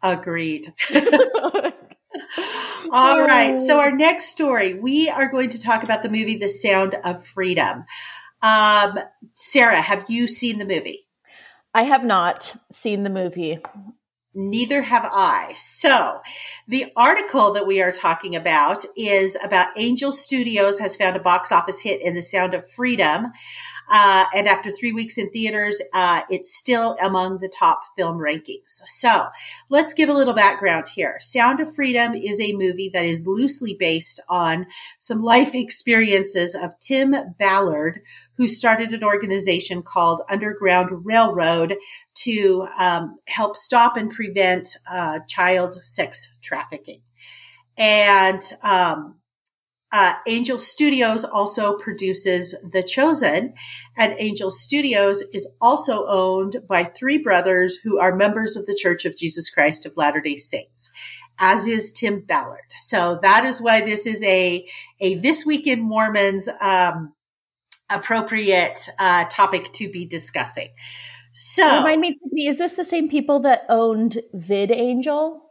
Agreed. 0.00 0.72
All 2.92 3.22
right. 3.22 3.58
So 3.58 3.80
our 3.80 3.90
next 3.90 4.26
story, 4.26 4.74
we 4.74 5.08
are 5.08 5.26
going 5.28 5.50
to 5.50 5.58
talk 5.58 5.82
about 5.82 6.04
the 6.04 6.08
movie 6.08 6.38
The 6.38 6.48
Sound 6.48 6.94
of 7.04 7.24
Freedom. 7.24 7.84
Um, 8.42 8.98
Sara, 9.32 9.80
have 9.80 10.04
you 10.08 10.28
seen 10.28 10.58
the 10.58 10.64
movie? 10.66 11.03
I 11.74 11.82
have 11.82 12.04
not 12.04 12.54
seen 12.70 13.02
the 13.02 13.10
movie. 13.10 13.58
Neither 14.32 14.82
have 14.82 15.04
I. 15.04 15.54
So, 15.58 16.20
the 16.66 16.92
article 16.96 17.52
that 17.52 17.66
we 17.66 17.80
are 17.82 17.92
talking 17.92 18.34
about 18.34 18.84
is 18.96 19.36
about 19.44 19.68
Angel 19.76 20.12
Studios 20.12 20.78
has 20.78 20.96
found 20.96 21.16
a 21.16 21.20
box 21.20 21.52
office 21.52 21.80
hit 21.80 22.00
in 22.00 22.14
The 22.14 22.22
Sound 22.22 22.54
of 22.54 22.68
Freedom. 22.68 23.32
Uh, 23.90 24.24
and 24.34 24.48
after 24.48 24.70
three 24.70 24.92
weeks 24.92 25.18
in 25.18 25.30
theaters, 25.30 25.80
uh, 25.92 26.22
it's 26.30 26.54
still 26.54 26.96
among 27.02 27.38
the 27.38 27.48
top 27.48 27.82
film 27.96 28.18
rankings. 28.18 28.80
So 28.86 29.26
let's 29.68 29.92
give 29.92 30.08
a 30.08 30.14
little 30.14 30.34
background 30.34 30.86
here. 30.94 31.16
Sound 31.20 31.60
of 31.60 31.74
Freedom 31.74 32.14
is 32.14 32.40
a 32.40 32.54
movie 32.54 32.90
that 32.94 33.04
is 33.04 33.26
loosely 33.26 33.76
based 33.78 34.20
on 34.28 34.66
some 34.98 35.22
life 35.22 35.54
experiences 35.54 36.54
of 36.54 36.78
Tim 36.80 37.14
Ballard, 37.38 38.00
who 38.36 38.48
started 38.48 38.92
an 38.92 39.04
organization 39.04 39.82
called 39.82 40.22
Underground 40.30 40.90
Railroad 41.04 41.76
to 42.14 42.66
um, 42.78 43.16
help 43.28 43.56
stop 43.56 43.96
and 43.96 44.10
prevent 44.10 44.76
uh, 44.90 45.20
child 45.28 45.74
sex 45.84 46.34
trafficking. 46.42 47.02
And 47.76 48.40
um, 48.62 49.16
uh, 49.94 50.14
Angel 50.26 50.58
Studios 50.58 51.24
also 51.24 51.76
produces 51.78 52.52
The 52.68 52.82
Chosen, 52.82 53.54
and 53.96 54.16
Angel 54.18 54.50
Studios 54.50 55.22
is 55.32 55.48
also 55.60 56.04
owned 56.08 56.56
by 56.68 56.82
three 56.82 57.16
brothers 57.16 57.76
who 57.76 58.00
are 58.00 58.16
members 58.16 58.56
of 58.56 58.66
the 58.66 58.76
Church 58.76 59.04
of 59.04 59.16
Jesus 59.16 59.48
Christ 59.50 59.86
of 59.86 59.96
Latter 59.96 60.20
day 60.20 60.36
Saints, 60.36 60.90
as 61.38 61.68
is 61.68 61.92
Tim 61.92 62.22
Ballard. 62.22 62.72
So 62.74 63.20
that 63.22 63.44
is 63.44 63.62
why 63.62 63.82
this 63.82 64.04
is 64.04 64.24
a, 64.24 64.66
a 64.98 65.14
This 65.14 65.46
Week 65.46 65.68
in 65.68 65.80
Mormons 65.80 66.48
um, 66.60 67.14
appropriate 67.88 68.88
uh, 68.98 69.26
topic 69.30 69.72
to 69.74 69.88
be 69.88 70.06
discussing. 70.06 70.70
So, 71.32 71.84
Remind 71.84 72.00
me, 72.00 72.48
is 72.48 72.58
this 72.58 72.72
the 72.72 72.84
same 72.84 73.08
people 73.08 73.38
that 73.40 73.64
owned 73.68 74.18
VidAngel? 74.34 75.43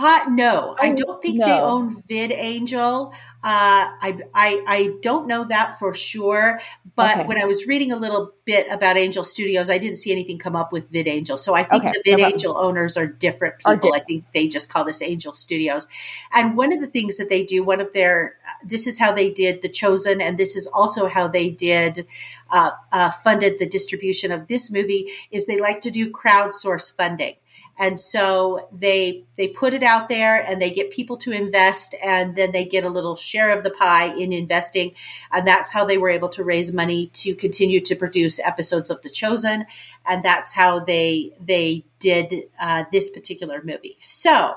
Uh, 0.00 0.20
no, 0.30 0.76
I 0.78 0.90
Oh, 0.90 0.94
don't 0.94 1.20
think 1.20 1.38
no. 1.38 1.46
they 1.46 1.60
own 1.60 2.02
VidAngel. 2.02 3.10
Uh, 3.12 3.14
I, 3.42 4.18
I, 4.32 4.62
I 4.66 4.94
don't 5.02 5.26
know 5.26 5.44
that 5.44 5.76
for 5.80 5.92
sure. 5.92 6.60
But 6.94 7.18
Okay. 7.18 7.26
when 7.26 7.40
I 7.40 7.46
was 7.46 7.66
reading 7.66 7.90
a 7.90 7.96
little 7.96 8.32
bit 8.44 8.66
about 8.70 8.96
Angel 8.96 9.24
Studios, 9.24 9.68
I 9.70 9.78
didn't 9.78 9.96
see 9.98 10.12
anything 10.12 10.38
come 10.38 10.54
up 10.54 10.72
with 10.72 10.92
VidAngel. 10.92 11.36
So 11.38 11.54
I 11.54 11.64
think 11.64 11.84
Okay, 11.84 11.92
the 12.04 12.16
no. 12.16 12.30
VidAngel 12.30 12.54
owners 12.56 12.96
are 12.96 13.08
different 13.08 13.54
Are 13.64 13.74
people. 13.74 13.90
di- 13.90 13.96
I 13.96 14.00
think 14.04 14.24
they 14.32 14.46
just 14.46 14.70
call 14.70 14.84
this 14.84 15.02
Angel 15.02 15.32
Studios. 15.32 15.88
And 16.32 16.56
one 16.56 16.72
of 16.72 16.80
the 16.80 16.86
things 16.86 17.16
that 17.16 17.28
they 17.28 17.42
do, 17.44 17.64
one 17.64 17.80
of 17.80 17.92
their, 17.92 18.36
this 18.64 18.86
is 18.86 19.00
how 19.00 19.10
they 19.12 19.30
did 19.30 19.62
The 19.62 19.68
Chosen, 19.68 20.20
and 20.20 20.38
this 20.38 20.54
is 20.54 20.68
also 20.72 21.08
how 21.08 21.26
they 21.26 21.50
did, 21.50 22.06
uh, 22.50 22.70
uh, 22.92 23.10
funded 23.10 23.58
the 23.58 23.66
distribution 23.66 24.30
of 24.30 24.46
this 24.46 24.70
movie, 24.70 25.08
is 25.32 25.46
they 25.46 25.58
like 25.60 25.80
to 25.80 25.90
do 25.90 26.08
crowdsource 26.10 26.94
funding 26.96 27.34
and 27.78 28.00
so 28.00 28.68
they 28.72 29.24
they 29.36 29.48
put 29.48 29.72
it 29.72 29.82
out 29.82 30.08
there 30.08 30.44
and 30.44 30.60
they 30.60 30.70
get 30.70 30.90
people 30.90 31.16
to 31.16 31.30
invest 31.30 31.94
and 32.04 32.36
then 32.36 32.52
they 32.52 32.64
get 32.64 32.84
a 32.84 32.90
little 32.90 33.16
share 33.16 33.56
of 33.56 33.62
the 33.62 33.70
pie 33.70 34.12
in 34.14 34.32
investing 34.32 34.92
and 35.32 35.46
that's 35.46 35.72
how 35.72 35.84
they 35.84 35.96
were 35.96 36.10
able 36.10 36.28
to 36.28 36.44
raise 36.44 36.72
money 36.72 37.06
to 37.08 37.34
continue 37.34 37.80
to 37.80 37.94
produce 37.94 38.40
episodes 38.40 38.90
of 38.90 39.00
the 39.02 39.10
chosen 39.10 39.64
and 40.06 40.22
that's 40.24 40.52
how 40.52 40.80
they 40.80 41.30
they 41.40 41.84
did 42.00 42.34
uh, 42.60 42.84
this 42.92 43.08
particular 43.08 43.62
movie 43.64 43.96
so 44.02 44.54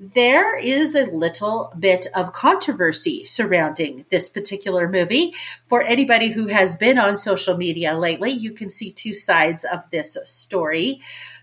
there 0.00 0.56
is 0.56 0.94
a 0.94 1.06
little 1.06 1.72
bit 1.76 2.06
of 2.14 2.32
controversy 2.32 3.24
surrounding 3.24 4.06
this 4.10 4.30
particular 4.30 4.88
movie. 4.88 5.34
For 5.66 5.82
anybody 5.82 6.30
who 6.30 6.46
has 6.46 6.76
been 6.76 6.98
on 6.98 7.16
social 7.16 7.56
media 7.56 7.98
lately, 7.98 8.30
you 8.30 8.52
can 8.52 8.70
see 8.70 8.92
two 8.92 9.12
sides 9.12 9.64
of 9.64 9.90
this 9.90 10.16
story. 10.22 11.00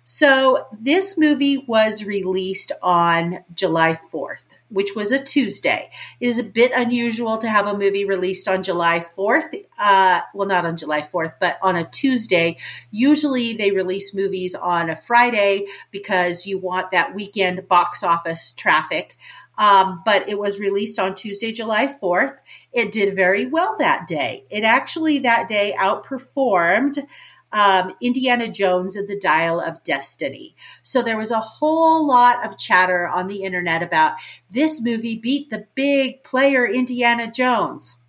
So, 0.08 0.68
this 0.72 1.18
movie 1.18 1.58
was 1.58 2.06
released 2.06 2.72
on 2.84 3.39
July 3.56 3.94
4th, 4.13 4.46
which 4.70 4.91
was 4.96 5.12
a 5.12 5.18
Tuesday. 5.18 5.89
It 6.20 6.28
is 6.28 6.38
a 6.38 6.44
bit 6.44 6.72
unusual 6.76 7.39
to 7.39 7.50
have 7.50 7.65
a 7.65 7.76
movie 7.76 8.06
released 8.06 8.48
on 8.48 8.62
July 8.62 9.00
4th. 9.00 9.65
Uh, 9.80 10.22
well, 10.36 10.48
not 10.48 10.63
on 10.63 10.78
July 10.78 11.02
4th, 11.02 11.34
but 11.41 11.58
on 11.63 11.76
a 11.76 11.89
Tuesday. 11.89 12.58
Usually 12.91 13.54
they 13.54 13.72
release 13.72 14.13
movies 14.13 14.54
on 14.54 14.91
a 14.91 14.96
Friday 14.96 15.65
because 15.89 16.46
you 16.46 16.60
want 16.60 16.91
that 16.91 17.15
weekend 17.15 17.68
box 17.68 18.04
office 18.04 18.52
traffic. 18.52 19.18
Um, 19.58 20.04
but 20.06 20.30
it 20.30 20.38
was 20.38 20.60
released 20.60 21.00
on 21.00 21.15
Tuesday, 21.15 21.52
July 21.52 21.88
4th. 21.88 22.36
It 22.72 22.91
did 22.91 23.15
very 23.15 23.48
well 23.48 23.76
that 23.80 24.06
day. 24.06 24.46
It 24.52 24.63
actually 24.63 25.18
that 25.20 25.48
day 25.48 25.74
outperformed 25.80 27.00
um, 27.56 27.94
Indiana 28.02 28.50
Jones 28.50 28.98
and 28.98 29.08
the 29.08 29.18
Dial 29.18 29.62
of 29.62 29.82
Destiny. 29.86 30.56
So 30.84 31.02
there 31.02 31.18
was 31.18 31.32
a 31.32 31.39
whole 31.39 32.06
lot 32.06 32.46
of 32.46 32.58
chatter 32.58 33.08
on 33.08 33.28
the 33.28 33.44
internet 33.44 33.82
about 33.82 34.18
this 34.52 34.84
movie 34.84 35.15
beat 35.15 35.50
the 35.50 35.65
big 35.74 36.22
player 36.24 36.68
Indiana 36.68 37.32
Jones. 37.32 38.04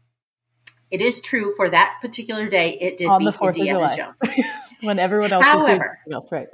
It 0.90 1.00
is 1.00 1.20
true 1.20 1.54
for 1.56 1.70
that 1.70 1.98
particular 2.00 2.48
day, 2.48 2.76
it 2.80 2.96
did 2.96 3.06
On 3.06 3.20
beat 3.20 3.36
Indiana 3.40 3.94
Jones. 3.96 4.36
when 4.82 4.98
everyone 4.98 5.32
else 5.32 5.44
was 5.44 5.52
However- 5.52 5.98
something 6.04 6.12
else, 6.12 6.32
right? 6.32 6.48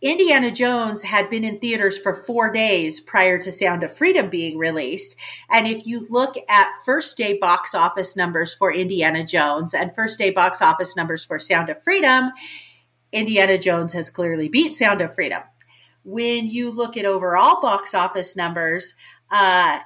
Indiana 0.00 0.52
Jones 0.52 1.02
had 1.02 1.28
been 1.28 1.42
in 1.42 1.58
theaters 1.58 1.98
for 1.98 2.14
four 2.14 2.52
days 2.52 3.00
prior 3.00 3.36
to 3.38 3.50
Sound 3.50 3.82
of 3.82 3.92
Freedom 3.92 4.30
being 4.30 4.56
released. 4.56 5.16
And 5.50 5.66
if 5.66 5.86
you 5.86 6.06
look 6.08 6.36
at 6.48 6.70
first 6.84 7.16
day 7.16 7.36
box 7.36 7.74
office 7.74 8.14
numbers 8.14 8.54
for 8.54 8.72
Indiana 8.72 9.24
Jones 9.24 9.74
and 9.74 9.92
first 9.92 10.18
day 10.18 10.30
box 10.30 10.62
office 10.62 10.94
numbers 10.94 11.24
for 11.24 11.40
Sound 11.40 11.68
of 11.68 11.82
Freedom, 11.82 12.30
Indiana 13.12 13.58
Jones 13.58 13.92
has 13.92 14.08
clearly 14.08 14.48
beat 14.48 14.74
Sound 14.74 15.00
of 15.00 15.12
Freedom. 15.12 15.42
When 16.04 16.46
you 16.46 16.70
look 16.70 16.96
at 16.96 17.04
overall 17.04 17.60
box 17.60 17.92
office 17.92 18.36
numbers, 18.36 18.94
uh, 19.30 19.80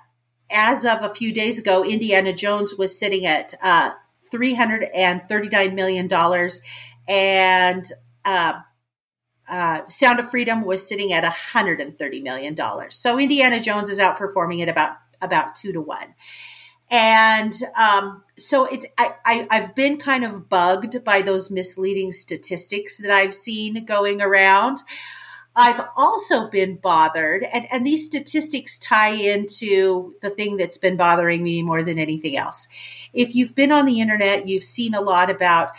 as 0.50 0.84
of 0.84 1.02
a 1.02 1.14
few 1.14 1.32
days 1.32 1.58
ago, 1.58 1.84
Indiana 1.84 2.34
Jones 2.34 2.74
was 2.76 2.98
sitting 2.98 3.24
at 3.24 3.54
uh, 3.62 3.92
$339 4.32 5.74
million 5.74 6.08
and 7.08 7.84
uh, 8.24 8.52
uh, 9.52 9.86
Sound 9.88 10.18
of 10.18 10.30
Freedom 10.30 10.64
was 10.64 10.86
sitting 10.86 11.12
at 11.12 11.24
$130 11.24 12.22
million. 12.22 12.56
So 12.88 13.18
Indiana 13.18 13.60
Jones 13.60 13.90
is 13.90 14.00
outperforming 14.00 14.60
it 14.60 14.68
about, 14.70 14.96
about 15.20 15.54
two 15.54 15.72
to 15.72 15.80
one. 15.80 16.14
And 16.90 17.52
um, 17.76 18.22
so 18.38 18.64
it's 18.64 18.86
I, 18.98 19.14
I, 19.24 19.46
I've 19.50 19.74
been 19.74 19.98
kind 19.98 20.24
of 20.24 20.48
bugged 20.48 21.04
by 21.04 21.22
those 21.22 21.50
misleading 21.50 22.12
statistics 22.12 22.98
that 22.98 23.10
I've 23.10 23.34
seen 23.34 23.84
going 23.84 24.20
around. 24.20 24.78
I've 25.54 25.84
also 25.96 26.48
been 26.48 26.76
bothered, 26.76 27.42
and, 27.42 27.66
and 27.70 27.86
these 27.86 28.06
statistics 28.06 28.78
tie 28.78 29.12
into 29.12 30.14
the 30.22 30.30
thing 30.30 30.56
that's 30.56 30.78
been 30.78 30.96
bothering 30.96 31.42
me 31.42 31.62
more 31.62 31.82
than 31.82 31.98
anything 31.98 32.38
else. 32.38 32.68
If 33.12 33.34
you've 33.34 33.54
been 33.54 33.70
on 33.70 33.84
the 33.84 34.00
internet, 34.00 34.46
you've 34.46 34.62
seen 34.62 34.94
a 34.94 35.02
lot 35.02 35.30
about 35.30 35.72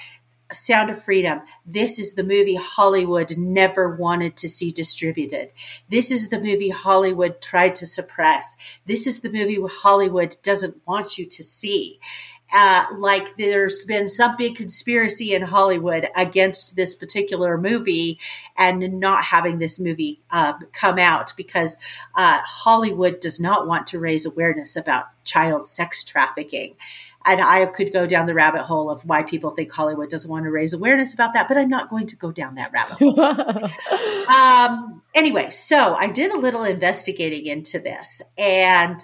Sound 0.54 0.90
of 0.90 1.02
Freedom. 1.02 1.42
This 1.66 2.00
is 2.00 2.14
the 2.14 2.24
movie 2.24 2.56
Hollywood 2.56 3.38
never 3.38 3.96
wanted 3.96 4.36
to 4.38 4.50
see 4.50 4.72
distributed. 4.72 5.52
This 5.90 6.12
is 6.12 6.30
the 6.30 6.40
movie 6.40 6.70
Hollywood 6.70 7.42
tried 7.42 7.76
to 7.76 7.86
suppress. 7.86 8.56
This 8.86 9.08
is 9.08 9.22
the 9.22 9.32
movie 9.32 9.60
Hollywood 9.82 10.38
doesn't 10.44 10.82
want 10.86 11.18
you 11.18 11.26
to 11.26 11.44
see. 11.44 12.00
Uh, 12.56 12.86
like 13.00 13.36
there's 13.38 13.84
been 13.86 14.08
some 14.08 14.36
big 14.38 14.56
conspiracy 14.56 15.34
in 15.34 15.42
Hollywood 15.42 16.08
against 16.16 16.76
this 16.76 16.94
particular 16.94 17.58
movie 17.58 18.20
and 18.56 19.00
not 19.00 19.24
having 19.24 19.58
this 19.58 19.80
movie 19.80 20.20
uh, 20.30 20.54
come 20.72 21.00
out 21.00 21.34
because 21.36 21.78
uh, 22.16 22.40
Hollywood 22.44 23.20
does 23.20 23.40
not 23.40 23.66
want 23.66 23.88
to 23.88 24.00
raise 24.00 24.26
awareness 24.26 24.76
about 24.76 25.06
child 25.24 25.66
sex 25.66 26.04
trafficking. 26.04 26.76
And 27.26 27.42
I 27.42 27.66
could 27.66 27.94
go 27.94 28.06
down 28.06 28.26
the 28.26 28.34
rabbit 28.34 28.64
hole 28.64 28.90
of 28.90 29.04
why 29.06 29.24
people 29.24 29.50
think 29.52 29.72
Hollywood 29.72 30.10
doesn't 30.10 30.30
want 30.30 30.46
to 30.46 30.52
raise 30.52 30.74
awareness 30.74 31.14
about 31.14 31.34
that, 31.34 31.48
but 31.48 31.58
I'm 31.58 31.70
not 31.70 31.90
going 31.90 32.08
to 32.08 32.16
go 32.18 32.32
down 32.32 32.56
that 32.56 32.72
rabbit 32.74 32.98
hole. 32.98 33.20
um, 34.36 35.02
anyway, 35.14 35.50
so 35.50 35.96
I 35.96 36.10
did 36.10 36.32
a 36.32 36.40
little 36.40 36.64
investigating 36.64 37.46
into 37.46 37.80
this. 37.80 38.22
And 38.38 39.00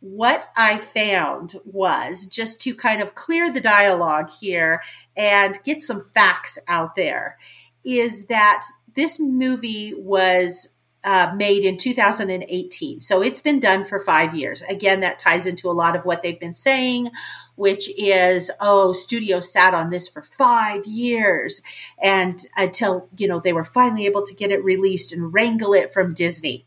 what 0.00 0.46
I 0.56 0.78
found 0.78 1.54
was 1.64 2.26
just 2.26 2.60
to 2.62 2.74
kind 2.74 3.00
of 3.00 3.14
clear 3.14 3.50
the 3.50 3.60
dialogue 3.60 4.30
here 4.38 4.82
and 5.16 5.58
get 5.64 5.82
some 5.82 6.02
facts 6.02 6.58
out 6.68 6.94
there 6.94 7.38
is 7.84 8.26
that 8.26 8.64
this 8.94 9.18
movie 9.18 9.94
was 9.96 10.73
uh, 11.04 11.32
made 11.36 11.64
in 11.64 11.76
2018. 11.76 13.00
So 13.00 13.22
it's 13.22 13.40
been 13.40 13.60
done 13.60 13.84
for 13.84 14.00
five 14.00 14.34
years. 14.34 14.62
Again, 14.62 15.00
that 15.00 15.18
ties 15.18 15.46
into 15.46 15.70
a 15.70 15.72
lot 15.72 15.96
of 15.96 16.04
what 16.04 16.22
they've 16.22 16.38
been 16.40 16.54
saying, 16.54 17.10
which 17.56 17.88
is, 17.98 18.50
oh, 18.60 18.92
studio 18.92 19.40
sat 19.40 19.74
on 19.74 19.90
this 19.90 20.08
for 20.08 20.22
five 20.22 20.86
years 20.86 21.62
and 22.02 22.40
until, 22.56 23.08
you 23.16 23.28
know, 23.28 23.40
they 23.40 23.52
were 23.52 23.64
finally 23.64 24.06
able 24.06 24.24
to 24.24 24.34
get 24.34 24.50
it 24.50 24.64
released 24.64 25.12
and 25.12 25.32
wrangle 25.32 25.74
it 25.74 25.92
from 25.92 26.14
Disney. 26.14 26.66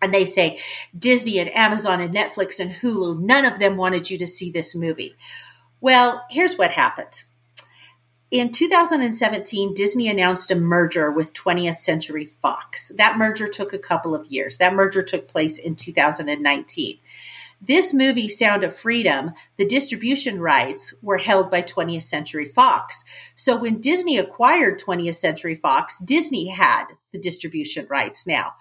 And 0.00 0.14
they 0.14 0.24
say 0.24 0.60
Disney 0.96 1.40
and 1.40 1.54
Amazon 1.54 2.00
and 2.00 2.14
Netflix 2.14 2.60
and 2.60 2.70
Hulu, 2.70 3.18
none 3.20 3.44
of 3.44 3.58
them 3.58 3.76
wanted 3.76 4.08
you 4.08 4.18
to 4.18 4.26
see 4.26 4.52
this 4.52 4.76
movie. 4.76 5.14
Well, 5.80 6.24
here's 6.30 6.56
what 6.56 6.70
happened. 6.70 7.24
In 8.30 8.52
2017, 8.52 9.72
Disney 9.72 10.06
announced 10.06 10.50
a 10.50 10.54
merger 10.54 11.10
with 11.10 11.32
20th 11.32 11.78
Century 11.78 12.26
Fox. 12.26 12.92
That 12.98 13.16
merger 13.16 13.48
took 13.48 13.72
a 13.72 13.78
couple 13.78 14.14
of 14.14 14.26
years. 14.26 14.58
That 14.58 14.74
merger 14.74 15.02
took 15.02 15.28
place 15.28 15.56
in 15.56 15.76
2019. 15.76 16.98
This 17.60 17.94
movie, 17.94 18.28
Sound 18.28 18.64
of 18.64 18.76
Freedom, 18.76 19.32
the 19.56 19.64
distribution 19.64 20.40
rights 20.40 20.94
were 21.00 21.16
held 21.16 21.50
by 21.50 21.62
20th 21.62 22.02
Century 22.02 22.44
Fox. 22.44 23.02
So 23.34 23.56
when 23.56 23.80
Disney 23.80 24.18
acquired 24.18 24.78
20th 24.78 25.14
Century 25.14 25.54
Fox, 25.54 25.98
Disney 25.98 26.48
had 26.48 26.84
the 27.12 27.18
distribution 27.18 27.86
rights 27.88 28.26
now. 28.26 28.52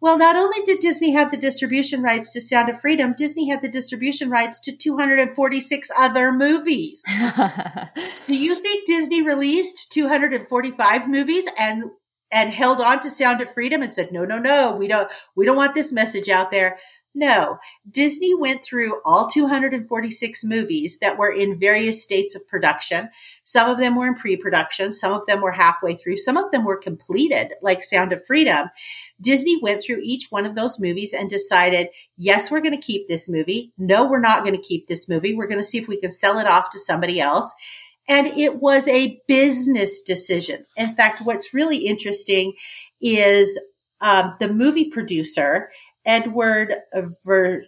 Well, 0.00 0.18
not 0.18 0.36
only 0.36 0.60
did 0.64 0.80
Disney 0.80 1.12
have 1.12 1.30
the 1.30 1.36
distribution 1.36 2.02
rights 2.02 2.30
to 2.30 2.40
Sound 2.40 2.68
of 2.68 2.80
Freedom, 2.80 3.14
Disney 3.16 3.48
had 3.48 3.62
the 3.62 3.68
distribution 3.68 4.30
rights 4.30 4.60
to 4.60 4.76
246 4.76 5.90
other 5.98 6.32
movies. 6.32 7.02
Do 8.26 8.36
you 8.36 8.56
think 8.56 8.86
Disney 8.86 9.22
released 9.22 9.90
245 9.92 11.08
movies 11.08 11.48
and 11.58 11.84
and 12.32 12.50
held 12.50 12.80
on 12.80 12.98
to 13.00 13.08
Sound 13.08 13.40
of 13.40 13.52
Freedom 13.52 13.82
and 13.82 13.94
said, 13.94 14.12
"No, 14.12 14.24
no, 14.24 14.38
no, 14.38 14.74
we 14.74 14.88
don't 14.88 15.10
we 15.34 15.46
don't 15.46 15.56
want 15.56 15.74
this 15.74 15.92
message 15.92 16.28
out 16.28 16.50
there." 16.50 16.78
No, 17.18 17.56
Disney 17.90 18.34
went 18.34 18.62
through 18.62 19.00
all 19.02 19.26
246 19.26 20.44
movies 20.44 20.98
that 20.98 21.16
were 21.16 21.32
in 21.32 21.58
various 21.58 22.02
states 22.02 22.34
of 22.34 22.46
production. 22.46 23.08
Some 23.42 23.70
of 23.70 23.78
them 23.78 23.96
were 23.96 24.06
in 24.06 24.14
pre 24.14 24.36
production, 24.36 24.92
some 24.92 25.14
of 25.14 25.24
them 25.24 25.40
were 25.40 25.52
halfway 25.52 25.94
through, 25.94 26.18
some 26.18 26.36
of 26.36 26.52
them 26.52 26.62
were 26.62 26.76
completed, 26.76 27.54
like 27.62 27.82
Sound 27.82 28.12
of 28.12 28.22
Freedom. 28.26 28.68
Disney 29.18 29.58
went 29.62 29.82
through 29.82 30.00
each 30.02 30.26
one 30.28 30.44
of 30.44 30.56
those 30.56 30.78
movies 30.78 31.14
and 31.14 31.30
decided, 31.30 31.88
yes, 32.18 32.50
we're 32.50 32.60
going 32.60 32.78
to 32.78 32.86
keep 32.86 33.08
this 33.08 33.30
movie. 33.30 33.72
No, 33.78 34.06
we're 34.06 34.20
not 34.20 34.44
going 34.44 34.54
to 34.54 34.60
keep 34.60 34.86
this 34.86 35.08
movie. 35.08 35.34
We're 35.34 35.48
going 35.48 35.58
to 35.58 35.64
see 35.64 35.78
if 35.78 35.88
we 35.88 35.98
can 35.98 36.10
sell 36.10 36.38
it 36.38 36.46
off 36.46 36.68
to 36.68 36.78
somebody 36.78 37.18
else. 37.18 37.54
And 38.06 38.26
it 38.26 38.56
was 38.60 38.86
a 38.88 39.22
business 39.26 40.02
decision. 40.02 40.66
In 40.76 40.94
fact, 40.94 41.22
what's 41.24 41.54
really 41.54 41.86
interesting 41.86 42.52
is 43.00 43.58
um, 44.00 44.34
the 44.38 44.48
movie 44.48 44.90
producer 44.90 45.70
Edward 46.06 46.72
Ver, 47.24 47.64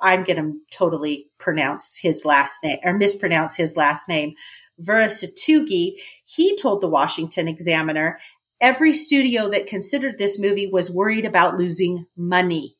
I'm 0.00 0.24
going 0.24 0.36
to 0.36 0.58
totally 0.70 1.26
pronounce 1.38 1.98
his 1.98 2.24
last 2.24 2.62
name 2.62 2.78
or 2.84 2.94
mispronounce 2.94 3.56
his 3.56 3.76
last 3.76 4.08
name, 4.08 4.34
Verasatugi. 4.80 5.94
He 6.24 6.56
told 6.56 6.80
the 6.80 6.88
Washington 6.88 7.48
Examiner 7.48 8.18
every 8.60 8.92
studio 8.92 9.48
that 9.48 9.66
considered 9.66 10.18
this 10.18 10.38
movie 10.38 10.66
was 10.66 10.90
worried 10.90 11.24
about 11.24 11.56
losing 11.56 12.06
money. 12.16 12.76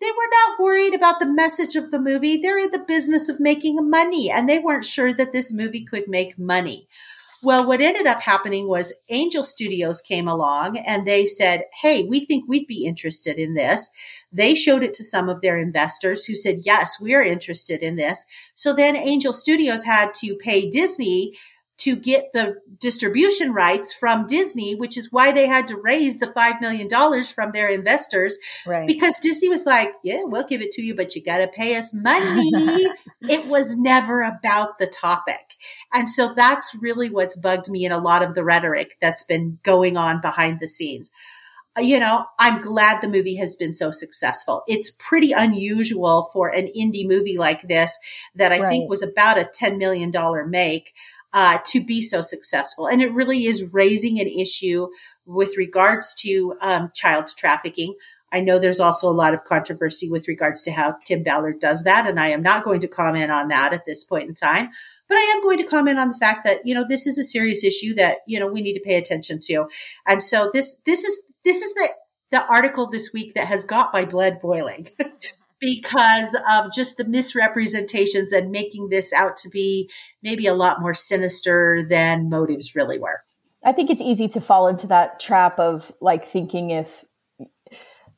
They 0.00 0.10
were 0.10 0.30
not 0.30 0.58
worried 0.58 0.94
about 0.94 1.20
the 1.20 1.32
message 1.32 1.76
of 1.76 1.92
the 1.92 2.00
movie. 2.00 2.36
They're 2.36 2.58
in 2.58 2.72
the 2.72 2.84
business 2.88 3.28
of 3.28 3.38
making 3.38 3.88
money 3.88 4.28
and 4.30 4.48
they 4.48 4.58
weren't 4.58 4.84
sure 4.84 5.12
that 5.12 5.32
this 5.32 5.52
movie 5.52 5.84
could 5.84 6.08
make 6.08 6.36
money. 6.36 6.88
Well, 7.44 7.66
what 7.66 7.80
ended 7.80 8.06
up 8.06 8.20
happening 8.20 8.68
was 8.68 8.92
Angel 9.10 9.42
Studios 9.42 10.00
came 10.00 10.28
along 10.28 10.78
and 10.78 11.04
they 11.04 11.26
said, 11.26 11.64
Hey, 11.80 12.04
we 12.04 12.24
think 12.24 12.44
we'd 12.46 12.68
be 12.68 12.86
interested 12.86 13.36
in 13.36 13.54
this. 13.54 13.90
They 14.32 14.54
showed 14.54 14.84
it 14.84 14.94
to 14.94 15.04
some 15.04 15.28
of 15.28 15.40
their 15.40 15.58
investors 15.58 16.24
who 16.24 16.36
said, 16.36 16.60
Yes, 16.64 17.00
we're 17.00 17.24
interested 17.24 17.82
in 17.82 17.96
this. 17.96 18.26
So 18.54 18.72
then 18.72 18.94
Angel 18.94 19.32
Studios 19.32 19.82
had 19.82 20.14
to 20.20 20.36
pay 20.36 20.70
Disney 20.70 21.32
to 21.82 21.96
get 21.96 22.32
the 22.32 22.54
distribution 22.78 23.52
rights 23.52 23.92
from 23.92 24.26
Disney, 24.26 24.76
which 24.76 24.96
is 24.96 25.10
why 25.10 25.32
they 25.32 25.48
had 25.48 25.66
to 25.68 25.76
raise 25.76 26.18
the 26.18 26.26
$5 26.26 26.60
million 26.60 26.88
from 27.24 27.50
their 27.50 27.68
investors. 27.68 28.38
Right. 28.64 28.86
Because 28.86 29.18
Disney 29.18 29.48
was 29.48 29.66
like, 29.66 29.92
yeah, 30.04 30.22
we'll 30.22 30.46
give 30.46 30.62
it 30.62 30.70
to 30.72 30.82
you, 30.82 30.94
but 30.94 31.16
you 31.16 31.24
got 31.24 31.38
to 31.38 31.48
pay 31.48 31.76
us 31.76 31.92
money. 31.92 32.50
it 33.22 33.46
was 33.46 33.76
never 33.76 34.22
about 34.22 34.78
the 34.78 34.86
topic. 34.86 35.56
And 35.92 36.08
so 36.08 36.32
that's 36.34 36.72
really 36.80 37.10
what's 37.10 37.36
bugged 37.36 37.68
me 37.68 37.84
in 37.84 37.90
a 37.90 37.98
lot 37.98 38.22
of 38.22 38.34
the 38.34 38.44
rhetoric 38.44 38.96
that's 39.00 39.24
been 39.24 39.58
going 39.64 39.96
on 39.96 40.20
behind 40.20 40.60
the 40.60 40.68
scenes 40.68 41.10
uh, 41.74 41.80
you 41.80 41.98
know, 41.98 42.26
I'm 42.38 42.60
glad 42.60 43.00
the 43.00 43.08
movie 43.08 43.36
has 43.36 43.56
been 43.56 43.72
so 43.72 43.90
successful. 43.90 44.62
It's 44.68 44.90
pretty 44.90 45.32
unusual 45.32 46.28
for 46.32 46.48
an 46.48 46.66
indie 46.78 47.08
movie 47.08 47.38
like 47.38 47.62
this 47.62 47.98
that 48.34 48.52
I 48.52 48.60
right. 48.60 48.68
think 48.68 48.90
was 48.90 49.02
about 49.02 49.38
a 49.38 49.48
$10 49.58 49.78
million 49.78 50.12
make 50.50 50.92
uh, 51.32 51.58
to 51.66 51.84
be 51.84 52.02
so 52.02 52.22
successful. 52.22 52.86
And 52.86 53.00
it 53.00 53.12
really 53.12 53.44
is 53.44 53.72
raising 53.72 54.20
an 54.20 54.28
issue 54.28 54.88
with 55.24 55.56
regards 55.56 56.14
to 56.20 56.54
um, 56.60 56.90
child 56.94 57.28
trafficking. 57.36 57.94
I 58.32 58.40
know 58.40 58.58
there's 58.58 58.80
also 58.80 59.10
a 59.10 59.12
lot 59.12 59.34
of 59.34 59.44
controversy 59.44 60.10
with 60.10 60.26
regards 60.26 60.62
to 60.62 60.72
how 60.72 60.96
Tim 61.04 61.22
Ballard 61.22 61.60
does 61.60 61.84
that, 61.84 62.06
and 62.06 62.18
I 62.18 62.28
am 62.28 62.42
not 62.42 62.64
going 62.64 62.80
to 62.80 62.88
comment 62.88 63.30
on 63.30 63.48
that 63.48 63.74
at 63.74 63.84
this 63.84 64.04
point 64.04 64.28
in 64.28 64.34
time. 64.34 64.70
But 65.06 65.18
I 65.18 65.20
am 65.20 65.42
going 65.42 65.58
to 65.58 65.64
comment 65.64 65.98
on 65.98 66.08
the 66.08 66.16
fact 66.18 66.44
that 66.44 66.62
you 66.64 66.74
know 66.74 66.84
this 66.88 67.06
is 67.06 67.18
a 67.18 67.24
serious 67.24 67.62
issue 67.62 67.94
that 67.94 68.18
you 68.26 68.40
know 68.40 68.46
we 68.46 68.62
need 68.62 68.72
to 68.74 68.80
pay 68.80 68.96
attention 68.96 69.38
to, 69.42 69.66
and 70.06 70.22
so 70.22 70.50
this 70.52 70.76
this 70.86 71.04
is 71.04 71.20
this 71.44 71.60
is 71.60 71.74
the 71.74 71.88
the 72.30 72.46
article 72.46 72.88
this 72.88 73.12
week 73.12 73.34
that 73.34 73.46
has 73.46 73.66
got 73.66 73.92
my 73.92 74.06
blood 74.06 74.40
boiling. 74.40 74.88
because 75.62 76.36
of 76.50 76.72
just 76.72 76.96
the 76.96 77.04
misrepresentations 77.04 78.32
and 78.32 78.50
making 78.50 78.88
this 78.88 79.12
out 79.12 79.36
to 79.36 79.48
be 79.48 79.88
maybe 80.20 80.48
a 80.48 80.54
lot 80.54 80.80
more 80.80 80.92
sinister 80.92 81.84
than 81.88 82.28
motives 82.28 82.74
really 82.74 82.98
were. 82.98 83.22
I 83.64 83.70
think 83.70 83.88
it's 83.88 84.02
easy 84.02 84.26
to 84.30 84.40
fall 84.40 84.66
into 84.66 84.88
that 84.88 85.20
trap 85.20 85.60
of 85.60 85.92
like 86.00 86.24
thinking 86.26 86.72
if 86.72 87.04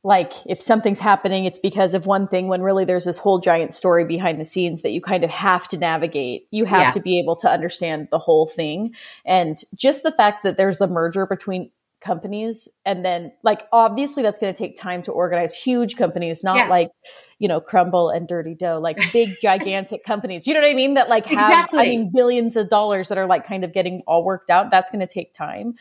like 0.03 0.33
if 0.47 0.61
something's 0.61 0.99
happening 0.99 1.45
it's 1.45 1.59
because 1.59 1.93
of 1.93 2.07
one 2.07 2.29
thing 2.29 2.49
when 2.49 2.63
really 2.63 2.87
there's 2.87 3.05
this 3.05 3.19
whole 3.19 3.41
giant 3.41 3.75
story 3.75 4.05
behind 4.07 4.41
the 4.41 4.45
scenes 4.45 4.83
that 4.83 4.91
you 4.91 5.01
kind 5.01 5.25
of 5.25 5.31
have 5.31 5.67
to 5.69 5.79
navigate 5.79 6.47
you 6.51 6.67
have 6.67 6.81
yeah. 6.83 6.91
to 6.91 7.01
be 7.01 7.19
able 7.19 7.35
to 7.35 7.49
understand 7.49 8.09
the 8.11 8.19
whole 8.19 8.47
thing 8.47 8.95
and 9.25 9.59
just 9.75 10.03
the 10.03 10.13
fact 10.13 10.45
that 10.45 10.59
there's 10.59 10.81
a 10.83 10.87
merger 10.87 11.27
between 11.27 11.71
companies. 12.05 12.69
And 12.85 13.05
then 13.05 13.33
like 13.43 13.63
obviously 13.73 14.23
that's 14.23 14.39
going 14.39 14.53
to 14.53 14.59
take 14.59 14.77
time 14.77 15.03
to 15.03 15.13
organize. 15.13 15.55
Huge 15.55 15.97
companies 15.97 16.45
not 16.45 16.57
yeah. 16.57 16.69
like 16.69 16.91
you 17.39 17.49
know 17.49 17.61
Crumbl 17.61 18.15
and 18.15 18.29
dirty 18.29 18.55
dough 18.55 18.79
like 18.81 18.99
big 19.13 19.31
gigantic 19.41 20.05
companies. 20.05 20.47
You 20.47 20.55
know 20.55 20.61
what 20.61 20.71
i 20.71 20.75
mean? 20.75 20.95
That 20.95 21.09
like 21.09 21.27
have 21.27 21.39
exactly. 21.39 21.81
i 21.81 21.83
mean 21.85 22.11
billions 22.15 22.57
of 22.57 22.69
dollars 22.69 23.09
that 23.09 23.19
are 23.19 23.27
like 23.27 23.47
kind 23.47 23.65
of 23.65 23.73
getting 23.73 24.03
all 24.07 24.25
worked 24.25 24.51
out. 24.51 24.71
That's 24.71 24.91
going 24.91 25.01
to 25.01 25.13
take 25.13 25.33
time. 25.33 25.75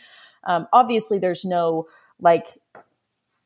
Um, 0.46 0.68
obviously 0.74 1.20
there's 1.20 1.46
no 1.46 1.88
like 2.20 2.48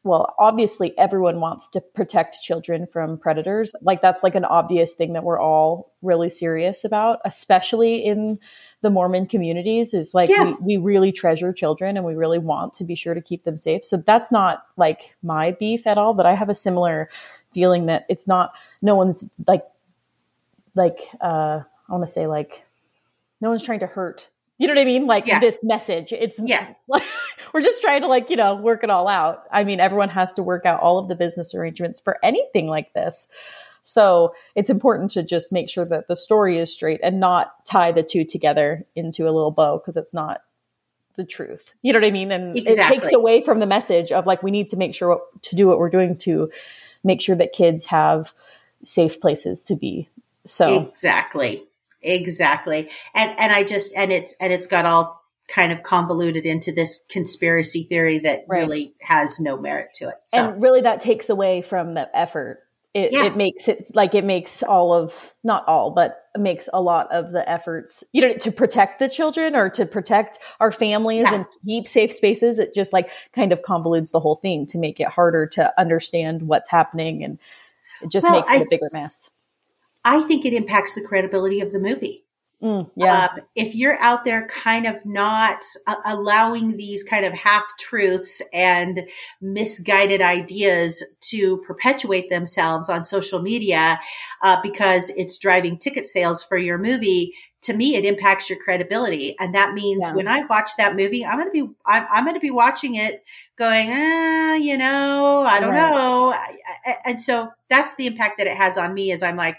well 0.08 0.34
obviously 0.40 0.98
everyone 0.98 1.40
wants 1.40 1.68
to 1.68 1.82
protect 1.82 2.42
children 2.42 2.88
from 2.88 3.18
predators 3.18 3.76
like 3.82 4.02
that's 4.02 4.24
like 4.24 4.36
an 4.36 4.46
obvious 4.46 4.94
thing 4.94 5.14
that 5.14 5.24
we're 5.24 5.40
all 5.40 5.92
really 6.02 6.30
serious 6.30 6.84
about 6.84 7.20
especially 7.26 8.04
in 8.04 8.40
the 8.82 8.90
Mormon 8.90 9.26
communities 9.26 9.94
is 9.94 10.14
like 10.14 10.30
yeah. 10.30 10.54
we, 10.62 10.78
we 10.78 10.78
really 10.78 11.12
treasure 11.12 11.52
children 11.52 11.98
and 11.98 12.06
we 12.06 12.14
really 12.14 12.38
want 12.38 12.74
to 12.74 12.84
be 12.84 12.96
sure 12.96 13.14
to 13.14 13.22
keep 13.22 13.44
them 13.44 13.58
safe. 13.58 13.84
So 13.84 13.98
that's 13.98 14.32
not 14.32 14.66
like 14.78 15.16
my 15.24 15.52
beef 15.52 15.88
at 15.88 15.98
all, 15.98 16.14
but 16.14 16.26
I 16.26 16.36
have 16.36 16.50
a 16.50 16.56
similar 16.56 17.10
feeling 17.54 17.88
that 17.88 18.06
it's 18.08 18.28
not 18.28 18.54
no 18.82 18.96
one's 18.96 19.24
like 19.48 19.66
like 20.76 21.00
uh 21.22 21.62
I 21.90 21.92
want 21.92 22.04
to 22.04 22.12
say 22.12 22.28
like 22.28 22.66
no 23.42 23.50
one's 23.50 23.64
trying 23.64 23.80
to 23.80 23.88
hurt 23.88 24.30
you 24.58 24.68
know 24.68 24.74
what 24.74 24.82
I 24.82 24.86
mean? 24.86 25.06
Like 25.06 25.28
yeah. 25.28 25.40
this 25.40 25.64
message. 25.64 26.12
It's 26.12 26.40
yeah. 26.44 26.74
we're 27.54 27.62
just 27.62 27.82
trying 27.82 28.02
to 28.02 28.08
like, 28.08 28.30
you 28.30 28.36
know, 28.36 28.56
work 28.56 28.84
it 28.84 28.90
all 28.90 29.08
out. 29.08 29.44
I 29.52 29.64
mean, 29.64 29.80
everyone 29.80 30.10
has 30.10 30.34
to 30.34 30.44
work 30.44 30.66
out 30.66 30.80
all 30.80 31.00
of 31.00 31.08
the 31.08 31.16
business 31.16 31.54
arrangements 31.54 32.02
for 32.02 32.18
anything 32.24 32.68
like 32.68 32.94
this. 32.94 33.28
So 33.84 34.36
it's 34.54 34.70
important 34.70 35.12
to 35.12 35.24
just 35.24 35.52
make 35.52 35.70
sure 35.70 35.86
that 35.86 36.08
the 36.08 36.16
story 36.16 36.58
is 36.58 36.74
straight 36.74 37.00
and 37.04 37.20
not 37.20 37.66
tie 37.66 37.94
the 37.94 38.04
two 38.04 38.26
together 38.26 38.86
into 38.96 39.24
a 39.24 39.32
little 39.32 39.52
bow 39.52 39.78
because 39.78 39.96
it's 39.96 40.14
not 40.14 40.42
the 41.16 41.24
truth. 41.24 41.74
You 41.82 41.94
know 41.94 42.00
what 42.00 42.08
I 42.08 42.12
mean? 42.12 42.32
And 42.32 42.58
exactly. 42.58 42.98
it 42.98 43.00
takes 43.02 43.14
away 43.14 43.42
from 43.42 43.60
the 43.60 43.66
message 43.66 44.12
of 44.12 44.26
like 44.26 44.44
we 44.44 44.52
need 44.52 44.70
to 44.70 44.78
make 44.78 44.94
sure 44.94 45.10
what, 45.10 45.44
to 45.44 45.56
do 45.56 45.68
what 45.68 45.80
we're 45.80 45.90
doing 45.90 46.18
to 46.20 46.52
make 47.04 47.22
sure 47.22 47.36
that 47.36 47.54
kids 47.54 47.86
have 47.86 48.34
safe 48.84 49.22
places 49.22 49.64
to 49.64 49.76
be. 49.76 50.10
So 50.46 50.88
exactly, 50.88 51.64
exactly, 52.02 52.90
and 53.14 53.40
and 53.40 53.52
I 53.52 53.64
just 53.64 53.96
and 53.96 54.12
it's 54.12 54.36
and 54.40 54.52
it's 54.52 54.68
got 54.68 54.86
all 54.86 55.22
kind 55.48 55.72
of 55.72 55.82
convoluted 55.82 56.46
into 56.46 56.74
this 56.74 57.06
conspiracy 57.10 57.84
theory 57.84 58.20
that 58.20 58.42
right. 58.50 58.60
really 58.60 58.94
has 59.02 59.40
no 59.40 59.58
merit 59.58 59.88
to 59.96 60.10
it. 60.10 60.16
So. 60.26 60.38
And 60.38 60.62
really, 60.62 60.82
that 60.82 61.00
takes 61.00 61.30
away 61.30 61.62
from 61.62 61.94
the 61.94 62.10
effort 62.18 62.68
it, 62.98 63.12
yeah. 63.12 63.26
it 63.26 63.38
makes 63.38 63.68
it 63.68 63.92
like 63.94 64.16
it 64.16 64.26
makes 64.26 64.64
all 64.64 64.92
of 64.92 65.36
not 65.44 65.68
all 65.68 65.92
but 65.92 66.26
makes 66.36 66.68
a 66.74 66.82
lot 66.82 67.12
of 67.12 67.32
the 67.32 67.48
efforts 67.48 68.04
you 68.12 68.22
know 68.22 68.34
to 68.34 68.52
protect 68.52 68.98
the 68.98 69.08
children 69.08 69.56
or 69.56 69.70
to 69.70 69.86
protect 69.86 70.40
our 70.60 70.72
families 70.72 71.28
yeah. 71.30 71.36
and 71.36 71.46
keep 71.66 71.88
safe 71.88 72.12
spaces 72.12 72.58
it 72.58 72.74
just 72.74 72.94
like 72.94 73.12
kind 73.34 73.52
of 73.52 73.62
convolutes 73.62 74.12
the 74.12 74.20
whole 74.20 74.36
thing 74.36 74.66
to 74.66 74.80
make 74.80 75.00
it 75.00 75.08
harder 75.08 75.46
to 75.46 75.72
understand 75.80 76.42
what's 76.42 76.70
happening 76.70 77.24
and 77.24 77.38
it 78.02 78.10
just 78.10 78.26
well, 78.26 78.40
makes 78.40 78.52
it 78.52 78.62
I, 78.62 78.64
a 78.64 78.66
bigger 78.68 78.90
mess 78.92 79.30
i 80.08 80.22
think 80.22 80.46
it 80.46 80.54
impacts 80.54 80.96
the 80.96 81.04
credibility 81.04 81.60
of 81.62 81.72
the 81.72 81.80
movie 81.80 82.24
Mm, 82.62 82.90
yeah. 82.96 83.26
Um, 83.26 83.42
if 83.56 83.76
you're 83.76 84.02
out 84.02 84.26
there 84.26 84.48
kind 84.48 84.88
of 84.88 85.06
not 85.06 85.64
uh, 85.86 85.96
allowing 86.06 86.76
these 86.76 87.04
kind 87.04 87.24
of 87.24 87.34
half 87.34 87.64
truths 87.80 88.42
and 88.52 89.08
misguided 89.40 90.24
ideas 90.24 91.06
to 91.30 91.58
perpetuate 91.60 92.32
themselves 92.32 92.90
on 92.90 93.06
social 93.06 93.44
media 93.44 94.00
uh, 94.42 94.58
because 94.64 95.12
it's 95.12 95.38
driving 95.38 95.78
ticket 95.78 96.08
sales 96.08 96.44
for 96.44 96.58
your 96.58 96.80
movie, 96.80 97.32
to 97.62 97.76
me, 97.76 97.96
it 97.96 98.06
impacts 98.06 98.50
your 98.50 98.58
credibility. 98.58 99.36
And 99.40 99.54
that 99.54 99.74
means 99.74 100.06
yeah. 100.08 100.16
when 100.16 100.28
I 100.28 100.44
watch 100.46 100.72
that 100.78 100.96
movie, 100.96 101.24
I'm 101.24 101.38
going 101.38 101.52
to 101.54 101.66
be, 101.66 101.70
I'm, 101.86 102.08
I'm 102.10 102.24
going 102.24 102.36
to 102.36 102.40
be 102.40 102.50
watching 102.50 102.96
it 102.96 103.24
going, 103.56 103.90
ah, 103.92 104.56
you 104.56 104.80
know, 104.80 105.44
I 105.46 105.60
don't 105.60 105.72
right. 105.74 105.92
know. 105.92 106.34
And 107.06 107.22
so 107.22 107.50
that's 107.70 107.94
the 107.96 108.08
impact 108.08 108.40
that 108.40 108.48
it 108.48 108.58
has 108.58 108.80
on 108.80 108.96
me 108.96 109.12
is 109.12 109.22
I'm 109.22 109.36
like, 109.36 109.58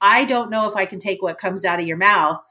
I 0.00 0.24
don't 0.24 0.50
know 0.50 0.66
if 0.68 0.76
I 0.76 0.86
can 0.86 0.98
take 0.98 1.22
what 1.22 1.38
comes 1.38 1.64
out 1.64 1.80
of 1.80 1.86
your 1.86 1.96
mouth. 1.96 2.42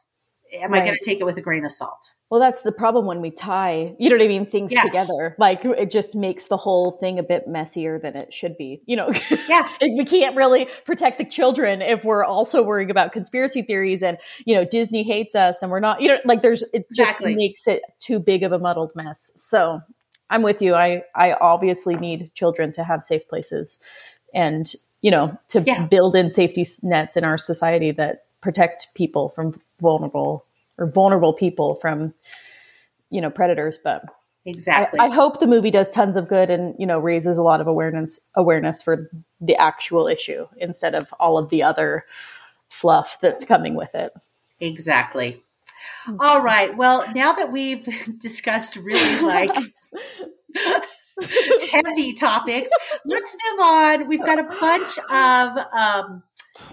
Am 0.53 0.71
right. 0.71 0.83
I 0.83 0.85
going 0.85 0.97
to 0.97 1.05
take 1.05 1.19
it 1.19 1.25
with 1.25 1.37
a 1.37 1.41
grain 1.41 1.65
of 1.65 1.71
salt? 1.71 2.15
Well, 2.29 2.39
that's 2.39 2.63
the 2.63 2.71
problem 2.71 3.05
when 3.05 3.21
we 3.21 3.29
tie, 3.29 3.95
you 3.99 4.09
know 4.09 4.15
what 4.15 4.23
I 4.23 4.27
mean, 4.27 4.45
things 4.47 4.71
yeah. 4.71 4.81
together. 4.81 5.35
Like 5.37 5.63
it 5.63 5.91
just 5.91 6.15
makes 6.15 6.47
the 6.47 6.57
whole 6.57 6.91
thing 6.91 7.19
a 7.19 7.23
bit 7.23 7.47
messier 7.47 7.99
than 7.99 8.15
it 8.15 8.33
should 8.33 8.57
be. 8.57 8.81
You 8.85 8.95
know, 8.95 9.11
yeah, 9.47 9.67
we 9.81 10.05
can't 10.05 10.35
really 10.35 10.67
protect 10.85 11.19
the 11.19 11.25
children 11.25 11.81
if 11.81 12.03
we're 12.03 12.23
also 12.23 12.63
worrying 12.63 12.89
about 12.89 13.11
conspiracy 13.11 13.61
theories 13.61 14.01
and 14.01 14.17
you 14.45 14.55
know 14.55 14.65
Disney 14.65 15.03
hates 15.03 15.35
us 15.35 15.61
and 15.61 15.71
we're 15.71 15.79
not. 15.79 16.01
You 16.01 16.09
know, 16.09 16.17
like 16.25 16.41
there's 16.41 16.63
it 16.73 16.85
exactly. 16.89 17.31
just 17.31 17.37
makes 17.37 17.67
it 17.67 17.83
too 17.99 18.19
big 18.19 18.41
of 18.41 18.51
a 18.51 18.59
muddled 18.59 18.93
mess. 18.95 19.31
So 19.35 19.81
I'm 20.29 20.41
with 20.41 20.63
you. 20.63 20.73
I 20.73 21.03
I 21.15 21.33
obviously 21.33 21.95
need 21.95 22.33
children 22.33 22.71
to 22.73 22.83
have 22.83 23.03
safe 23.03 23.27
places, 23.27 23.79
and 24.33 24.71
you 25.06 25.12
know, 25.12 25.38
to 25.49 25.62
yeah. 25.62 25.86
build 25.86 26.16
in 26.16 26.32
safety 26.32 26.66
nets 26.82 27.16
in 27.16 27.24
our 27.24 27.38
society 27.38 27.91
that 27.91 28.26
protect 28.41 28.88
people 28.95 29.30
from 29.30 29.56
vulnerable 29.80 30.47
or 30.80 30.88
vulnerable 30.88 31.32
people 31.32 31.76
from, 31.76 32.12
you 33.12 33.22
know, 33.22 33.30
predators. 33.30 33.78
But 33.78 34.03
exactly, 34.47 34.99
I, 34.99 35.06
I 35.06 35.10
hope 35.10 35.39
the 35.39 35.45
movie 35.45 35.70
does 35.70 35.91
tons 35.91 36.18
of 36.18 36.28
good 36.28 36.49
and 36.49 36.74
you 36.80 36.88
know 36.88 36.97
raises 36.97 37.38
a 37.38 37.43
lot 37.43 37.62
of 37.62 37.68
awareness 37.68 38.20
awareness 38.34 38.82
for 38.82 39.08
the 39.39 39.56
actual 39.58 40.08
issue 40.08 40.47
instead 40.58 40.95
of 40.95 41.14
all 41.20 41.38
of 41.38 41.51
the 41.51 41.62
other 41.62 42.06
fluff 42.70 43.20
that's 43.22 43.45
coming 43.45 43.76
with 43.76 43.93
it. 43.93 44.12
Exactly. 44.60 45.43
Mm-hmm. 46.08 46.18
All 46.20 46.41
right. 46.41 46.76
Well, 46.76 47.06
now 47.14 47.34
that 47.34 47.51
we've 47.51 47.88
discussed 48.20 48.76
really 48.78 49.22
like 49.22 49.56
heavy 51.72 52.13
topics. 52.13 52.70
Let's 53.05 53.36
move 53.51 53.59
on. 53.61 54.07
We've 54.07 54.26
got 54.26 54.39
a 54.39 54.43
bunch 54.43 54.97
of 55.09 55.57
um, 55.74 56.24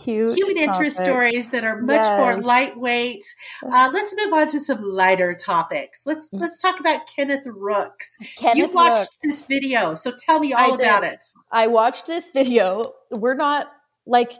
Huge 0.04 0.36
human 0.36 0.54
topic. 0.54 0.68
interest 0.68 0.98
stories 0.98 1.48
that 1.50 1.64
are 1.64 1.80
much 1.80 2.02
yes. 2.02 2.18
more 2.18 2.40
lightweight. 2.40 3.24
Uh, 3.64 3.90
let's 3.92 4.14
move 4.16 4.32
on 4.32 4.46
to 4.48 4.60
some 4.60 4.80
lighter 4.80 5.34
topics. 5.34 6.02
Let's 6.06 6.30
mm. 6.30 6.40
let's 6.40 6.60
talk 6.60 6.78
about 6.78 7.00
Kenneth 7.14 7.46
Rooks. 7.46 8.16
Kenneth 8.36 8.56
you 8.56 8.68
watched 8.68 8.98
Rooks. 8.98 9.18
this 9.24 9.46
video, 9.46 9.94
so 9.94 10.12
tell 10.16 10.38
me 10.38 10.52
all 10.52 10.72
I 10.72 10.76
about 10.76 11.02
did. 11.02 11.14
it. 11.14 11.24
I 11.50 11.66
watched 11.66 12.06
this 12.06 12.30
video. 12.30 12.94
We're 13.10 13.34
not 13.34 13.72
like 14.06 14.32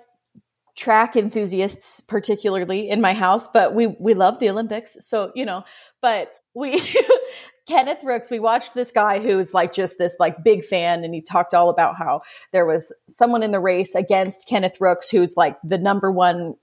track 0.77 1.17
enthusiasts 1.17 2.01
particularly 2.01 2.89
in 2.89 2.99
my 3.01 3.13
house 3.13 3.47
but 3.47 3.75
we 3.75 3.89
we 4.01 4.15
love 4.15 4.39
the 4.39 4.49
olympics 4.49 4.97
so 5.01 5.31
you 5.35 5.45
know 5.45 5.63
but 6.01 6.33
we 6.55 6.81
Kenneth 7.69 8.05
Rooks, 8.05 8.31
we 8.31 8.41
watched 8.41 8.75
this 8.75 8.93
guy 8.93 9.21
who's 9.21 9.55
like 9.55 9.73
just 9.73 9.99
this 9.99 10.17
like 10.19 10.43
big 10.43 10.65
fan 10.65 11.05
and 11.05 11.15
he 11.15 11.23
talked 11.23 11.55
all 11.55 11.71
about 11.71 11.97
how 11.97 12.23
there 12.53 12.67
was 12.67 12.93
someone 13.09 13.43
in 13.43 13.53
the 13.53 13.61
race 13.61 13.95
against 13.95 14.49
Kenneth 14.49 14.81
Rooks 14.81 15.11
who's 15.11 15.37
like 15.37 15.57
the 15.63 15.79
number 15.79 16.11
one 16.11 16.55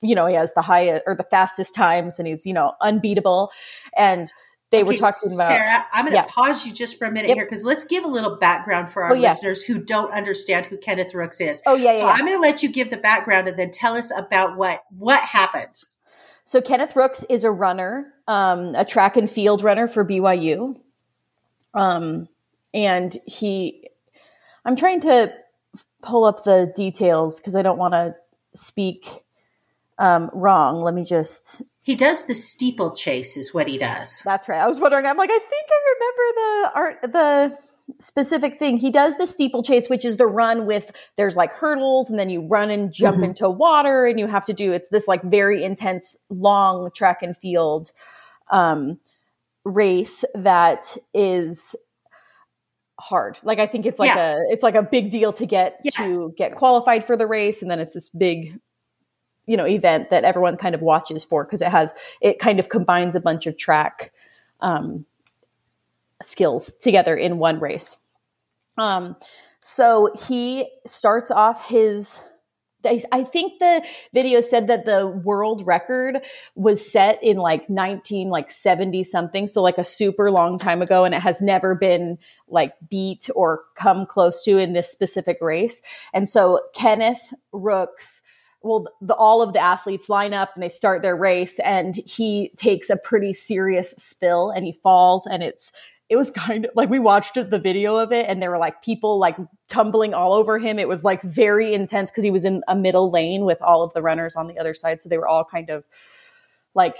you 0.00 0.14
know, 0.14 0.26
he 0.26 0.34
has 0.36 0.54
the 0.54 0.62
highest 0.62 1.02
or 1.06 1.14
the 1.14 1.24
fastest 1.24 1.74
times 1.74 2.18
and 2.18 2.28
he's, 2.28 2.46
you 2.46 2.52
know, 2.52 2.74
unbeatable. 2.80 3.50
And 3.96 4.32
they 4.70 4.82
okay, 4.82 4.86
were 4.86 4.94
talking 4.94 5.32
about 5.34 5.48
Sara. 5.48 5.86
I'm 5.92 6.04
going 6.04 6.12
to 6.12 6.18
yeah. 6.18 6.26
pause 6.28 6.66
you 6.66 6.72
just 6.72 6.98
for 6.98 7.06
a 7.06 7.10
minute 7.10 7.28
yep. 7.28 7.36
here 7.36 7.44
because 7.44 7.64
let's 7.64 7.84
give 7.84 8.04
a 8.04 8.08
little 8.08 8.36
background 8.36 8.90
for 8.90 9.04
our 9.04 9.12
oh, 9.12 9.18
listeners 9.18 9.64
yeah. 9.68 9.74
who 9.74 9.82
don't 9.82 10.12
understand 10.12 10.66
who 10.66 10.76
Kenneth 10.76 11.14
Rooks 11.14 11.40
is. 11.40 11.62
Oh 11.66 11.76
yeah, 11.76 11.96
so 11.96 12.06
yeah. 12.06 12.12
I'm 12.12 12.20
going 12.20 12.34
to 12.34 12.40
let 12.40 12.62
you 12.62 12.70
give 12.70 12.90
the 12.90 12.96
background 12.96 13.48
and 13.48 13.58
then 13.58 13.70
tell 13.70 13.94
us 13.94 14.12
about 14.16 14.56
what 14.56 14.82
what 14.90 15.22
happened. 15.22 15.74
So 16.46 16.62
Kenneth 16.62 16.94
Rooks 16.94 17.24
is 17.24 17.42
a 17.42 17.50
runner, 17.50 18.14
um, 18.28 18.76
a 18.76 18.84
track 18.84 19.16
and 19.16 19.28
field 19.28 19.64
runner 19.64 19.88
for 19.88 20.04
BYU. 20.04 20.80
Um, 21.74 22.28
and 22.72 23.14
he, 23.26 23.88
I'm 24.64 24.76
trying 24.76 25.00
to 25.00 25.34
pull 26.02 26.24
up 26.24 26.44
the 26.44 26.72
details 26.76 27.40
because 27.40 27.56
I 27.56 27.62
don't 27.62 27.78
want 27.78 27.94
to 27.94 28.14
speak 28.54 29.08
um, 29.98 30.30
wrong. 30.32 30.82
Let 30.82 30.94
me 30.94 31.04
just. 31.04 31.62
He 31.80 31.96
does 31.96 32.26
the 32.26 32.34
steeplechase, 32.34 33.36
is 33.36 33.52
what 33.52 33.66
he 33.66 33.76
does. 33.76 34.22
That's 34.24 34.48
right. 34.48 34.60
I 34.60 34.68
was 34.68 34.78
wondering. 34.78 35.04
I'm 35.04 35.16
like, 35.16 35.30
I 35.32 35.38
think 35.40 35.66
I 35.68 35.80
remember 35.98 36.22
the 36.36 36.72
art, 36.74 37.02
the 37.02 37.58
specific 38.00 38.58
thing. 38.58 38.78
He 38.78 38.90
does 38.90 39.16
the 39.16 39.26
steeplechase, 39.26 39.88
which 39.88 40.04
is 40.04 40.16
the 40.16 40.26
run 40.26 40.66
with 40.66 40.92
there's 41.16 41.36
like 41.36 41.52
hurdles 41.52 42.10
and 42.10 42.18
then 42.18 42.28
you 42.30 42.46
run 42.46 42.70
and 42.70 42.92
jump 42.92 43.16
mm-hmm. 43.16 43.26
into 43.26 43.48
water 43.48 44.06
and 44.06 44.18
you 44.18 44.26
have 44.26 44.44
to 44.46 44.52
do 44.52 44.72
it's 44.72 44.88
this 44.88 45.06
like 45.06 45.22
very 45.22 45.62
intense 45.62 46.16
long 46.28 46.90
track 46.92 47.22
and 47.22 47.36
field 47.36 47.92
um, 48.50 48.98
race 49.64 50.24
that 50.34 50.96
is 51.14 51.76
hard. 52.98 53.38
Like 53.42 53.58
I 53.58 53.66
think 53.66 53.86
it's 53.86 53.98
like 53.98 54.14
yeah. 54.14 54.38
a 54.38 54.52
it's 54.52 54.62
like 54.62 54.74
a 54.74 54.82
big 54.82 55.10
deal 55.10 55.32
to 55.34 55.46
get 55.46 55.80
yeah. 55.82 55.90
to 55.96 56.34
get 56.36 56.54
qualified 56.54 57.04
for 57.04 57.16
the 57.16 57.26
race 57.26 57.62
and 57.62 57.70
then 57.70 57.78
it's 57.78 57.94
this 57.94 58.08
big 58.08 58.58
you 59.46 59.56
know 59.56 59.66
event 59.66 60.10
that 60.10 60.24
everyone 60.24 60.56
kind 60.56 60.74
of 60.74 60.82
watches 60.82 61.24
for 61.24 61.44
because 61.44 61.62
it 61.62 61.68
has 61.68 61.94
it 62.20 62.38
kind 62.38 62.58
of 62.58 62.68
combines 62.68 63.14
a 63.14 63.20
bunch 63.20 63.46
of 63.46 63.56
track 63.56 64.12
um, 64.60 65.04
skills 66.22 66.72
together 66.80 67.16
in 67.16 67.38
one 67.38 67.60
race. 67.60 67.96
Um, 68.78 69.16
so 69.60 70.12
he 70.28 70.70
starts 70.86 71.30
off 71.30 71.66
his 71.66 72.20
I 73.12 73.24
think 73.24 73.58
the 73.58 73.84
video 74.14 74.40
said 74.40 74.68
that 74.68 74.84
the 74.84 75.08
world 75.08 75.66
record 75.66 76.20
was 76.54 76.88
set 76.88 77.22
in 77.22 77.36
like 77.36 77.68
19 77.68 78.28
like 78.28 78.50
70 78.50 79.02
something 79.02 79.46
so 79.46 79.60
like 79.62 79.78
a 79.78 79.84
super 79.84 80.30
long 80.30 80.56
time 80.56 80.82
ago 80.82 81.04
and 81.04 81.14
it 81.14 81.20
has 81.20 81.42
never 81.42 81.74
been 81.74 82.18
like 82.48 82.74
beat 82.88 83.28
or 83.34 83.64
come 83.74 84.06
close 84.06 84.44
to 84.44 84.58
in 84.58 84.72
this 84.72 84.90
specific 84.90 85.38
race 85.40 85.82
and 86.14 86.28
so 86.28 86.60
Kenneth 86.74 87.34
Rooks 87.52 88.22
well 88.62 88.86
the, 89.00 89.14
all 89.14 89.42
of 89.42 89.52
the 89.52 89.60
athletes 89.60 90.08
line 90.08 90.32
up 90.32 90.50
and 90.54 90.62
they 90.62 90.68
start 90.68 91.02
their 91.02 91.16
race 91.16 91.58
and 91.60 91.96
he 92.06 92.52
takes 92.56 92.88
a 92.88 92.98
pretty 92.98 93.32
serious 93.32 93.90
spill 93.92 94.50
and 94.50 94.64
he 94.64 94.72
falls 94.72 95.26
and 95.26 95.42
it's 95.42 95.72
it 96.08 96.16
was 96.16 96.30
kind 96.46 96.66
of 96.66 96.70
like 96.74 96.88
we 96.88 96.98
watched 96.98 97.34
the 97.34 97.58
video 97.58 97.96
of 97.96 98.12
it 98.12 98.26
and 98.28 98.40
there 98.40 98.50
were 98.50 98.58
like 98.58 98.82
people 98.82 99.18
like 99.18 99.36
tumbling 99.68 100.14
all 100.14 100.32
over 100.32 100.58
him. 100.58 100.78
It 100.78 100.88
was 100.88 101.04
like 101.04 101.22
very 101.22 101.74
intense 101.74 102.10
because 102.10 102.24
he 102.24 102.30
was 102.30 102.44
in 102.44 102.62
a 102.68 102.76
middle 102.76 103.10
lane 103.10 103.44
with 103.44 103.60
all 103.62 103.82
of 103.82 103.92
the 103.92 104.02
runners 104.02 104.36
on 104.36 104.46
the 104.46 104.58
other 104.58 104.74
side. 104.74 105.02
So 105.02 105.08
they 105.08 105.18
were 105.18 105.28
all 105.28 105.44
kind 105.44 105.70
of 105.70 105.84
like 106.74 106.96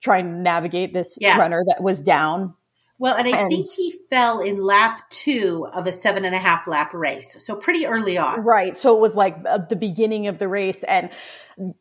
trying 0.00 0.24
to 0.24 0.38
navigate 0.38 0.92
this 0.92 1.18
yeah. 1.20 1.38
runner 1.38 1.62
that 1.66 1.82
was 1.82 2.00
down. 2.00 2.54
Well, 3.00 3.16
and 3.16 3.26
I 3.26 3.38
and, 3.38 3.48
think 3.48 3.66
he 3.70 3.94
fell 4.10 4.40
in 4.40 4.62
lap 4.62 5.08
two 5.08 5.66
of 5.72 5.86
a 5.86 5.92
seven 5.92 6.26
and 6.26 6.34
a 6.34 6.38
half 6.38 6.66
lap 6.66 6.92
race. 6.92 7.42
So 7.42 7.56
pretty 7.56 7.86
early 7.86 8.18
on. 8.18 8.42
Right. 8.42 8.76
So 8.76 8.94
it 8.94 9.00
was 9.00 9.16
like 9.16 9.38
uh, 9.48 9.56
the 9.56 9.74
beginning 9.74 10.26
of 10.26 10.38
the 10.38 10.48
race. 10.48 10.82
And 10.82 11.08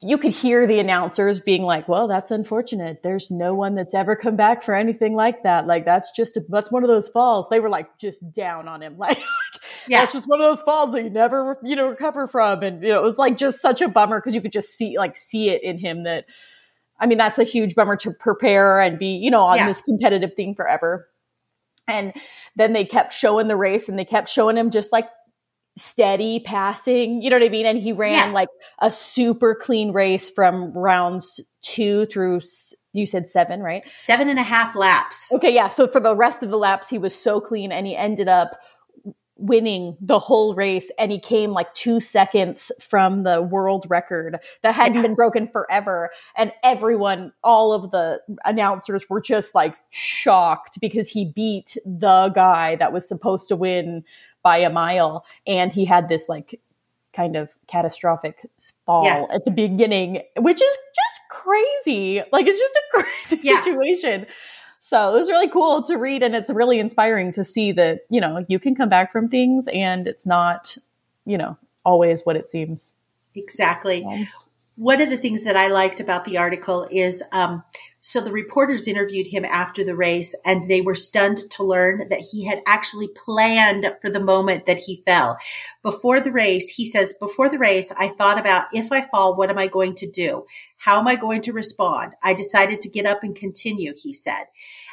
you 0.02 0.18
could 0.18 0.32
hear 0.32 0.66
the 0.66 0.80
announcers 0.80 1.42
being 1.42 1.64
like, 1.64 1.90
well, 1.90 2.08
that's 2.08 2.32
unfortunate. 2.32 3.04
There's 3.04 3.30
no 3.30 3.54
one 3.54 3.76
that's 3.76 3.94
ever 3.94 4.16
come 4.16 4.38
back 4.38 4.64
for 4.64 4.74
anything 4.74 5.14
like 5.14 5.44
that. 5.44 5.68
Like, 5.68 5.84
that's 5.84 6.10
just, 6.12 6.38
a, 6.38 6.46
that's 6.48 6.72
one 6.72 6.84
of 6.84 6.88
those 6.88 7.10
falls. 7.10 7.50
They 7.50 7.60
were 7.60 7.70
like 7.70 7.98
just 7.98 8.32
down 8.32 8.70
on 8.70 8.82
him. 8.82 8.96
Like, 9.10 9.20
yeah. 9.90 10.00
that's 10.00 10.14
just 10.14 10.28
one 10.28 10.40
of 10.40 10.46
those 10.46 10.64
falls 10.64 10.94
that 10.94 11.04
you 11.04 11.10
never, 11.10 11.58
you 11.64 11.76
know, 11.76 11.90
recover 11.90 12.28
from. 12.28 12.64
And, 12.64 12.82
you 12.82 12.90
know, 12.90 13.00
it 13.00 13.04
was 13.04 13.18
like 13.18 13.36
just 13.36 13.62
such 13.62 13.82
a 13.82 13.90
bummer 13.90 14.20
because 14.20 14.36
you 14.36 14.42
could 14.42 14.54
just 14.54 14.70
see, 14.70 14.98
like, 14.98 15.18
see 15.18 15.50
it 15.50 15.64
in 15.64 15.78
him 15.80 16.04
that, 16.04 16.26
I 17.00 17.08
mean, 17.08 17.18
that's 17.18 17.40
a 17.40 17.44
huge 17.44 17.76
bummer 17.76 17.96
to 17.98 18.12
prepare 18.12 18.80
and 18.80 19.00
be, 19.00 19.16
you 19.18 19.32
know, 19.32 19.44
on 19.44 19.58
yeah. 19.58 19.68
this 19.68 19.82
competitive 19.82 20.34
thing 20.36 20.56
forever. 20.56 21.08
And 21.88 22.14
then 22.56 22.74
they 22.74 22.86
kept 22.86 23.14
showing 23.14 23.48
the 23.48 23.56
race 23.56 23.90
and 23.90 23.98
they 23.98 24.06
kept 24.06 24.30
showing 24.30 24.58
him 24.58 24.70
just 24.70 24.92
like 24.92 25.08
steady 25.78 26.40
passing, 26.40 27.22
you 27.22 27.30
know 27.30 27.38
what 27.38 27.46
I 27.46 27.50
mean? 27.50 27.66
And 27.66 27.80
he 27.80 27.94
ran 27.94 28.14
Yeah. 28.14 28.34
like 28.34 28.50
a 28.82 28.92
super 28.92 29.56
clean 29.56 29.92
race 29.92 30.30
from 30.30 30.74
rounds 30.74 31.40
two 31.62 32.06
through, 32.08 32.42
you 32.94 33.06
said 33.06 33.28
seven, 33.28 33.62
right? 33.62 33.84
Seven 33.98 34.30
and 34.30 34.40
a 34.40 34.44
half 34.44 34.76
laps. 34.76 35.32
Okay, 35.34 35.54
yeah. 35.54 35.68
So 35.68 35.88
for 35.88 36.00
the 36.00 36.16
rest 36.16 36.44
of 36.44 36.50
the 36.50 36.58
laps, 36.58 36.90
he 36.90 36.98
was 36.98 37.16
so 37.16 37.40
clean 37.40 37.72
and 37.72 37.88
he 37.88 37.96
ended 37.96 38.28
up 38.28 38.60
winning 39.40 39.96
the 40.02 40.20
whole 40.20 40.54
race 40.54 40.92
and 41.00 41.12
he 41.12 41.20
came 41.20 41.52
like 41.52 41.74
two 41.74 42.00
seconds 42.00 42.72
from 42.80 43.24
the 43.24 43.42
world 43.42 43.86
record 43.90 44.38
that 44.62 44.76
hadn't 44.76 45.02
been 45.02 45.16
broken 45.16 45.48
forever. 45.48 46.10
And 46.38 46.52
everyone 46.64 47.32
all 47.44 47.72
of 47.74 47.92
the 47.92 48.22
announcers 48.46 49.10
were 49.10 49.22
just 49.22 49.56
like 49.56 49.76
shocked 49.90 50.80
because 50.82 51.10
he 51.10 51.26
beat 51.26 51.78
the 51.86 52.32
guy 52.36 52.76
that 52.76 52.92
was 52.94 53.08
supposed 53.08 53.48
to 53.48 53.56
win 53.56 54.04
by 54.44 54.58
a 54.58 54.70
mile. 54.70 55.26
And 55.48 55.72
he 55.72 55.86
had 55.86 56.10
this 56.10 56.28
like 56.30 56.60
kind 57.14 57.36
of 57.36 57.50
catastrophic 57.68 58.46
fall 58.86 59.04
Yeah. 59.04 59.26
at 59.34 59.44
the 59.46 59.52
beginning 59.52 60.22
which 60.38 60.62
is 60.62 60.78
just 60.78 61.22
crazy. 61.32 62.22
Like 62.32 62.46
it's 62.46 62.60
just 62.60 62.76
a 62.76 62.82
crazy 63.04 63.40
Yeah. 63.48 63.62
situation 63.64 64.26
so 64.80 65.10
it 65.10 65.14
was 65.14 65.30
really 65.30 65.50
cool 65.50 65.82
to 65.84 65.98
read 65.98 66.24
and 66.24 66.34
it's 66.34 66.50
really 66.50 66.80
inspiring 66.80 67.34
to 67.34 67.44
see 67.44 67.74
that, 67.74 68.02
you 68.10 68.22
know, 68.22 68.46
you 68.48 68.60
can 68.60 68.76
come 68.76 68.88
back 68.88 69.12
from 69.12 69.28
things 69.28 69.68
and 69.68 70.08
it's 70.08 70.26
not, 70.26 70.78
you 71.26 71.38
know, 71.38 71.58
always 71.84 72.26
what 72.26 72.38
it 72.38 72.50
seems. 72.50 72.94
Exactly. 73.36 74.06
Yeah. 74.08 74.26
One 74.78 75.02
of 75.02 75.10
the 75.10 75.18
things 75.18 75.44
that 75.44 75.58
I 75.58 75.68
liked 75.68 76.00
about 76.00 76.24
the 76.24 76.38
article 76.38 76.88
is 76.90 77.22
um, 77.34 77.64
so 78.02 78.22
the 78.22 78.32
reporters 78.32 78.88
interviewed 78.88 79.28
him 79.28 79.46
after 79.46 79.84
the 79.84 79.96
race 79.96 80.36
and 80.46 80.70
they 80.70 80.82
were 80.82 80.96
stunned 80.96 81.38
to 81.52 81.64
learn 81.64 82.08
that 82.10 82.22
he 82.32 82.46
had 82.46 82.62
actually 82.66 83.08
planned 83.08 83.86
for 84.02 84.10
the 84.10 84.20
moment 84.20 84.66
that 84.66 84.80
he 84.80 84.96
fell. 84.96 85.38
Before 85.84 86.20
the 86.20 86.32
race, 86.32 86.70
he 86.70 86.86
says, 86.86 87.14
Before 87.14 87.50
the 87.50 87.60
race, 87.60 87.92
I 87.98 88.08
thought 88.08 88.40
about 88.40 88.68
if 88.74 88.92
I 88.92 89.02
fall, 89.02 89.36
what 89.36 89.50
am 89.50 89.58
I 89.58 89.68
going 89.68 89.96
to 89.96 90.10
do? 90.10 90.46
How 90.78 91.00
am 91.00 91.08
I 91.08 91.16
going 91.16 91.42
to 91.42 91.54
respond? 91.54 92.14
I 92.24 92.34
decided 92.34 92.82
to 92.82 92.90
get 92.90 93.06
up 93.06 93.24
and 93.24 93.36
continue, 93.36 93.94
he 94.02 94.14
said. 94.14 94.46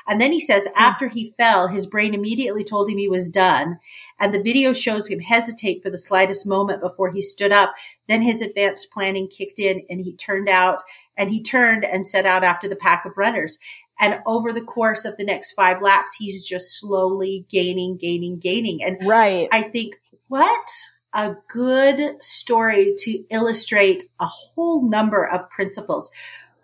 And 0.09 0.21
then 0.21 0.33
he 0.33 0.41
says, 0.41 0.67
hmm. 0.67 0.73
after 0.77 1.09
he 1.09 1.31
fell, 1.31 1.69
his 1.69 1.87
brain 1.87 2.15
immediately 2.15 2.65
told 2.65 2.89
him 2.89 2.99
he 2.99 3.09
was 3.09 3.31
done. 3.31 3.79
And 4.19 4.33
the 4.33 4.43
video 4.43 4.73
shows 4.73 5.09
him 5.09 5.21
hesitate 5.21 5.83
for 5.83 5.91
the 5.91 5.99
slightest 5.99 6.47
moment 6.47 6.81
before 6.81 7.11
he 7.11 7.21
stood 7.21 7.53
up. 7.53 7.75
Then 8.09 8.23
his 8.23 8.41
advanced 8.41 8.91
planning 8.91 9.29
kicked 9.29 9.59
in 9.59 9.85
and 9.91 10.01
he 10.01 10.15
turned 10.15 10.49
out 10.49 10.83
and 11.17 11.31
he 11.31 11.43
turned 11.43 11.85
and 11.85 12.07
set 12.07 12.27
out 12.27 12.45
after 12.45 12.69
the 12.69 12.77
pack 12.77 13.05
of 13.05 13.17
runners. 13.17 13.59
And 13.99 14.21
over 14.27 14.53
the 14.53 14.61
course 14.62 15.05
of 15.05 15.17
the 15.17 15.25
next 15.25 15.53
five 15.53 15.81
laps, 15.81 16.17
he's 16.19 16.47
just 16.47 16.79
slowly 16.79 17.47
gaining, 17.49 17.97
gaining, 17.97 18.39
gaining. 18.39 18.83
And 18.83 18.99
Right. 19.07 19.49
I 19.51 19.62
think, 19.62 19.97
what 20.29 20.69
a 21.14 21.37
good 21.49 22.23
story 22.23 22.95
to 22.99 23.25
illustrate 23.31 24.05
a 24.21 24.27
whole 24.27 24.87
number 24.89 25.27
of 25.27 25.49
principles. 25.49 26.11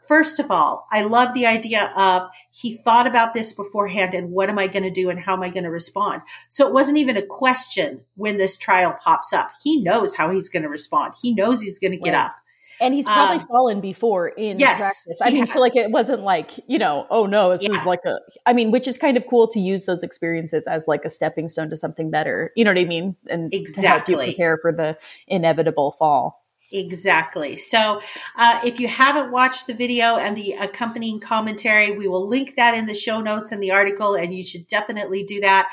First 0.07 0.41
of 0.41 0.51
all, 0.51 0.89
I 0.91 1.03
love 1.03 1.33
the 1.33 1.47
idea 1.47 1.93
of 1.97 2.29
he 2.51 2.77
thought 2.77 3.07
about 3.07 3.35
this 3.35 3.53
beforehand 3.53 4.15
and 4.15 4.33
what 4.33 4.51
am 4.51 4.59
I 4.59 4.67
going 4.67 4.83
to 4.83 4.91
do 4.91 5.09
and 5.11 5.19
how 5.21 5.35
am 5.35 5.43
I 5.43 5.49
going 5.49 5.63
to 5.65 5.71
respond? 5.71 6.23
So 6.49 6.67
it 6.67 6.75
wasn't 6.75 6.99
even 6.99 7.17
a 7.17 7.23
question 7.25 8.03
when 8.17 8.37
this 8.37 8.57
trial 8.57 8.97
pops 9.03 9.33
up. 9.33 9.53
He 9.63 9.81
knows 9.81 10.17
how 10.17 10.31
he's 10.31 10.49
going 10.49 10.65
to 10.65 10.69
respond. 10.69 11.15
He 11.23 11.33
knows 11.33 11.63
he's 11.63 11.79
going 11.79 11.93
to 11.93 11.97
get 11.97 12.15
Right. 12.15 12.25
up. 12.27 12.35
And 12.83 12.93
he's 12.95 13.07
probably 13.07 13.37
Um, 13.39 13.47
fallen 13.47 13.81
before 13.81 14.29
in 14.29 14.59
yes, 14.59 14.79
practice. 14.79 15.21
I 15.23 15.31
mean, 15.31 15.43
has. 15.47 15.53
so 15.53 15.61
like 15.61 15.77
it 15.77 15.91
wasn't 15.91 16.23
like, 16.23 16.51
you 16.67 16.79
know, 16.79 17.07
oh 17.11 17.25
no, 17.27 17.51
this 17.53 17.63
Yeah. 17.63 17.71
is 17.79 17.87
like 17.87 18.01
a, 18.05 18.19
I 18.45 18.53
mean, 18.53 18.73
which 18.73 18.89
is 18.89 18.99
kind 18.99 19.17
of 19.17 19.27
cool 19.29 19.47
to 19.49 19.61
use 19.61 19.85
those 19.87 20.03
experiences 20.03 20.67
as 20.67 20.89
like 20.89 21.05
a 21.05 21.11
stepping 21.11 21.49
stone 21.49 21.71
to 21.71 21.77
something 21.77 22.11
better. 22.11 22.51
You 22.57 22.65
know 22.65 22.73
what 22.73 22.79
I 22.81 22.85
mean? 22.85 23.17
And 23.31 23.51
to 23.53 23.57
help 23.57 23.63
Exactly. 23.69 24.13
you 24.15 24.19
prepare 24.33 24.59
for 24.61 24.73
the 24.73 24.99
inevitable 25.29 25.93
fall. 25.93 26.43
Exactly. 26.75 27.59
So, 27.59 28.01
uh, 28.37 28.61
if 28.65 28.81
you 28.81 28.89
haven't 28.89 29.31
watched 29.31 29.67
the 29.67 29.75
video 29.75 30.17
and 30.17 30.35
the 30.35 30.53
accompanying 30.53 31.21
commentary, 31.21 31.91
we 31.91 32.09
will 32.09 32.27
link 32.27 32.57
that 32.57 32.75
in 32.75 32.87
the 32.87 32.95
show 32.95 33.21
notes 33.21 33.53
and 33.53 33.63
the 33.63 33.73
article, 33.73 34.15
and 34.15 34.33
you 34.35 34.43
should 34.43 34.67
definitely 34.67 35.23
do 35.23 35.41
that. 35.41 35.71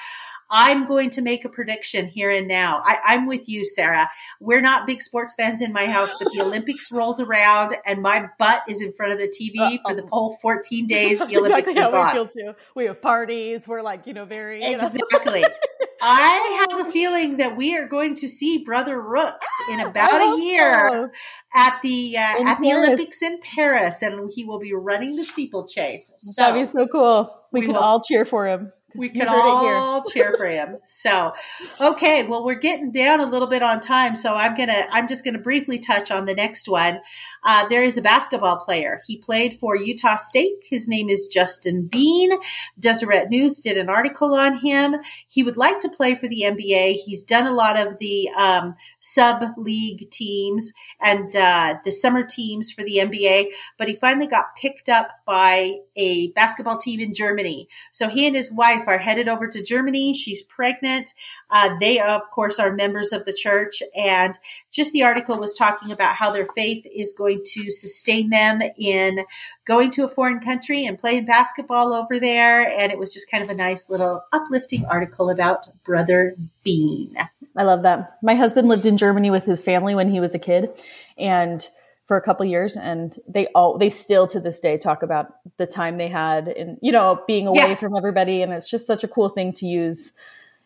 I'm 0.50 0.86
going 0.86 1.10
to 1.12 1.22
make 1.22 1.46
a 1.46 1.50
prediction 1.50 2.08
here 2.08 2.32
and 2.32 2.48
now. 2.48 2.82
I, 2.84 2.98
I'm 3.06 3.26
with 3.28 3.48
you, 3.48 3.64
Sara. 3.66 4.10
We're 4.40 4.62
not 4.62 4.88
big 4.88 5.02
sports 5.02 5.36
fans 5.36 5.62
in 5.62 5.72
my 5.74 5.86
house, 5.86 6.16
but 6.20 6.32
the 6.34 6.42
Olympics 6.46 6.92
rolls 6.92 7.20
around 7.20 7.76
and 7.86 8.02
my 8.02 8.28
butt 8.38 8.64
is 8.68 8.82
in 8.82 8.92
front 8.92 9.14
of 9.14 9.20
the 9.20 9.28
TV 9.28 9.80
for 9.86 9.94
the 9.94 10.06
whole 10.08 10.38
14 10.42 10.88
days 10.88 11.20
the 11.20 11.26
Olympics 11.38 11.70
exactly 11.72 11.82
is 11.82 11.92
how 11.94 11.98
we 11.98 12.08
on. 12.08 12.14
feel 12.14 12.28
too. 12.28 12.56
We 12.76 12.86
have 12.86 13.02
parties. 13.02 13.68
We're 13.68 13.82
like, 13.82 14.08
you 14.08 14.14
know, 14.14 14.26
very, 14.26 14.64
you 14.64 14.78
know. 14.78 14.86
Exactly. 14.86 15.46
I 16.02 16.68
have 16.70 16.88
a 16.88 16.92
feeling 16.92 17.38
that 17.38 17.58
we 17.58 17.78
are 17.78 17.88
going 17.88 18.16
to 18.16 18.28
see 18.30 18.60
Brother 18.60 19.00
Rooks 19.02 19.50
in 19.70 19.80
about 19.86 20.22
a 20.22 20.42
year 20.42 20.90
so. 20.90 21.10
at 21.54 21.82
the 21.82 22.18
uh, 22.18 22.48
at 22.48 22.62
the 22.62 22.72
Olympics 22.74 23.22
in 23.22 23.40
Paris, 23.42 24.02
and 24.02 24.32
he 24.34 24.46
will 24.46 24.60
be 24.60 24.74
running 24.74 25.18
the 25.18 25.26
steeplechase. 25.26 26.14
So 26.20 26.42
That'd 26.42 26.62
be 26.62 26.66
so 26.66 26.88
cool. 26.88 27.30
We, 27.52 27.60
we 27.60 27.66
could 27.66 27.76
will- 27.76 27.82
all 27.82 28.02
cheer 28.02 28.24
for 28.24 28.48
him. 28.48 28.72
We 28.96 29.10
can 29.10 29.28
heard 29.28 29.38
it 29.38 29.60
here. 29.62 29.74
all 29.74 30.04
cheer 30.04 30.36
for 30.38 30.48
him. 30.48 30.78
So, 30.86 31.34
okay, 31.80 32.24
well, 32.24 32.44
we're 32.44 32.56
getting 32.56 32.92
down 32.92 33.20
a 33.20 33.26
little 33.26 33.48
bit 33.48 33.62
on 33.62 33.80
time, 33.80 34.16
so 34.16 34.36
I'm 34.36 34.56
gonna 34.56 34.88
I'm 34.92 35.08
just 35.08 35.24
gonna 35.24 35.40
briefly 35.40 35.80
touch 35.80 36.12
on 36.12 36.26
the 36.26 36.34
next 36.34 36.68
one. 36.68 37.00
Uh, 37.44 37.68
there 37.68 37.84
is 37.84 37.98
a 37.98 38.02
basketball 38.02 38.58
player. 38.58 39.00
He 39.08 39.18
played 39.18 39.60
for 39.60 39.76
Utah 39.76 40.18
State. 40.18 40.66
His 40.70 40.88
name 40.88 41.10
is 41.10 41.28
Justin 41.28 41.88
Bean. 41.88 42.32
Deseret 42.80 43.30
News 43.30 43.60
did 43.62 43.78
an 43.78 43.90
article 43.90 44.34
on 44.34 44.58
him. 44.58 44.96
He 45.28 45.44
would 45.44 45.58
like 45.58 45.80
to 45.82 45.90
play 45.90 46.16
for 46.16 46.28
the 46.28 46.44
NBA. 46.46 46.96
He's 47.06 47.26
done 47.26 47.48
a 47.48 47.54
lot 47.54 47.80
of 47.80 48.00
the 48.00 48.30
um, 48.38 48.76
sub 49.00 49.44
league 49.58 50.10
teams 50.10 50.74
and 51.02 51.36
uh, 51.36 51.76
the 51.84 51.92
summer 51.92 52.24
teams 52.24 52.72
for 52.72 52.84
the 52.84 52.98
NBA, 52.98 53.48
but 53.78 53.88
he 53.88 53.96
finally 53.96 54.28
got 54.28 54.56
picked 54.60 54.90
up 54.90 55.10
by 55.26 55.78
a 55.96 56.30
basketball 56.32 56.78
team 56.78 57.00
in 57.00 57.14
Germany. 57.14 57.68
So 57.92 58.08
he 58.08 58.26
and 58.26 58.36
his 58.36 58.52
wife 58.52 58.79
are 58.88 58.98
headed 58.98 59.28
over 59.28 59.48
to 59.48 59.64
Germany. 59.64 60.14
She's 60.14 60.42
pregnant. 60.42 61.14
Uh, 61.50 61.76
they, 61.80 62.00
of 62.00 62.30
course, 62.32 62.60
are 62.60 62.72
members 62.72 63.12
of 63.12 63.26
the 63.26 63.34
church. 63.34 63.82
And 63.96 64.38
just 64.72 64.94
the 64.94 65.04
article 65.04 65.38
was 65.38 65.56
talking 65.56 65.92
about 65.92 66.16
how 66.16 66.32
their 66.32 66.48
faith 66.56 66.86
is 66.94 67.14
going 67.18 67.44
to 67.54 67.72
sustain 67.72 68.30
them 68.30 68.62
in 68.78 69.26
going 69.66 69.92
to 69.92 70.04
a 70.04 70.10
foreign 70.10 70.40
country 70.40 70.86
and 70.86 70.98
playing 70.98 71.26
basketball 71.26 71.94
over 71.94 72.20
there. 72.20 72.68
And 72.68 72.92
it 72.92 73.00
was 73.00 73.14
just 73.14 73.30
kind 73.30 73.44
of 73.44 73.50
a 73.50 73.56
nice 73.56 73.90
little 73.90 74.24
uplifting 74.32 74.86
article 74.86 75.30
about 75.30 75.68
Brother 75.84 76.36
Bean. 76.64 77.16
I 77.56 77.64
love 77.64 77.84
that. 77.84 78.18
My 78.22 78.36
husband 78.36 78.68
lived 78.68 78.86
in 78.86 78.98
Germany 78.98 79.32
with 79.32 79.46
his 79.46 79.62
family 79.62 79.96
when 79.96 80.10
he 80.10 80.20
was 80.20 80.34
a 80.34 80.40
kid 80.40 80.70
and 81.18 81.68
for 82.10 82.18
a 82.18 82.22
couple 82.24 82.44
years 82.44 82.76
and 82.76 83.20
they 83.28 83.46
all 83.54 83.78
they 83.78 83.92
still 83.92 84.26
to 84.26 84.40
this 84.40 84.60
day 84.60 84.80
talk 84.80 85.04
about 85.04 85.36
the 85.58 85.68
time 85.68 85.98
they 85.98 86.08
had 86.08 86.48
and 86.48 86.80
you 86.82 86.92
know 86.92 87.22
being 87.28 87.46
away 87.46 87.70
Yeah. 87.70 87.76
from 87.76 87.96
everybody 87.96 88.42
and 88.42 88.52
it's 88.52 88.68
just 88.68 88.88
such 88.88 89.04
a 89.04 89.08
cool 89.08 89.30
thing 89.30 89.54
to 89.54 89.68
use 89.68 90.12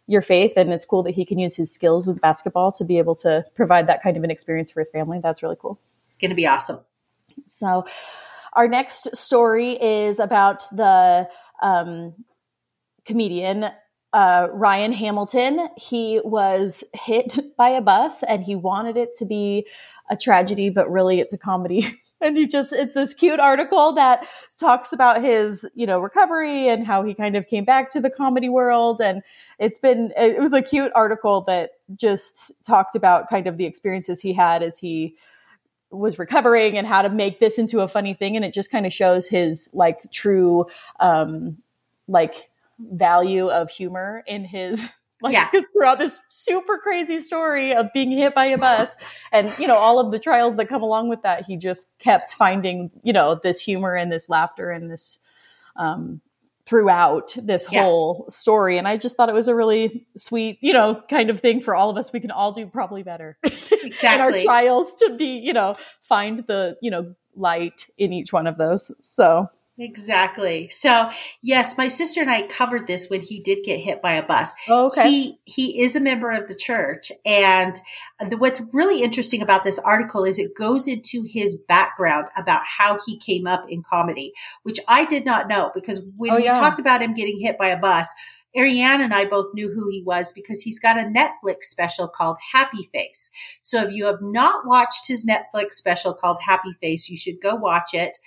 your 0.07 0.21
faith 0.21 0.53
and 0.55 0.71
it's 0.71 0.85
cool 0.85 1.03
that 1.03 1.11
he 1.11 1.25
can 1.25 1.37
use 1.37 1.53
his 1.53 1.69
skills 1.69 2.07
with 2.07 2.21
basketball 2.21 2.71
to 2.71 2.85
be 2.85 2.97
able 2.97 3.15
to 3.15 3.43
provide 3.55 3.87
that 3.87 4.01
kind 4.01 4.15
of 4.15 4.23
an 4.23 4.31
experience 4.31 4.71
for 4.71 4.79
his 4.79 4.89
family. 4.89 5.19
That's 5.21 5.43
really 5.43 5.57
cool. 5.59 5.77
It's 6.05 6.15
going 6.15 6.29
to 6.29 6.35
be 6.35 6.47
awesome. 6.47 6.79
So, 7.45 7.85
our 8.53 8.69
next 8.69 9.13
story 9.13 9.71
is 9.71 10.21
about 10.21 10.63
the 10.71 11.29
um, 11.61 12.13
comedian 13.03 13.65
uh, 14.13 14.47
Ryan 14.51 14.91
Hamilton. 14.91 15.67
He 15.75 16.21
was 16.23 16.83
hit 16.93 17.39
by 17.57 17.69
a 17.69 17.81
bus 17.81 18.23
and 18.23 18.43
he 18.43 18.55
wanted 18.55 18.95
it 18.95 19.15
to 19.15 19.25
be 19.25 19.67
a 20.09 20.17
tragedy, 20.17 20.69
but 20.69 20.89
really 20.91 21.19
it's 21.19 21.33
a 21.33 21.37
comedy. 21.37 21.87
and 22.21 22.37
he 22.37 22.45
just, 22.45 22.71
it's 22.71 22.93
this 22.93 23.13
cute 23.13 23.39
article 23.39 23.93
that 23.93 24.27
talks 24.59 24.93
about 24.93 25.23
his, 25.23 25.67
you 25.73 25.87
know, 25.87 25.99
recovery 25.99 26.67
and 26.67 26.85
how 26.85 27.03
he 27.03 27.13
kind 27.13 27.35
of 27.35 27.47
came 27.47 27.65
back 27.65 27.89
to 27.89 27.99
the 27.99 28.09
comedy 28.09 28.49
world. 28.49 29.01
And 29.01 29.23
it's 29.59 29.79
been, 29.79 30.13
it 30.15 30.39
was 30.39 30.53
a 30.53 30.61
cute 30.61 30.91
article 30.93 31.41
that 31.41 31.71
just 31.95 32.51
talked 32.65 32.95
about 32.95 33.29
kind 33.29 33.47
of 33.47 33.57
the 33.57 33.65
experiences 33.65 34.21
he 34.21 34.33
had 34.33 34.61
as 34.61 34.77
he 34.77 35.15
was 35.89 36.19
recovering 36.19 36.77
and 36.77 36.87
how 36.87 37.01
to 37.01 37.09
make 37.09 37.39
this 37.39 37.57
into 37.57 37.79
a 37.81 37.87
funny 37.87 38.13
thing 38.13 38.35
and 38.35 38.43
it 38.43 38.53
just 38.53 38.71
kind 38.71 38.87
of 38.87 38.91
shows 38.91 39.27
his 39.27 39.69
like 39.73 40.11
true 40.11 40.65
um 40.99 41.55
like 42.07 42.49
value 42.79 43.47
of 43.49 43.69
humor 43.69 44.23
in 44.27 44.45
his 44.45 44.89
like 45.21 45.33
Yeah. 45.33 45.49
throughout 45.73 45.99
this 45.99 46.21
super 46.29 46.77
crazy 46.77 47.19
story 47.19 47.73
of 47.73 47.87
being 47.93 48.11
hit 48.11 48.35
by 48.35 48.45
a 48.47 48.57
bus 48.57 48.95
and 49.31 49.53
you 49.59 49.67
know 49.67 49.77
all 49.77 49.99
of 49.99 50.11
the 50.11 50.19
trials 50.19 50.55
that 50.57 50.67
come 50.67 50.81
along 50.83 51.09
with 51.09 51.21
that 51.23 51.45
he 51.45 51.55
just 51.57 51.97
kept 51.99 52.33
finding 52.33 52.91
you 53.03 53.13
know 53.13 53.39
this 53.41 53.61
humor 53.61 53.95
and 53.95 54.11
this 54.11 54.27
laughter 54.29 54.69
and 54.69 54.91
this 54.91 55.19
um 55.75 56.19
throughout 56.65 57.35
this 57.41 57.67
Yeah. 57.71 57.81
whole 57.83 58.25
story 58.29 58.77
and 58.77 58.87
i 58.87 58.95
just 58.97 59.15
thought 59.17 59.27
it 59.29 59.35
was 59.35 59.47
a 59.49 59.55
really 59.55 60.05
sweet 60.17 60.57
you 60.61 60.73
know 60.73 61.01
kind 61.09 61.29
of 61.29 61.39
thing 61.39 61.59
for 61.61 61.75
all 61.75 61.89
of 61.89 61.97
us 61.97 62.11
we 62.13 62.19
can 62.21 62.31
all 62.31 62.51
do 62.53 62.65
probably 62.67 63.03
better 63.03 63.37
in 63.83 64.21
our 64.21 64.31
trials 64.39 64.95
to 64.95 65.15
be, 65.17 65.37
you 65.39 65.53
know, 65.53 65.75
find 66.01 66.45
the, 66.47 66.77
you 66.81 66.89
know, 66.89 67.13
light 67.35 67.87
in 67.97 68.13
each 68.13 68.31
one 68.33 68.47
of 68.47 68.57
those. 68.57 68.91
So 69.01 69.47
Exactly. 69.79 70.69
So, 70.69 71.09
yes, 71.41 71.77
my 71.79 71.87
sister 71.87 72.21
and 72.21 72.29
I 72.29 72.43
covered 72.45 72.85
this 72.85 73.09
when 73.09 73.21
he 73.21 73.39
did 73.39 73.63
get 73.63 73.79
hit 73.79 74.03
by 74.03 74.13
a 74.13 74.23
bus. 74.25 74.53
Oh, 74.69 74.85
okay. 74.87 75.09
He 75.09 75.39
he 75.45 75.81
is 75.81 75.95
a 75.95 75.99
member 75.99 76.29
of 76.29 76.47
the 76.47 76.55
church, 76.55 77.11
and 77.25 77.75
the, 78.29 78.37
what's 78.37 78.61
really 78.71 79.01
interesting 79.01 79.41
about 79.41 79.63
this 79.63 79.79
article 79.79 80.25
is 80.25 80.37
it 80.37 80.55
goes 80.55 80.87
into 80.87 81.23
his 81.23 81.55
background 81.67 82.27
about 82.37 82.61
how 82.63 82.99
he 83.05 83.17
came 83.17 83.47
up 83.47 83.65
in 83.67 83.81
comedy, 83.81 84.33
which 84.61 84.79
I 84.87 85.05
did 85.05 85.25
not 85.25 85.47
know 85.47 85.71
because 85.73 86.01
when 86.17 86.31
Oh, 86.31 86.35
we 86.35 86.43
yeah. 86.43 86.53
talked 86.53 86.79
about 86.79 87.01
him 87.01 87.15
getting 87.15 87.39
hit 87.39 87.57
by 87.57 87.69
a 87.69 87.79
bus, 87.79 88.13
Ariane 88.55 89.01
and 89.01 89.13
I 89.13 89.25
both 89.25 89.55
knew 89.55 89.71
who 89.73 89.89
he 89.89 90.03
was 90.03 90.31
because 90.31 90.61
he's 90.61 90.79
got 90.79 90.99
a 90.99 91.09
Netflix 91.09 91.63
special 91.63 92.07
called 92.07 92.37
Happy 92.53 92.83
Face. 92.93 93.31
So 93.63 93.81
if 93.83 93.91
you 93.91 94.05
have 94.05 94.21
not 94.21 94.67
watched 94.67 95.07
his 95.07 95.25
Netflix 95.25 95.73
special 95.73 96.13
called 96.13 96.37
Happy 96.45 96.73
Face, 96.79 97.09
you 97.09 97.17
should 97.17 97.41
go 97.41 97.55
watch 97.55 97.93
it. 97.93 98.19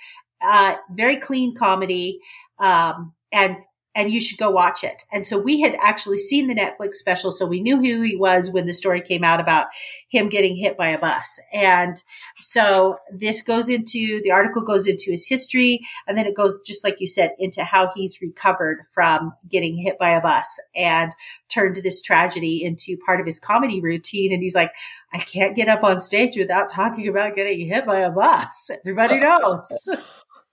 Uh, 0.43 0.77
very 0.91 1.17
clean 1.17 1.55
comedy, 1.55 2.21
um, 2.59 3.15
and 3.33 3.57
and 3.97 4.11
you 4.11 4.21
should 4.21 4.39
go 4.39 4.51
watch 4.51 4.85
it. 4.85 5.03
And 5.11 5.27
so 5.27 5.39
we 5.39 5.63
had 5.63 5.75
actually 5.83 6.19
seen 6.19 6.47
the 6.47 6.55
Netflix 6.55 6.95
special, 6.95 7.33
so 7.33 7.47
we 7.47 7.63
knew 7.63 7.79
who 7.79 8.03
he 8.03 8.15
was 8.15 8.51
when 8.51 8.67
the 8.67 8.75
story 8.75 9.01
came 9.01 9.25
out 9.25 9.41
about 9.41 9.69
him 10.11 10.29
getting 10.29 10.55
hit 10.55 10.77
by 10.77 10.89
a 10.89 10.99
bus. 10.99 11.41
And 11.53 12.01
so 12.41 12.99
this 13.11 13.41
goes 13.41 13.71
into 13.71 14.21
the 14.23 14.31
article 14.31 14.61
goes 14.61 14.87
into 14.87 15.11
his 15.11 15.27
history, 15.27 15.81
and 16.07 16.17
then 16.17 16.27
it 16.27 16.37
goes 16.37 16.61
just 16.61 16.85
like 16.85 17.01
you 17.01 17.07
said 17.07 17.31
into 17.39 17.65
how 17.65 17.91
he's 17.95 18.21
recovered 18.21 18.83
from 18.93 19.33
getting 19.49 19.79
hit 19.79 19.99
by 19.99 20.11
a 20.11 20.21
bus 20.21 20.61
and 20.77 21.13
turned 21.49 21.77
this 21.77 22.03
tragedy 22.03 22.63
into 22.63 22.99
part 23.07 23.19
of 23.19 23.25
his 23.27 23.41
comedy 23.41 23.81
routine. 23.81 24.31
And 24.31 24.43
he's 24.43 24.55
like, 24.55 24.73
I 25.15 25.19
can't 25.19 25.57
get 25.57 25.69
up 25.69 25.83
on 25.83 26.01
stage 26.01 26.37
without 26.37 26.71
talking 26.71 27.09
about 27.09 27.35
getting 27.35 27.67
hit 27.67 27.87
by 27.87 28.01
a 28.01 28.11
bus. 28.11 28.71
Everybody 28.85 29.19
knows. 29.21 29.89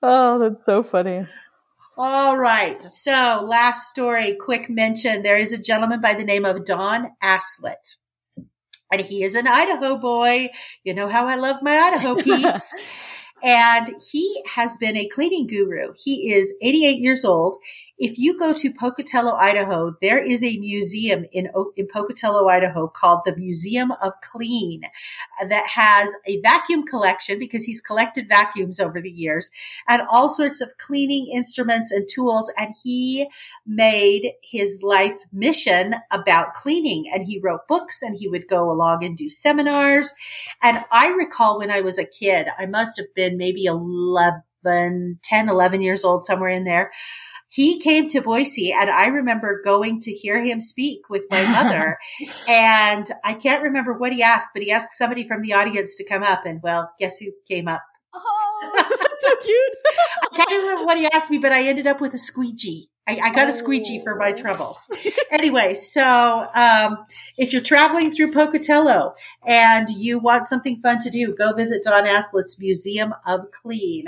Oh, 0.05 0.37
that's 0.37 0.65
so 0.65 0.83
funny. 0.83 1.25
All 1.97 2.37
right. 2.37 2.81
So, 2.81 3.45
last 3.47 3.87
story, 3.87 4.35
quick 4.35 4.69
mention. 4.69 5.23
There 5.23 5.37
is 5.37 5.53
a 5.53 5.57
gentleman 5.57 6.01
by 6.01 6.13
the 6.13 6.25
name 6.25 6.43
of 6.43 6.65
Don 6.65 7.11
Aslett. 7.23 7.95
And 8.91 8.99
he 8.99 9.23
is 9.23 9.35
an 9.35 9.47
Idaho 9.47 9.97
boy. 9.97 10.49
You 10.83 10.93
know 10.93 11.07
how 11.07 11.25
I 11.25 11.35
love 11.35 11.61
my 11.61 11.77
Idaho 11.77 12.15
peeps. 12.21 12.73
and 13.43 13.87
he 14.11 14.43
has 14.55 14.77
been 14.77 14.97
a 14.97 15.07
cleaning 15.07 15.47
guru. 15.47 15.93
He 16.03 16.33
is 16.33 16.53
88 16.61 16.99
years 16.99 17.23
old. 17.23 17.55
If 17.99 18.17
you 18.17 18.39
go 18.39 18.53
to 18.53 18.73
Pocatello, 18.73 19.33
Idaho, 19.33 19.95
there 20.01 20.17
is 20.17 20.43
a 20.43 20.57
museum 20.57 21.25
in, 21.31 21.49
in 21.77 21.87
Pocatello, 21.87 22.47
Idaho 22.47 22.87
called 22.87 23.21
the 23.23 23.35
Museum 23.35 23.91
of 23.91 24.13
Clean 24.21 24.81
uh, 25.39 25.45
that 25.45 25.67
has 25.67 26.15
a 26.25 26.41
vacuum 26.41 26.83
collection 26.87 27.37
because 27.37 27.65
he's 27.65 27.81
collected 27.81 28.27
vacuums 28.27 28.79
over 28.79 28.99
the 28.99 29.11
years 29.11 29.51
and 29.87 30.01
all 30.11 30.27
sorts 30.27 30.59
of 30.59 30.77
cleaning 30.79 31.27
instruments 31.31 31.91
and 31.91 32.09
tools. 32.09 32.51
And 32.57 32.73
he 32.83 33.27
made 33.67 34.33
his 34.41 34.81
life 34.83 35.17
mission 35.31 35.95
about 36.11 36.55
cleaning 36.55 37.05
and 37.13 37.23
he 37.23 37.39
wrote 37.39 37.67
books 37.67 38.01
and 38.01 38.15
he 38.15 38.27
would 38.27 38.47
go 38.47 38.71
along 38.71 39.03
and 39.03 39.15
do 39.15 39.29
seminars. 39.29 40.15
And 40.63 40.83
I 40.91 41.09
recall 41.09 41.59
when 41.59 41.69
I 41.69 41.81
was 41.81 41.99
a 41.99 42.07
kid, 42.07 42.47
I 42.57 42.65
must 42.65 42.97
have 42.97 43.13
been 43.13 43.37
maybe 43.37 43.65
11, 43.65 44.41
10, 44.63 45.19
11 45.49 45.81
years 45.81 46.03
old, 46.03 46.25
somewhere 46.25 46.49
in 46.49 46.63
there. 46.63 46.91
He 47.49 47.79
came 47.79 48.09
to 48.09 48.21
Boise 48.21 48.71
and 48.71 48.89
I 48.89 49.07
remember 49.07 49.61
going 49.63 49.99
to 49.99 50.11
hear 50.11 50.43
him 50.43 50.59
speak 50.59 51.07
with 51.07 51.27
my 51.29 51.45
mother. 51.45 51.99
and 52.47 53.07
I 53.23 53.35
can't 53.35 53.61
remember 53.61 53.93
what 53.93 54.11
he 54.11 54.23
asked, 54.23 54.49
but 54.53 54.63
he 54.63 54.71
asked 54.71 54.93
somebody 54.93 55.23
from 55.27 55.43
the 55.43 55.53
audience 55.53 55.95
to 55.97 56.03
come 56.03 56.23
up. 56.23 56.45
And 56.45 56.61
well, 56.63 56.91
guess 56.97 57.17
who 57.19 57.27
came 57.47 57.67
up? 57.67 57.83
Oh, 58.13 58.71
that's 58.75 59.21
so 59.21 59.35
cute. 59.35 59.75
I 60.33 60.35
can't 60.35 60.63
remember 60.63 60.85
what 60.85 60.97
he 60.97 61.07
asked 61.13 61.29
me, 61.29 61.37
but 61.37 61.51
I 61.51 61.63
ended 61.67 61.85
up 61.85 62.01
with 62.01 62.15
a 62.15 62.17
squeegee. 62.17 62.87
I, 63.05 63.19
I 63.21 63.33
got 63.33 63.49
a 63.49 63.51
squeegee 63.51 64.01
for 64.01 64.15
my 64.15 64.31
Oh. 64.31 64.35
troubles. 64.35 64.87
anyway, 65.31 65.73
so 65.73 66.47
um, 66.55 67.05
if 67.37 67.51
you're 67.51 67.61
traveling 67.61 68.11
through 68.11 68.31
Pocatello 68.31 69.15
and 69.45 69.89
you 69.89 70.19
want 70.19 70.47
something 70.47 70.77
fun 70.77 70.99
to 70.99 71.09
do, 71.09 71.35
go 71.35 71.51
visit 71.53 71.83
Don 71.83 72.07
Aslett's 72.07 72.59
Museum 72.59 73.13
of 73.25 73.47
Clean. 73.51 74.05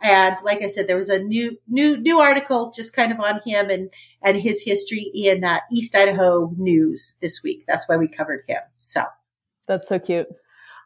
And 0.00 0.36
like 0.44 0.62
I 0.62 0.68
said, 0.68 0.86
there 0.86 0.96
was 0.96 1.10
a 1.10 1.18
new 1.18 1.58
new 1.68 1.96
new 1.98 2.20
article 2.20 2.70
just 2.74 2.94
kind 2.94 3.12
of 3.12 3.20
on 3.20 3.40
him 3.44 3.68
and 3.68 3.92
and 4.22 4.36
his 4.38 4.62
history 4.62 5.10
in 5.12 5.44
uh, 5.44 5.58
East 5.70 5.94
Idaho 5.94 6.54
News 6.56 7.14
this 7.20 7.42
week. 7.42 7.64
That's 7.66 7.88
why 7.88 7.96
we 7.96 8.08
covered 8.08 8.44
him. 8.48 8.60
So. 8.78 9.02
That's 9.66 9.88
so 9.88 9.98
cute. 9.98 10.28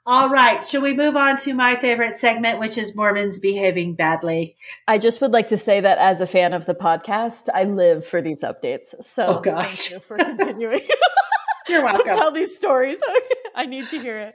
All 0.05 0.29
right. 0.29 0.65
Shall 0.65 0.83
we 0.83 0.95
move 0.95 1.17
on 1.17 1.37
to 1.39 1.55
my 1.55 1.77
favorite 1.77 2.15
segment, 2.17 2.59
which 2.59 2.77
is 2.77 2.97
Mormons 2.97 3.39
behaving 3.39 3.95
badly? 3.95 4.57
I 4.89 4.99
just 4.99 5.21
would 5.21 5.33
like 5.33 5.49
to 5.49 5.57
say 5.57 5.81
that 5.81 5.99
as 5.99 6.21
a 6.21 6.27
fan 6.27 6.53
of 6.53 6.67
the 6.67 6.75
podcast, 6.75 7.49
I 7.55 7.65
live 7.65 8.05
for 8.05 8.21
these 8.21 8.43
updates. 8.43 8.95
So 9.05 9.39
Oh, 9.39 9.41
gosh. 9.41 9.91
thank 9.91 9.91
you 9.91 9.99
for 10.01 10.17
continuing 10.17 10.81
You're 11.73 11.81
to 11.91 11.97
welcome. 11.97 12.15
tell 12.15 12.31
these 12.31 12.57
stories. 12.57 13.01
I 13.55 13.67
need 13.67 13.87
to 13.89 14.01
hear 14.01 14.19
it. 14.19 14.35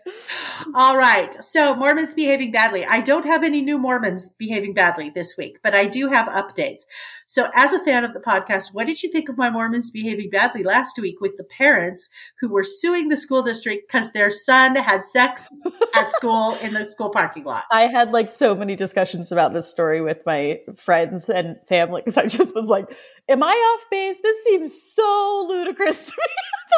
All 0.75 0.95
right. 0.97 1.33
So 1.43 1.75
Mormons 1.75 2.13
behaving 2.13 2.51
badly. 2.51 2.85
I 2.85 3.01
don't 3.01 3.25
have 3.25 3.43
any 3.43 3.61
new 3.61 3.77
Mormons 3.77 4.27
behaving 4.37 4.73
badly 4.73 5.09
this 5.09 5.35
week, 5.37 5.59
but 5.63 5.73
I 5.73 5.85
do 5.85 6.09
have 6.09 6.27
updates. 6.27 6.83
So 7.25 7.49
as 7.53 7.73
a 7.73 7.79
fan 7.83 8.03
of 8.05 8.13
the 8.13 8.19
podcast, 8.19 8.73
what 8.73 8.85
did 8.85 9.01
you 9.03 9.11
think 9.11 9.27
of 9.27 9.37
my 9.37 9.49
Mormons 9.49 9.91
behaving 9.91 10.29
badly 10.29 10.63
last 10.63 10.97
week 10.99 11.19
with 11.19 11.35
the 11.35 11.43
parents 11.43 12.09
who 12.39 12.47
were 12.49 12.63
suing 12.63 13.09
the 13.09 13.17
school 13.17 13.41
district 13.41 13.87
because 13.87 14.11
their 14.11 14.29
son 14.29 14.75
had 14.75 15.03
sex 15.03 15.53
at 15.95 16.09
school 16.17 16.55
in 16.61 16.73
the 16.73 16.85
school 16.85 17.09
parking 17.09 17.43
lot? 17.43 17.63
I 17.71 17.87
had 17.87 18.11
like 18.11 18.31
so 18.31 18.55
many 18.55 18.75
discussions 18.75 19.31
about 19.31 19.51
this 19.53 19.67
story 19.67 19.99
with 20.01 20.25
my 20.25 20.61
friends 20.75 21.27
and 21.29 21.57
family 21.67 22.01
because 22.01 22.17
I 22.17 22.27
just 22.27 22.55
was 22.55 22.67
like, 22.67 22.95
"Am 23.27 23.43
I 23.43 23.51
off 23.51 23.89
base? 23.89 24.19
This 24.21 24.43
seems 24.43 24.81
so 24.81 25.45
ludicrous 25.49 26.05
to 26.05 26.11
me." 26.11 26.33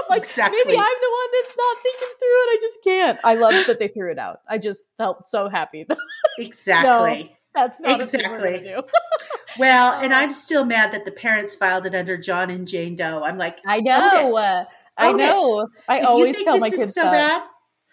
Like, 0.10 0.20
Exactly. 0.20 0.58
maybe 0.66 0.78
I'm 0.78 0.84
the 1.02 1.10
one 1.12 1.28
that's 1.34 1.58
not 1.58 1.78
thinking 1.84 2.08
through 2.20 2.28
it. 2.28 2.50
I 2.50 2.58
just 2.62 2.84
can't. 2.84 3.20
I 3.24 3.34
love 3.36 3.68
that 3.68 3.80
they 3.80 3.88
threw 3.88 4.12
it 4.12 4.18
out. 4.20 4.42
I 4.48 4.58
just 4.58 4.90
felt 4.98 5.26
so 5.28 5.50
happy. 5.50 5.86
Exactly. 6.40 7.36
that's 7.54 7.80
not 7.82 8.02
a 8.02 8.06
thing 8.06 8.22
we're 8.30 8.38
Exactly. 8.48 8.60
do. 8.70 8.84
Well, 9.58 10.00
and 10.00 10.14
I'm 10.14 10.32
still 10.32 10.64
mad 10.64 10.92
that 10.94 11.06
the 11.06 11.12
parents 11.12 11.56
filed 11.56 11.86
it 11.86 11.96
under 11.96 12.18
John 12.18 12.50
and 12.50 12.68
Jane 12.68 12.96
Doe. 12.96 13.24
I'm 13.24 13.38
like, 13.38 13.60
I 13.66 13.78
Own 13.78 13.84
know. 13.84 14.38
uh, 14.38 14.66
I 14.98 15.08
Own 15.10 15.20
it. 15.20 15.24
know. 15.26 15.68
I 15.88 15.98
if 15.98 16.02
you 16.04 16.08
always 16.08 16.36
think 16.38 16.46
tell 16.46 16.54
this 16.56 16.62
my 16.62 16.68
is 16.68 16.76
kids 16.76 16.94
so 16.94 17.02
that. 17.04 17.12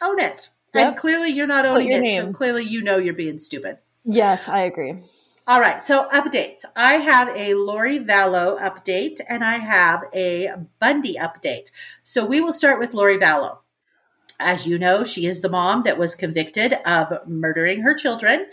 bad, 0.01 0.07
own 0.07 0.21
it. 0.21 0.51
Yep. 0.75 0.87
And 0.87 0.97
clearly 0.97 1.31
you're 1.31 1.47
not 1.47 1.65
owning 1.65 1.89
it. 1.91 2.15
So 2.15 2.31
clearly 2.33 2.65
you 2.65 2.83
know 2.83 2.99
you're 2.99 3.15
being 3.15 3.39
stupid. 3.39 3.79
Yes, 4.05 4.49
I 4.49 4.61
agree. 4.61 4.97
All 5.49 5.61
right, 5.61 5.81
so 5.81 6.09
updates. 6.09 6.65
I 6.75 6.95
have 6.95 7.29
a 7.37 7.55
Lori 7.55 8.01
Vallow 8.01 8.59
update 8.59 9.21
and 9.29 9.45
I 9.45 9.59
have 9.59 10.03
a 10.13 10.51
Bundy 10.81 11.15
update. 11.15 11.71
So 12.03 12.27
we 12.27 12.41
will 12.41 12.53
start 12.53 12.81
with 12.81 12.95
Lori 12.95 13.17
Vallow. 13.17 13.59
As 14.41 14.67
you 14.67 14.77
know, 14.77 15.05
she 15.05 15.25
is 15.25 15.43
the 15.43 15.49
mom 15.49 15.85
that 15.85 15.99
was 15.99 16.17
convicted 16.17 16.73
of 16.85 17.13
murdering 17.29 17.83
her 17.83 17.95
children, 17.95 18.49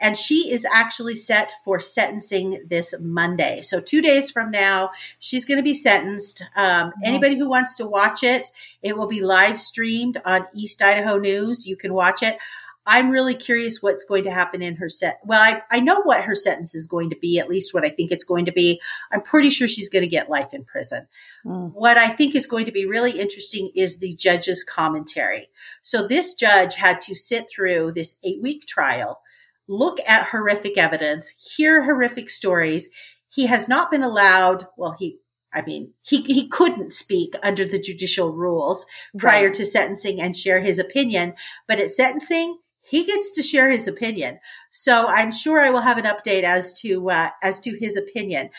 and 0.00 0.16
she 0.16 0.50
is 0.50 0.66
actually 0.72 1.14
set 1.14 1.52
for 1.62 1.78
sentencing 1.78 2.64
this 2.68 2.94
Monday. 2.98 3.60
So, 3.60 3.80
two 3.80 4.00
days 4.00 4.30
from 4.30 4.50
now, 4.50 4.90
she's 5.20 5.44
going 5.44 5.58
to 5.58 5.62
be 5.62 5.74
sentenced. 5.74 6.42
Um, 6.56 6.92
Anybody 7.04 7.36
who 7.38 7.48
wants 7.48 7.76
to 7.76 7.86
watch 7.86 8.24
it, 8.24 8.48
it 8.82 8.96
will 8.96 9.06
be 9.06 9.20
live 9.20 9.60
streamed 9.60 10.20
on 10.24 10.46
East 10.52 10.82
Idaho 10.82 11.18
News. 11.18 11.66
You 11.66 11.76
can 11.76 11.92
watch 11.94 12.22
it. 12.24 12.38
I'm 12.86 13.10
really 13.10 13.34
curious 13.34 13.82
what's 13.82 14.04
going 14.04 14.24
to 14.24 14.30
happen 14.30 14.62
in 14.62 14.76
her 14.76 14.88
set. 14.88 15.20
Well, 15.24 15.40
I, 15.40 15.62
I 15.70 15.80
know 15.80 16.00
what 16.02 16.24
her 16.24 16.34
sentence 16.34 16.74
is 16.74 16.86
going 16.86 17.10
to 17.10 17.16
be, 17.16 17.38
at 17.38 17.48
least 17.48 17.74
what 17.74 17.84
I 17.84 17.90
think 17.90 18.10
it's 18.10 18.24
going 18.24 18.46
to 18.46 18.52
be. 18.52 18.80
I'm 19.12 19.20
pretty 19.20 19.50
sure 19.50 19.68
she's 19.68 19.90
going 19.90 20.02
to 20.02 20.08
get 20.08 20.30
life 20.30 20.54
in 20.54 20.64
prison. 20.64 21.06
Mm. 21.44 21.72
What 21.74 21.98
I 21.98 22.08
think 22.08 22.34
is 22.34 22.46
going 22.46 22.64
to 22.66 22.72
be 22.72 22.86
really 22.86 23.12
interesting 23.20 23.70
is 23.76 23.98
the 23.98 24.14
judge's 24.14 24.64
commentary. 24.64 25.48
So 25.82 26.06
this 26.06 26.34
judge 26.34 26.74
had 26.74 27.00
to 27.02 27.14
sit 27.14 27.48
through 27.54 27.92
this 27.92 28.16
eight 28.24 28.40
week 28.42 28.66
trial, 28.66 29.20
look 29.68 29.98
at 30.08 30.28
horrific 30.28 30.78
evidence, 30.78 31.54
hear 31.54 31.84
horrific 31.84 32.30
stories. 32.30 32.88
He 33.28 33.46
has 33.46 33.68
not 33.68 33.90
been 33.90 34.02
allowed, 34.02 34.66
well, 34.76 34.96
he, 34.98 35.18
I 35.52 35.62
mean, 35.62 35.92
he, 36.02 36.22
he 36.22 36.48
couldn't 36.48 36.92
speak 36.92 37.34
under 37.42 37.64
the 37.64 37.78
judicial 37.78 38.32
rules 38.32 38.86
prior 39.18 39.46
Right. 39.46 39.54
to 39.54 39.66
sentencing 39.66 40.20
and 40.20 40.36
share 40.36 40.60
his 40.60 40.78
opinion. 40.78 41.34
But 41.68 41.78
at 41.78 41.90
sentencing, 41.90 42.58
he 42.82 43.04
gets 43.04 43.30
to 43.32 43.42
share 43.42 43.70
his 43.70 43.86
opinion. 43.86 44.38
So 44.70 45.06
I'm 45.06 45.30
sure 45.30 45.60
I 45.60 45.70
will 45.70 45.82
have 45.82 45.98
an 45.98 46.04
update 46.04 46.44
as 46.44 46.72
to 46.80 47.10
uh, 47.10 47.30
as 47.42 47.60
to 47.60 47.76
his 47.76 47.96
opinion. 47.96 48.50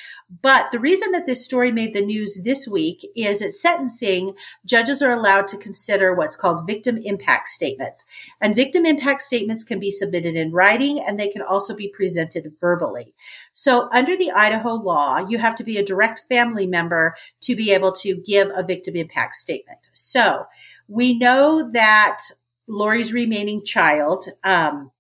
But 0.42 0.72
the 0.72 0.80
reason 0.80 1.12
that 1.14 1.26
this 1.26 1.44
story 1.44 1.72
made 1.72 1.94
the 1.94 2.06
news 2.06 2.42
this 2.44 2.68
week 2.68 3.06
is 3.16 3.42
at 3.42 3.54
sentencing, 3.54 4.34
judges 4.66 5.02
are 5.02 5.12
allowed 5.12 5.48
to 5.50 5.58
consider 5.58 6.14
what's 6.14 6.36
called 6.36 6.68
victim 6.68 7.00
impact 7.04 7.48
statements. 7.48 8.06
And 8.40 8.56
victim 8.56 8.86
impact 8.86 9.22
statements 9.22 9.64
can 9.64 9.80
be 9.80 9.92
submitted 9.92 10.36
in 10.36 10.52
writing 10.52 11.00
and 11.00 11.20
they 11.20 11.28
can 11.28 11.42
also 11.42 11.76
be 11.76 11.88
presented 11.88 12.52
verbally. 12.60 13.16
So 13.54 13.90
under 13.92 14.16
the 14.16 14.32
Idaho 14.32 14.74
law, 14.76 15.20
you 15.20 15.40
have 15.40 15.56
to 15.56 15.64
be 15.64 15.78
a 15.78 15.86
direct 15.86 16.22
family 16.30 16.68
member 16.68 17.16
to 17.42 17.56
be 17.56 17.72
able 17.72 17.92
to 17.94 18.16
give 18.16 18.50
a 18.56 18.64
victim 18.64 18.96
impact 18.96 19.36
statement. 19.36 19.90
So 19.94 20.46
we 20.88 21.18
know 21.18 21.70
that 21.72 22.20
Lori's 22.68 23.14
remaining 23.14 23.64
child, 23.64 24.26
um, 24.44 24.92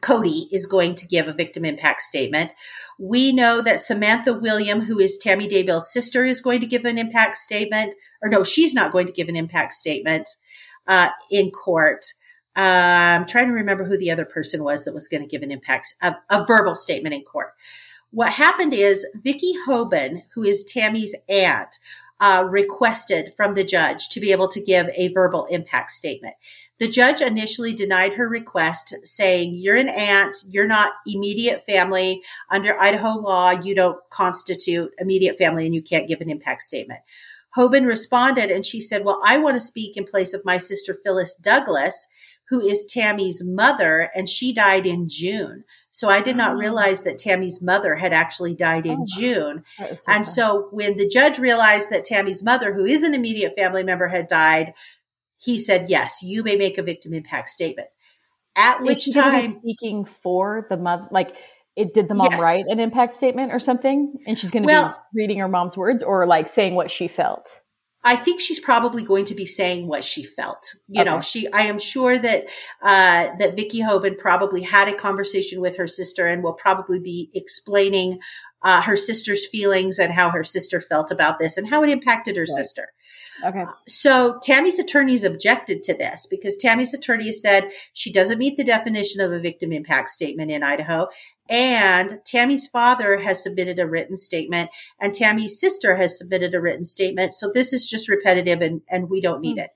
Cody 0.00 0.48
is 0.52 0.66
going 0.66 0.94
to 0.96 1.06
give 1.06 1.28
a 1.28 1.32
victim 1.32 1.64
impact 1.64 2.02
statement. 2.02 2.52
We 2.98 3.32
know 3.32 3.62
that 3.62 3.80
Samantha 3.80 4.34
Gwilliam, 4.34 4.84
who 4.84 4.98
is 4.98 5.16
Tammy 5.16 5.48
Daybell's 5.48 5.92
sister, 5.92 6.24
is 6.24 6.40
going 6.40 6.60
to 6.60 6.66
give 6.66 6.84
an 6.84 6.98
impact 6.98 7.36
statement. 7.36 7.94
Or 8.22 8.28
no, 8.28 8.44
she's 8.44 8.74
not 8.74 8.92
going 8.92 9.06
to 9.06 9.12
give 9.12 9.28
an 9.28 9.36
impact 9.36 9.72
statement 9.72 10.28
uh, 10.86 11.10
in 11.30 11.50
court. 11.50 12.04
Uh, 12.56 12.60
I'm 12.60 13.26
trying 13.26 13.46
to 13.46 13.52
remember 13.54 13.84
who 13.84 13.96
the 13.96 14.10
other 14.10 14.24
person 14.24 14.64
was 14.64 14.84
that 14.84 14.94
was 14.94 15.08
going 15.08 15.22
to 15.22 15.28
give 15.28 15.42
an 15.42 15.50
impact, 15.50 15.94
a, 16.02 16.16
a 16.28 16.44
verbal 16.44 16.74
statement 16.74 17.14
in 17.14 17.22
court. 17.22 17.52
What 18.10 18.32
happened 18.32 18.74
is 18.74 19.06
Vicki 19.22 19.52
Hoban, 19.66 20.22
who 20.34 20.42
is 20.42 20.64
Tammy's 20.64 21.14
aunt, 21.28 21.78
uh, 22.20 22.44
requested 22.48 23.32
from 23.36 23.54
the 23.54 23.64
judge 23.64 24.08
to 24.08 24.20
be 24.20 24.32
able 24.32 24.48
to 24.48 24.60
give 24.60 24.88
a 24.94 25.08
verbal 25.08 25.46
impact 25.46 25.92
statement. 25.92 26.34
The 26.78 26.88
judge 26.88 27.20
initially 27.20 27.74
denied 27.74 28.14
her 28.14 28.28
request, 28.28 28.94
saying, 29.02 29.54
You're 29.56 29.76
an 29.76 29.88
aunt, 29.88 30.36
you're 30.48 30.66
not 30.66 30.92
immediate 31.06 31.64
family. 31.66 32.22
Under 32.50 32.80
Idaho 32.80 33.14
law, 33.14 33.50
you 33.50 33.74
don't 33.74 33.98
constitute 34.10 34.92
immediate 34.98 35.36
family 35.36 35.66
and 35.66 35.74
you 35.74 35.82
can't 35.82 36.08
give 36.08 36.20
an 36.20 36.30
impact 36.30 36.62
statement. 36.62 37.00
Hoban 37.56 37.86
responded 37.86 38.50
and 38.50 38.64
she 38.64 38.80
said, 38.80 39.04
Well, 39.04 39.18
I 39.24 39.38
want 39.38 39.56
to 39.56 39.60
speak 39.60 39.96
in 39.96 40.04
place 40.04 40.34
of 40.34 40.44
my 40.44 40.58
sister 40.58 40.94
Phyllis 40.94 41.34
Douglas, 41.34 42.06
who 42.48 42.60
is 42.60 42.86
Tammy's 42.86 43.42
mother, 43.44 44.10
and 44.14 44.28
she 44.28 44.52
died 44.52 44.86
in 44.86 45.06
June. 45.08 45.64
So 45.90 46.08
I 46.08 46.22
did 46.22 46.36
not 46.36 46.52
oh. 46.52 46.58
realize 46.58 47.02
that 47.02 47.18
Tammy's 47.18 47.60
mother 47.60 47.96
had 47.96 48.12
actually 48.12 48.54
died 48.54 48.86
in 48.86 49.00
oh, 49.00 49.06
June. 49.18 49.64
So 49.76 49.84
and 49.86 49.98
sad. 49.98 50.26
so 50.26 50.68
when 50.70 50.96
the 50.96 51.08
judge 51.08 51.38
realized 51.38 51.90
that 51.90 52.04
Tammy's 52.04 52.42
mother, 52.42 52.72
who 52.72 52.84
is 52.84 53.02
an 53.02 53.14
immediate 53.14 53.54
family 53.56 53.82
member, 53.82 54.08
had 54.08 54.28
died, 54.28 54.74
he 55.38 55.58
said, 55.58 55.88
yes, 55.88 56.20
you 56.22 56.42
may 56.42 56.56
make 56.56 56.78
a 56.78 56.82
victim 56.82 57.14
impact 57.14 57.48
statement. 57.48 57.88
At 58.56 58.82
which 58.82 59.12
time 59.12 59.46
speaking 59.46 60.04
for 60.04 60.66
the 60.68 60.76
mother, 60.76 61.06
like 61.12 61.36
it 61.76 61.94
did 61.94 62.08
the 62.08 62.14
mom 62.14 62.32
yes. 62.32 62.40
write 62.40 62.64
an 62.66 62.80
impact 62.80 63.16
statement 63.16 63.52
or 63.52 63.60
something, 63.60 64.14
and 64.26 64.36
she's 64.36 64.50
going 64.50 64.64
to 64.64 64.66
well, 64.66 64.88
be 65.14 65.22
reading 65.22 65.38
her 65.38 65.46
mom's 65.46 65.76
words 65.76 66.02
or 66.02 66.26
like 66.26 66.48
saying 66.48 66.74
what 66.74 66.90
she 66.90 67.06
felt. 67.06 67.60
I 68.02 68.16
think 68.16 68.40
she's 68.40 68.58
probably 68.58 69.02
going 69.02 69.24
to 69.26 69.34
be 69.34 69.46
saying 69.46 69.86
what 69.86 70.02
she 70.04 70.24
felt. 70.24 70.74
You 70.86 71.02
okay. 71.02 71.10
know, 71.10 71.20
she. 71.20 71.50
I 71.52 71.62
am 71.62 71.78
sure 71.78 72.18
that 72.18 72.46
uh, 72.82 73.36
that 73.38 73.54
Vicki 73.54 73.80
Hoban 73.80 74.18
probably 74.18 74.62
had 74.62 74.88
a 74.88 74.92
conversation 74.92 75.60
with 75.60 75.76
her 75.76 75.86
sister 75.86 76.26
and 76.26 76.42
will 76.42 76.54
probably 76.54 77.00
be 77.00 77.30
explaining 77.34 78.20
uh, 78.62 78.82
her 78.82 78.96
sister's 78.96 79.46
feelings 79.46 79.98
and 79.98 80.12
how 80.12 80.30
her 80.30 80.44
sister 80.44 80.80
felt 80.80 81.10
about 81.10 81.38
this 81.38 81.56
and 81.56 81.68
how 81.68 81.82
it 81.82 81.90
impacted 81.90 82.36
her 82.36 82.42
right. 82.42 82.48
sister. 82.48 82.88
Okay. 83.44 83.64
So 83.86 84.38
Tammy's 84.42 84.78
attorneys 84.78 85.22
objected 85.22 85.82
to 85.84 85.94
this 85.94 86.26
because 86.26 86.56
Tammy's 86.56 86.92
attorney 86.92 87.30
said 87.30 87.70
she 87.92 88.12
doesn't 88.12 88.38
meet 88.38 88.56
the 88.56 88.64
definition 88.64 89.20
of 89.20 89.30
a 89.30 89.38
victim 89.38 89.72
impact 89.72 90.08
statement 90.08 90.50
in 90.50 90.64
Idaho. 90.64 91.06
And 91.48 92.18
Tammy's 92.26 92.66
father 92.66 93.18
has 93.18 93.42
submitted 93.42 93.78
a 93.78 93.86
written 93.86 94.16
statement 94.16 94.70
and 95.00 95.14
Tammy's 95.14 95.60
sister 95.60 95.96
has 95.96 96.18
submitted 96.18 96.54
a 96.54 96.60
written 96.60 96.84
statement. 96.84 97.32
So 97.32 97.50
this 97.52 97.72
is 97.72 97.88
just 97.88 98.08
repetitive 98.08 98.60
and, 98.60 98.82
and 98.90 99.08
we 99.08 99.20
don't 99.20 99.40
need 99.40 99.56
mm-hmm. 99.56 99.66
it. 99.66 99.70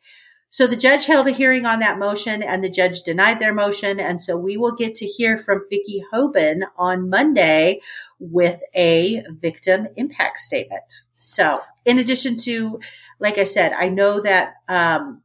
So 0.52 0.66
the 0.66 0.76
judge 0.76 1.06
held 1.06 1.26
a 1.28 1.30
hearing 1.30 1.64
on 1.64 1.78
that 1.78 1.98
motion 1.98 2.42
and 2.42 2.62
the 2.62 2.68
judge 2.68 3.00
denied 3.02 3.40
their 3.40 3.54
motion. 3.54 3.98
And 3.98 4.20
so 4.20 4.36
we 4.36 4.58
will 4.58 4.74
get 4.74 4.94
to 4.96 5.06
hear 5.06 5.38
from 5.38 5.62
Vicki 5.70 6.04
Hoban 6.12 6.60
on 6.76 7.08
Monday 7.08 7.80
with 8.18 8.60
a 8.74 9.22
victim 9.30 9.88
impact 9.96 10.40
statement. 10.40 11.04
So 11.14 11.62
in 11.86 11.98
addition 11.98 12.36
to 12.44 12.80
like 13.18 13.38
I 13.38 13.44
said, 13.44 13.72
I 13.72 13.88
know 13.88 14.20
that 14.20 14.56
um, 14.68 15.22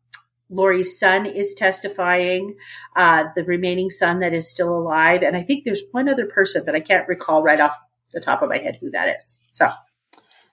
Lori's 0.49 0.97
son 0.97 1.25
is 1.25 1.53
testifying, 1.53 2.55
uh, 2.95 3.25
the 3.36 3.43
remaining 3.43 3.89
son 3.89 4.19
that 4.19 4.32
is 4.32 4.49
still 4.49 4.73
alive. 4.73 5.23
And 5.23 5.36
I 5.36 5.41
think 5.41 5.65
there's 5.65 5.84
one 5.91 6.07
other 6.07 6.25
person, 6.25 6.63
but 6.65 6.73
I 6.73 6.80
can't 6.80 7.07
recall 7.09 7.43
right 7.43 7.59
off 7.59 7.78
the 8.13 8.21
top 8.21 8.41
of 8.41 8.47
my 8.47 8.59
head 8.59 8.78
who 8.80 8.91
that 8.91 9.09
is. 9.09 9.43
So 9.51 9.67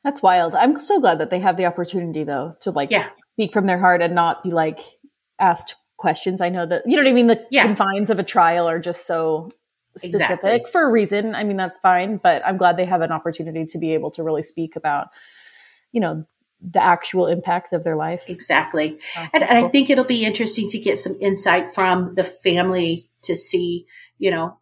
that's 0.02 0.20
wild. 0.20 0.56
I'm 0.56 0.80
so 0.80 0.98
glad 0.98 1.20
that 1.20 1.30
they 1.30 1.38
have 1.38 1.56
the 1.56 1.66
opportunity 1.66 2.24
though 2.24 2.56
to 2.62 2.72
like 2.72 2.90
yeah. 2.90 3.10
Speak 3.34 3.52
from 3.52 3.66
their 3.66 3.78
heart 3.78 4.02
and 4.02 4.14
not 4.14 4.42
be 4.42 4.50
like 4.50 4.80
asked 5.38 5.76
questions. 5.96 6.40
I 6.40 6.48
know 6.48 6.66
that, 6.66 6.82
you 6.86 6.96
know 6.96 7.02
what 7.02 7.10
I 7.10 7.14
mean? 7.14 7.26
The 7.26 7.46
yeah. 7.50 7.64
confines 7.64 8.10
of 8.10 8.18
a 8.18 8.22
trial 8.22 8.68
are 8.68 8.78
just 8.78 9.06
so 9.06 9.50
specific 9.96 10.38
exactly. 10.38 10.70
for 10.70 10.82
a 10.82 10.90
reason. 10.90 11.34
I 11.34 11.44
mean, 11.44 11.56
that's 11.56 11.78
fine, 11.78 12.16
but 12.16 12.42
I'm 12.46 12.56
glad 12.56 12.76
they 12.76 12.84
have 12.84 13.00
an 13.00 13.12
opportunity 13.12 13.64
to 13.66 13.78
be 13.78 13.94
able 13.94 14.10
to 14.12 14.22
really 14.22 14.42
speak 14.42 14.76
about, 14.76 15.08
you 15.92 16.00
know, 16.00 16.24
the 16.60 16.82
actual 16.82 17.26
impact 17.26 17.72
of 17.72 17.84
their 17.84 17.96
life. 17.96 18.24
Exactly. 18.28 18.98
Oh, 19.16 19.28
and, 19.34 19.42
and 19.42 19.58
I 19.58 19.68
think 19.68 19.90
it'll 19.90 20.04
be 20.04 20.24
interesting 20.24 20.68
to 20.70 20.78
get 20.78 20.98
some 20.98 21.16
insight 21.20 21.74
from 21.74 22.14
the 22.14 22.24
family 22.24 23.02
to 23.22 23.36
see, 23.36 23.86
you 24.18 24.30
know, 24.30 24.58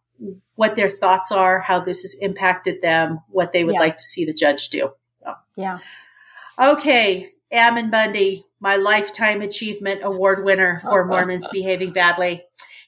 what 0.55 0.75
their 0.75 0.89
thoughts 0.89 1.31
are, 1.31 1.61
how 1.61 1.79
this 1.79 2.01
has 2.01 2.15
impacted 2.15 2.81
them, 2.81 3.19
what 3.29 3.53
they 3.53 3.63
would 3.63 3.75
yeah. 3.75 3.79
like 3.79 3.97
to 3.97 4.03
see 4.03 4.25
the 4.25 4.33
judge 4.33 4.69
do. 4.69 4.91
So. 5.23 5.33
Yeah. 5.55 5.79
Okay. 6.59 7.29
Ammon 7.51 7.89
Bundy, 7.89 8.45
my 8.63 8.77
lifetime 8.77 9.41
achievement 9.41 9.99
award 10.03 10.45
winner 10.45 10.79
for 10.79 11.05
Mormons 11.05 11.49
behaving 11.49 11.91
badly. 11.91 12.43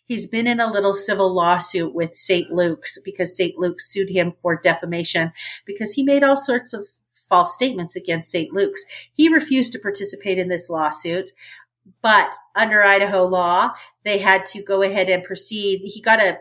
He's 0.05 0.25
been 0.25 0.47
in 0.47 0.61
a 0.61 0.71
little 0.71 0.93
civil 0.93 1.35
lawsuit 1.35 1.93
with 1.93 2.15
St. 2.15 2.49
Luke's 2.49 2.97
because 3.03 3.35
St. 3.35 3.57
Luke's 3.57 3.91
sued 3.91 4.09
him 4.09 4.31
for 4.31 4.57
defamation 4.57 5.33
because 5.65 5.93
he 5.93 6.03
made 6.03 6.23
all 6.23 6.37
sorts 6.37 6.73
of 6.73 6.87
false 7.27 7.53
statements 7.53 7.93
against 7.93 8.31
St. 8.31 8.53
Luke's. 8.53 8.85
He 9.13 9.27
refused 9.27 9.73
to 9.73 9.79
participate 9.79 10.37
in 10.37 10.47
this 10.47 10.69
lawsuit, 10.69 11.31
but 12.01 12.33
under 12.55 12.81
Idaho 12.81 13.25
law, 13.25 13.71
they 14.05 14.19
had 14.19 14.45
to 14.47 14.63
go 14.63 14.81
ahead 14.81 15.09
and 15.09 15.23
proceed. 15.25 15.81
He 15.83 16.01
got 16.01 16.21
a 16.21 16.39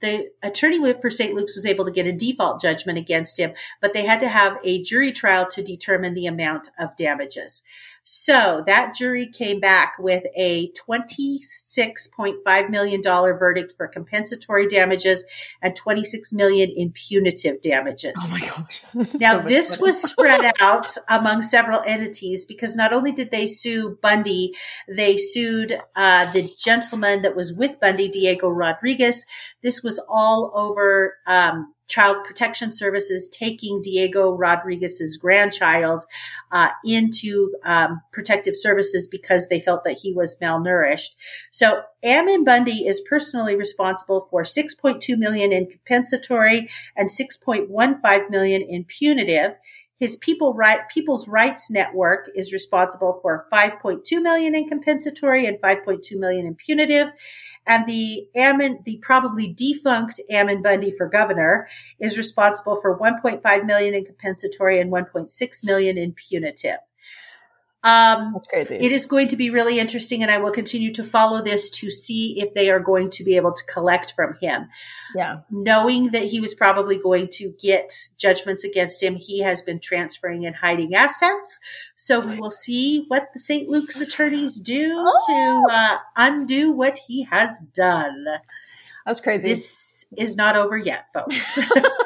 the 0.00 0.30
attorney 0.42 0.92
for 0.94 1.10
St. 1.10 1.32
Luke's 1.32 1.54
was 1.54 1.64
able 1.64 1.84
to 1.84 1.92
get 1.92 2.08
a 2.08 2.12
default 2.12 2.60
judgment 2.60 2.98
against 2.98 3.38
him, 3.38 3.52
but 3.80 3.92
they 3.92 4.04
had 4.04 4.18
to 4.20 4.28
have 4.28 4.58
a 4.64 4.82
jury 4.82 5.12
trial 5.12 5.46
to 5.50 5.62
determine 5.62 6.14
the 6.14 6.26
amount 6.26 6.70
of 6.76 6.96
damages. 6.96 7.62
So 8.04 8.64
that 8.66 8.94
jury 8.94 9.26
came 9.26 9.60
back 9.60 9.94
with 9.98 10.24
a 10.36 10.72
$26.5 10.72 12.70
million 12.70 13.00
verdict 13.02 13.72
for 13.76 13.86
compensatory 13.86 14.66
damages 14.66 15.24
and 15.62 15.76
26 15.76 16.32
million 16.32 16.70
in 16.74 16.90
punitive 16.90 17.60
damages. 17.60 18.14
Oh 18.18 18.28
my 18.28 18.40
gosh. 18.40 18.82
now 19.20 19.40
so 19.40 19.48
this 19.48 19.78
was 19.78 20.02
spread 20.10 20.52
out 20.60 20.88
among 21.08 21.42
several 21.42 21.80
entities 21.86 22.44
because 22.44 22.74
not 22.74 22.92
only 22.92 23.12
did 23.12 23.30
they 23.30 23.46
sue 23.46 23.96
Bundy, 24.02 24.52
they 24.88 25.16
sued 25.16 25.78
uh, 25.94 26.30
the 26.32 26.50
gentleman 26.58 27.22
that 27.22 27.36
was 27.36 27.54
with 27.54 27.78
Bundy, 27.80 28.08
Diego 28.08 28.48
Rodriguez. 28.48 29.26
This 29.62 29.82
was 29.82 30.04
all 30.08 30.50
over 30.54 31.18
um, 31.28 31.72
Child 31.92 32.24
Protection 32.24 32.72
Services 32.72 33.28
taking 33.28 33.82
Diego 33.82 34.32
Rodriguez's 34.32 35.18
grandchild 35.18 36.04
uh, 36.50 36.70
into 36.86 37.52
um, 37.64 38.00
protective 38.12 38.56
services 38.56 39.06
because 39.06 39.48
they 39.48 39.60
felt 39.60 39.84
that 39.84 39.98
he 39.98 40.10
was 40.10 40.38
malnourished. 40.40 41.16
So 41.50 41.82
Ammon 42.02 42.44
Bundy 42.44 42.86
is 42.86 43.02
personally 43.02 43.54
responsible 43.56 44.22
for 44.22 44.42
6.2 44.42 45.18
million 45.18 45.52
in 45.52 45.66
compensatory 45.66 46.70
and 46.96 47.10
6.15 47.10 48.30
million 48.30 48.62
in 48.62 48.84
punitive. 48.84 49.58
His 50.02 50.16
People 50.16 50.52
right, 50.54 50.80
People's 50.88 51.28
Rights 51.28 51.70
Network 51.70 52.28
is 52.34 52.52
responsible 52.52 53.20
for 53.22 53.46
5.2 53.52 54.20
million 54.20 54.52
in 54.52 54.68
compensatory 54.68 55.46
and 55.46 55.56
5.2 55.58 56.18
million 56.18 56.44
in 56.44 56.56
punitive. 56.56 57.12
And 57.68 57.86
the 57.86 58.26
Ammon, 58.34 58.80
the 58.84 58.96
probably 58.96 59.52
defunct 59.52 60.20
Ammon 60.28 60.60
Bundy 60.60 60.90
for 60.90 61.08
governor 61.08 61.68
is 62.00 62.18
responsible 62.18 62.74
for 62.80 62.98
1.5 62.98 63.64
million 63.64 63.94
in 63.94 64.04
compensatory 64.04 64.80
and 64.80 64.90
1.6 64.90 65.64
million 65.64 65.96
in 65.96 66.14
punitive. 66.14 66.80
Um, 67.84 68.32
That's 68.34 68.46
crazy. 68.46 68.76
It 68.76 68.92
is 68.92 69.06
going 69.06 69.28
to 69.28 69.36
be 69.36 69.50
really 69.50 69.80
interesting, 69.80 70.22
and 70.22 70.30
I 70.30 70.38
will 70.38 70.52
continue 70.52 70.92
to 70.92 71.02
follow 71.02 71.42
this 71.42 71.68
to 71.70 71.90
see 71.90 72.40
if 72.40 72.54
they 72.54 72.70
are 72.70 72.78
going 72.78 73.10
to 73.10 73.24
be 73.24 73.36
able 73.36 73.52
to 73.52 73.64
collect 73.64 74.12
from 74.12 74.36
him. 74.40 74.68
Yeah. 75.16 75.40
Knowing 75.50 76.12
that 76.12 76.22
he 76.22 76.40
was 76.40 76.54
probably 76.54 76.96
going 76.96 77.28
to 77.32 77.52
get 77.60 77.92
judgments 78.18 78.62
against 78.62 79.02
him, 79.02 79.16
he 79.16 79.40
has 79.40 79.62
been 79.62 79.80
transferring 79.80 80.46
and 80.46 80.54
hiding 80.54 80.94
assets. 80.94 81.58
So 81.96 82.20
we 82.20 82.36
will 82.36 82.52
see 82.52 83.04
what 83.08 83.28
the 83.32 83.40
St. 83.40 83.68
Luke's 83.68 84.00
attorneys 84.00 84.60
do 84.60 84.94
oh. 84.96 85.66
to 85.68 85.74
uh, 85.74 85.98
undo 86.16 86.70
what 86.70 86.98
he 87.08 87.24
has 87.24 87.62
done. 87.74 88.26
That's 89.04 89.20
crazy. 89.20 89.48
This 89.48 90.06
is 90.16 90.36
not 90.36 90.56
over 90.56 90.76
yet, 90.76 91.06
folks. 91.12 91.58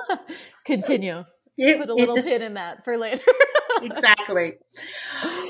Continue. 0.65 1.25
It, 1.59 1.79
Put 1.79 1.89
a 1.89 1.95
little 1.95 2.17
pin 2.17 2.43
in 2.43 2.53
that 2.55 2.85
for 2.85 2.99
later. 2.99 3.23
exactly. 3.83 4.59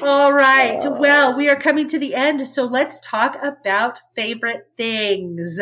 All 0.03 0.33
right. 0.33 0.79
Well, 0.85 1.37
we 1.37 1.49
are 1.49 1.57
coming 1.57 1.89
to 1.89 1.99
the 1.99 2.15
end. 2.15 2.47
So 2.49 2.65
let's 2.65 3.01
talk 3.01 3.39
about 3.43 3.99
favorite 4.15 4.69
things. 4.77 5.59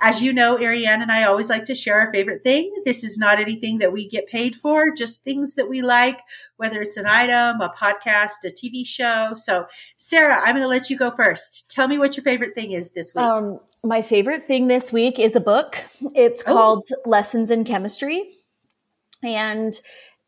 As 0.00 0.22
you 0.22 0.32
know, 0.32 0.58
Ariane 0.58 1.02
and 1.02 1.12
I 1.12 1.24
always 1.24 1.50
like 1.50 1.66
to 1.66 1.74
share 1.74 2.00
our 2.00 2.12
favorite 2.12 2.42
thing. 2.42 2.72
This 2.86 3.04
is 3.04 3.18
not 3.18 3.38
anything 3.38 3.78
that 3.78 3.92
we 3.92 4.08
get 4.08 4.26
paid 4.26 4.56
for, 4.56 4.94
just 4.94 5.22
things 5.22 5.54
that 5.56 5.68
we 5.68 5.82
like, 5.82 6.20
whether 6.56 6.80
it's 6.80 6.96
an 6.96 7.06
item, 7.06 7.60
a 7.60 7.72
podcast, 7.76 8.44
a 8.44 8.50
TV 8.50 8.86
show. 8.86 9.32
So, 9.34 9.66
Sara, 9.96 10.36
I'm 10.36 10.54
going 10.54 10.62
to 10.62 10.68
let 10.68 10.88
you 10.88 10.96
go 10.96 11.10
first. 11.10 11.70
Tell 11.70 11.86
me 11.86 11.98
what 11.98 12.16
your 12.16 12.24
favorite 12.24 12.54
thing 12.54 12.72
is 12.72 12.92
this 12.92 13.14
week. 13.14 13.24
Um, 13.24 13.60
my 13.82 14.00
favorite 14.00 14.42
thing 14.42 14.68
this 14.68 14.92
week 14.92 15.18
is 15.18 15.36
a 15.36 15.40
book. 15.40 15.84
It's 16.14 16.42
oh. 16.46 16.52
called 16.52 16.84
Lessons 17.04 17.50
in 17.50 17.64
Chemistry. 17.64 18.30
And 19.22 19.78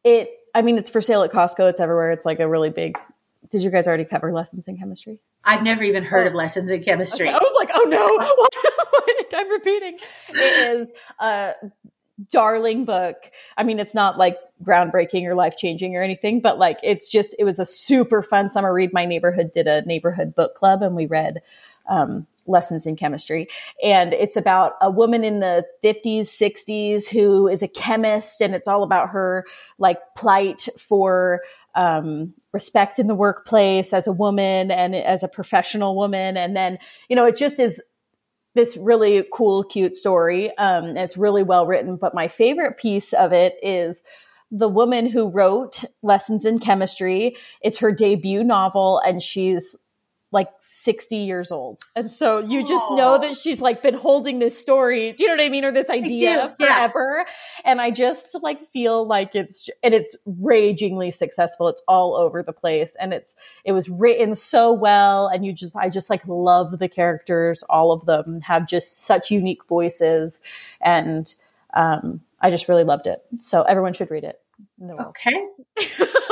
it, 0.05 0.29
I 0.55 0.63
mean, 0.63 0.77
it's 0.77 0.91
for 0.91 1.01
sale 1.01 1.23
at 1.23 1.33
Costco. 1.33 1.71
It's 1.71 1.81
everywhere. 1.81 2.11
It's 2.13 2.27
like 2.27 2.41
a 2.41 2.49
really 2.49 2.71
big 2.71 2.99
did 3.51 3.63
you 3.63 3.71
guys 3.71 3.87
already 3.87 4.05
cover 4.05 4.33
lessons 4.33 4.69
in 4.69 4.77
chemistry? 4.77 5.21
I've 5.45 5.63
never 5.63 5.85
even 5.85 6.05
heard 6.05 6.27
oh. 6.27 6.31
of 6.31 6.35
lessons 6.35 6.71
in 6.71 6.83
chemistry. 6.83 7.29
Okay. 7.29 7.35
I 7.35 7.39
was 7.39 7.57
like, 7.59 7.71
oh 7.75 7.85
no, 7.89 9.39
I'm 9.39 9.51
repeating. 9.51 9.99
It 10.29 10.79
is 10.79 10.93
a 11.21 11.55
darling 12.31 12.85
book. 12.85 13.31
I 13.57 13.63
mean, 13.63 13.79
it's 13.79 13.95
not 13.95 14.19
like 14.19 14.39
groundbreaking 14.63 15.25
or 15.25 15.35
life 15.35 15.57
changing 15.57 15.97
or 15.97 16.03
anything, 16.03 16.41
but 16.41 16.59
like 16.59 16.79
it's 16.83 17.09
just, 17.09 17.35
it 17.39 17.45
was 17.45 17.59
a 17.59 17.67
super 17.67 18.23
fun 18.23 18.49
summer 18.49 18.73
read. 18.73 18.93
My 18.93 19.05
neighborhood 19.05 19.53
did 19.53 19.67
a 19.67 19.83
neighborhood 19.83 20.35
book 20.35 20.55
club 20.55 20.83
and 20.83 20.97
we 20.97 21.07
read 21.07 21.43
um, 21.89 22.27
lessons 22.47 22.87
in 22.87 22.97
chemistry. 22.97 23.49
And 23.83 24.13
it's 24.13 24.37
about 24.37 24.75
a 24.81 24.91
woman 24.91 25.25
in 25.25 25.41
the 25.41 25.67
50s, 25.85 26.23
60s 26.23 27.09
who 27.09 27.49
is 27.49 27.63
a 27.63 27.69
chemist, 27.69 28.41
and 28.41 28.55
it's 28.55 28.69
all 28.69 28.83
about 28.83 29.11
her 29.11 29.45
like 29.79 29.99
plight 30.17 30.69
for 30.79 31.43
um, 31.75 32.35
respect 32.53 32.99
in 32.99 33.07
the 33.07 33.15
workplace 33.15 33.93
as 33.93 34.07
a 34.07 34.13
woman 34.13 34.71
and 34.71 34.95
as 34.95 35.23
a 35.23 35.29
professional 35.29 35.97
woman. 35.97 36.37
And 36.37 36.57
then, 36.57 36.79
you 37.09 37.17
know, 37.17 37.27
it 37.27 37.37
just 37.37 37.61
is 37.61 37.83
this 38.55 38.77
really 38.77 39.25
cool, 39.33 39.63
cute 39.63 39.95
story. 39.95 40.57
Um, 40.57 40.97
it's 40.97 41.17
really 41.17 41.43
well 41.43 41.67
written. 41.67 41.97
But 41.97 42.15
my 42.15 42.27
favorite 42.27 42.79
piece 42.79 43.13
of 43.13 43.33
it 43.33 43.57
is 43.63 44.03
the 44.51 44.69
woman 44.69 45.07
who 45.07 45.29
wrote 45.29 45.85
Lessons 46.03 46.45
in 46.45 46.59
Chemistry. 46.59 47.37
It's 47.61 47.79
her 47.79 47.93
debut 47.93 48.43
novel, 48.43 49.01
and 49.07 49.23
she's 49.23 49.77
like 50.37 50.51
60 50.61 51.17
years 51.17 51.51
old. 51.51 51.81
And 51.97 52.11
so 52.11 52.41
you 52.41 52.63
just 52.63 52.91
Aww. 52.91 52.99
know 52.99 53.19
that 53.19 53.39
she's 53.39 53.63
like 53.63 53.83
been 53.83 53.95
holding 53.95 54.39
this 54.39 54.57
story, 54.57 55.15
do 55.15 55.25
you 55.25 55.31
know 55.31 55.43
what 55.43 55.47
I 55.47 55.49
mean? 55.49 55.65
Or 55.65 55.73
this 55.73 55.89
idea 55.89 56.55
forever. 56.61 57.25
Yeah. 57.27 57.33
And 57.65 57.81
I 57.81 57.91
just 57.91 58.37
like 58.43 58.63
feel 58.63 59.07
like 59.07 59.35
it's, 59.35 59.71
and 59.83 59.95
it's 59.95 60.15
ragingly 60.27 61.11
successful. 61.11 61.69
It's 61.69 61.83
all 61.89 62.15
over 62.15 62.43
the 62.43 62.53
place. 62.53 62.97
And 63.01 63.15
it's, 63.15 63.35
it 63.65 63.73
was 63.73 63.89
written 63.89 64.35
so 64.35 64.75
well. 64.75 65.29
And 65.29 65.47
you 65.47 65.55
just, 65.55 65.75
I 65.75 65.89
just 65.89 66.11
like 66.11 66.21
love 66.27 66.79
the 66.79 66.89
characters. 66.89 67.63
All 67.71 67.91
of 67.91 68.05
them 68.05 68.43
have 68.43 68.69
just 68.69 69.05
such 69.05 69.31
unique 69.31 69.65
voices. 69.65 70.43
And, 70.83 71.35
um, 71.73 72.21
I 72.43 72.51
just 72.51 72.69
really 72.69 72.85
loved 72.85 73.07
it. 73.07 73.25
So 73.39 73.63
everyone 73.63 73.95
should 73.95 74.11
read 74.11 74.25
it. 74.25 74.39
Okay. 74.83 75.33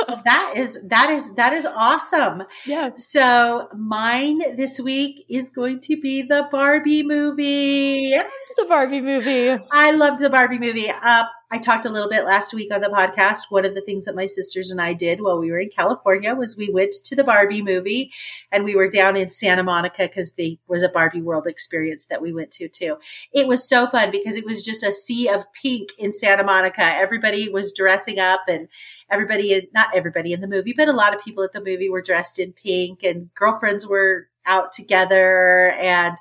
well, 0.07 0.21
that 0.23 0.53
is 0.55 0.87
that 0.89 1.09
is 1.09 1.33
that 1.35 1.53
is 1.53 1.65
awesome. 1.65 2.43
Yeah. 2.65 2.91
So 2.95 3.69
mine 3.75 4.55
this 4.55 4.79
week 4.79 5.25
is 5.29 5.49
going 5.49 5.79
to 5.81 5.99
be 5.99 6.21
the 6.21 6.47
Barbie 6.51 7.01
movie. 7.01 8.13
I 8.13 8.21
loved 8.21 8.53
the 8.57 8.65
Barbie 8.67 9.01
movie. 9.01 9.63
I 9.71 9.91
loved 9.91 10.19
the 10.19 10.29
Barbie 10.29 10.59
movie. 10.59 10.89
Uh, 10.91 11.25
I 11.55 11.57
talked 11.57 11.85
a 11.85 11.89
little 11.89 12.09
bit 12.09 12.25
last 12.25 12.53
week 12.53 12.73
on 12.73 12.81
the 12.81 12.89
podcast. 12.89 13.43
One 13.47 13.63
of 13.63 13.75
the 13.75 13.81
things 13.81 14.03
that 14.03 14.15
my 14.15 14.25
sisters 14.25 14.71
and 14.71 14.81
I 14.81 14.91
did 14.91 15.21
while 15.21 15.39
we 15.39 15.51
were 15.51 15.59
in 15.61 15.69
California 15.69 16.35
was 16.35 16.57
we 16.57 16.69
went 16.69 16.91
to 17.05 17.15
the 17.15 17.23
Barbie 17.23 17.61
movie 17.61 18.11
and 18.51 18.65
we 18.65 18.75
were 18.75 18.89
down 18.89 19.15
in 19.15 19.29
Santa 19.29 19.63
Monica 19.63 20.01
because 20.03 20.33
there 20.33 20.55
was 20.67 20.83
a 20.83 20.89
Barbie 20.89 21.21
World 21.21 21.47
experience 21.47 22.07
that 22.07 22.21
we 22.21 22.33
went 22.33 22.51
to 22.51 22.67
too. 22.67 22.97
It 23.31 23.47
was 23.47 23.69
so 23.69 23.87
fun 23.87 24.11
because 24.11 24.35
it 24.35 24.43
was 24.43 24.65
just 24.65 24.83
a 24.83 24.91
sea 24.91 25.29
of 25.29 25.45
pink 25.53 25.91
in 25.97 26.11
Santa 26.11 26.43
Monica. 26.43 26.83
Everybody 26.83 27.47
was 27.47 27.71
dressing 27.71 28.19
up 28.19 28.41
and 28.49 28.67
everybody, 29.09 29.69
not 29.73 29.95
everybody 29.95 30.33
in 30.33 30.41
the 30.41 30.49
movie, 30.49 30.73
but 30.75 30.89
a 30.89 30.93
lot 30.93 31.15
of 31.15 31.23
people 31.23 31.45
at 31.45 31.53
the 31.53 31.63
movie 31.63 31.87
were 31.87 32.01
dressed 32.01 32.37
in 32.37 32.51
pink 32.51 33.01
and 33.01 33.33
girlfriends 33.33 33.87
were 33.87 34.27
out 34.45 34.71
together. 34.71 35.71
And 35.71 36.17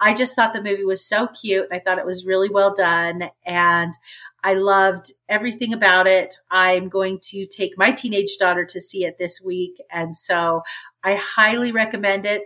I 0.00 0.14
just 0.14 0.34
thought 0.34 0.52
the 0.52 0.62
movie 0.62 0.84
was 0.84 1.04
so 1.04 1.28
cute. 1.28 1.68
I 1.70 1.78
thought 1.78 1.98
it 1.98 2.06
was 2.06 2.26
really 2.26 2.48
well 2.48 2.74
done. 2.74 3.30
And 3.46 3.92
I 4.42 4.54
loved 4.54 5.12
everything 5.28 5.72
about 5.72 6.06
it. 6.06 6.34
I'm 6.50 6.88
going 6.88 7.18
to 7.30 7.46
take 7.46 7.76
my 7.76 7.90
teenage 7.90 8.36
daughter 8.38 8.64
to 8.66 8.80
see 8.80 9.04
it 9.04 9.18
this 9.18 9.40
week. 9.44 9.76
And 9.90 10.16
so 10.16 10.62
I 11.02 11.16
highly 11.16 11.72
recommend 11.72 12.24
it. 12.24 12.42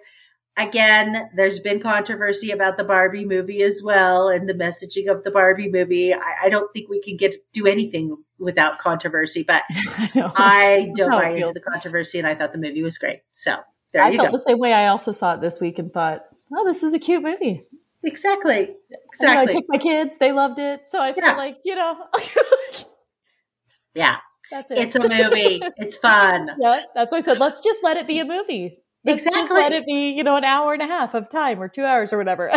Again, 0.57 1.31
there's 1.35 1.61
been 1.61 1.81
controversy 1.81 2.51
about 2.51 2.77
the 2.77 2.85
Barbie 2.85 3.25
movie 3.25 3.63
as 3.63 3.81
well 3.83 4.29
and 4.29 4.47
the 4.47 4.55
messaging 4.55 5.11
of 5.11 5.23
the 5.23 5.31
Barbie 5.31 5.71
movie. 5.71 6.13
I, 6.13 6.35
I 6.45 6.49
don't 6.51 6.71
think 6.75 6.91
we 6.91 7.01
can 7.01 7.17
get 7.17 7.35
do 7.53 7.67
anything 7.67 8.17
without 8.39 8.79
controversy, 8.79 9.45
but 9.47 9.63
I, 9.71 10.11
I 10.37 10.93
don't 10.97 11.11
buy 11.11 11.31
into 11.31 11.53
the 11.53 11.61
controversy 11.61 12.19
and 12.19 12.29
I 12.29 12.35
thought 12.35 12.53
the 12.53 12.59
movie 12.59 12.83
was 12.83 12.99
great. 12.99 13.21
So 13.33 13.57
there 13.93 14.05
I 14.05 14.11
you 14.11 14.19
felt 14.19 14.29
go. 14.29 14.33
the 14.33 14.43
same 14.43 14.59
way. 14.59 14.75
I 14.75 14.89
also 14.89 15.13
saw 15.13 15.35
it 15.35 15.41
this 15.41 15.59
week 15.61 15.79
and 15.79 15.93
thought, 15.93 16.25
oh, 16.55 16.67
this 16.67 16.83
is 16.83 16.93
a 16.93 16.99
cute 16.99 17.23
movie. 17.23 17.63
Exactly. 18.05 18.75
Exactly. 19.07 19.49
I 19.49 19.53
took 19.53 19.65
my 19.69 19.79
kids; 19.79 20.19
they 20.19 20.33
loved 20.33 20.59
it. 20.59 20.87
So 20.87 21.01
I 21.01 21.13
feel 21.13 21.25
yeah. 21.25 21.37
like 21.37 21.59
you 21.65 21.75
know. 21.75 22.07
yeah, 23.95 24.17
that's 24.51 24.71
it. 24.71 24.79
It's 24.79 24.95
a 24.97 25.01
movie. 25.01 25.61
it's 25.77 25.97
fun. 25.97 26.51
Yeah, 26.59 26.83
that's 26.95 27.13
why 27.13 27.19
I 27.19 27.21
said 27.21 27.39
let's 27.39 27.61
just 27.61 27.83
let 27.83 27.97
it 27.97 28.07
be 28.07 28.19
a 28.19 28.25
movie. 28.25 28.79
Let's 29.05 29.23
exactly. 29.23 29.43
Just 29.43 29.53
let 29.53 29.73
it 29.73 29.87
be, 29.87 30.11
you 30.11 30.23
know, 30.23 30.37
an 30.37 30.45
hour 30.45 30.73
and 30.73 30.83
a 30.83 30.87
half 30.87 31.15
of 31.15 31.29
time 31.29 31.61
or 31.61 31.69
two 31.69 31.85
hours 31.85 32.13
or 32.13 32.19
whatever. 32.19 32.53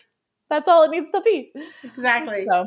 that's 0.50 0.68
all 0.68 0.84
it 0.84 0.90
needs 0.90 1.10
to 1.10 1.20
be. 1.20 1.52
Exactly. 1.82 2.46
So. 2.48 2.66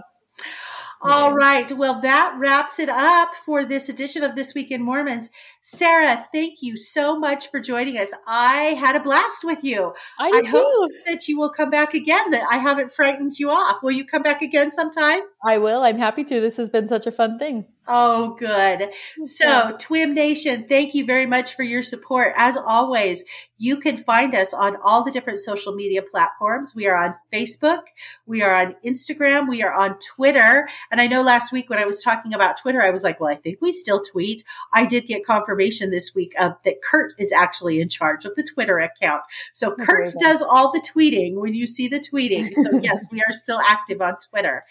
All 1.02 1.34
right. 1.34 1.70
Well, 1.72 2.00
that 2.02 2.36
wraps 2.38 2.80
it 2.80 2.90
up 2.90 3.36
for 3.36 3.66
this 3.66 3.90
edition 3.90 4.24
of 4.24 4.36
This 4.36 4.54
Week 4.54 4.72
in 4.72 4.82
Mormons. 4.82 5.30
Sara, 5.66 6.26
thank 6.34 6.62
you 6.62 6.76
so 6.76 7.18
much 7.18 7.50
for 7.50 7.62
joining 7.62 7.98
us. 7.98 8.14
I 8.28 8.76
had 8.78 8.98
a 8.98 9.00
blast 9.00 9.46
with 9.46 9.64
you. 9.64 9.94
I, 10.20 10.44
I 10.44 10.50
hope 10.50 10.92
that 11.06 11.30
you 11.30 11.40
will 11.40 11.50
come 11.50 11.70
back 11.70 11.94
again, 11.94 12.32
that 12.32 12.46
I 12.52 12.58
haven't 12.58 12.92
frightened 12.92 13.40
you 13.40 13.50
off. 13.50 13.82
Will 13.82 13.92
you 13.92 14.04
come 14.04 14.22
back 14.22 14.42
again 14.42 14.72
sometime? 14.72 15.22
I 15.42 15.60
will. 15.60 15.82
I'm 15.84 15.98
happy 15.98 16.26
to. 16.26 16.42
This 16.42 16.58
has 16.58 16.70
been 16.70 16.90
such 16.90 17.08
a 17.08 17.14
fun 17.14 17.40
thing. 17.40 17.66
Oh, 17.88 18.36
good. 18.36 18.90
So. 19.24 19.76
TWIM 19.78 20.14
Nation, 20.14 20.66
thank 20.68 20.94
you 20.94 21.06
very 21.06 21.26
much 21.26 21.56
for 21.56 21.64
your 21.64 21.84
support. 21.84 22.34
As 22.38 22.56
always, 22.56 23.24
you 23.58 23.78
can 23.78 23.98
find 23.98 24.36
us 24.36 24.54
on 24.54 24.78
all 24.82 25.04
the 25.04 25.12
different 25.12 25.40
social 25.40 25.74
media 25.76 26.02
platforms. 26.02 26.74
We 26.76 26.88
are 26.88 26.98
on 26.98 27.16
Facebook, 27.32 27.84
we 28.26 28.42
are 28.42 28.54
on 28.54 28.76
Instagram, 28.86 29.50
we 29.50 29.64
are 29.64 29.74
on 29.74 29.98
Twitter. 30.00 30.68
And 30.92 31.00
I 31.02 31.08
know 31.08 31.22
last 31.22 31.52
week 31.52 31.70
when 31.70 31.80
I 31.80 31.86
was 31.86 32.02
talking 32.02 32.34
about 32.34 32.58
Twitter, 32.58 32.82
I 32.82 32.90
was 32.90 33.04
like, 33.04 33.20
well, 33.20 33.32
I 33.32 33.36
think 33.36 33.60
we 33.62 33.72
still 33.72 34.02
tweet. 34.02 34.44
I 34.72 34.86
did 34.86 35.08
get 35.08 35.26
confirmation 35.26 35.53
this 35.56 36.14
week 36.16 36.34
of 36.40 36.54
that 36.64 36.82
Kurt 36.82 37.14
is 37.20 37.32
actually 37.32 37.82
in 37.82 37.90
charge 37.90 38.26
of 38.26 38.36
the 38.36 38.44
Twitter 38.44 38.78
account. 38.78 39.24
So, 39.54 39.76
Kurt 39.76 40.10
does 40.20 40.42
all 40.42 40.72
the 40.72 40.82
tweeting 40.82 41.36
when 41.36 41.54
you 41.54 41.68
see 41.68 41.88
the 41.88 42.00
tweeting. 42.00 42.54
So, 42.54 42.78
yes, 42.82 43.08
we 43.12 43.22
are 43.22 43.34
still 43.34 43.60
active 43.68 44.02
on 44.02 44.18
Twitter. 44.20 44.66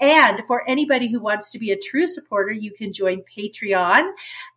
And 0.00 0.40
for 0.46 0.68
anybody 0.68 1.10
who 1.10 1.20
wants 1.20 1.50
to 1.50 1.58
be 1.58 1.70
a 1.70 1.78
true 1.78 2.06
supporter, 2.06 2.52
you 2.52 2.72
can 2.72 2.92
join 2.92 3.22
Patreon 3.22 4.10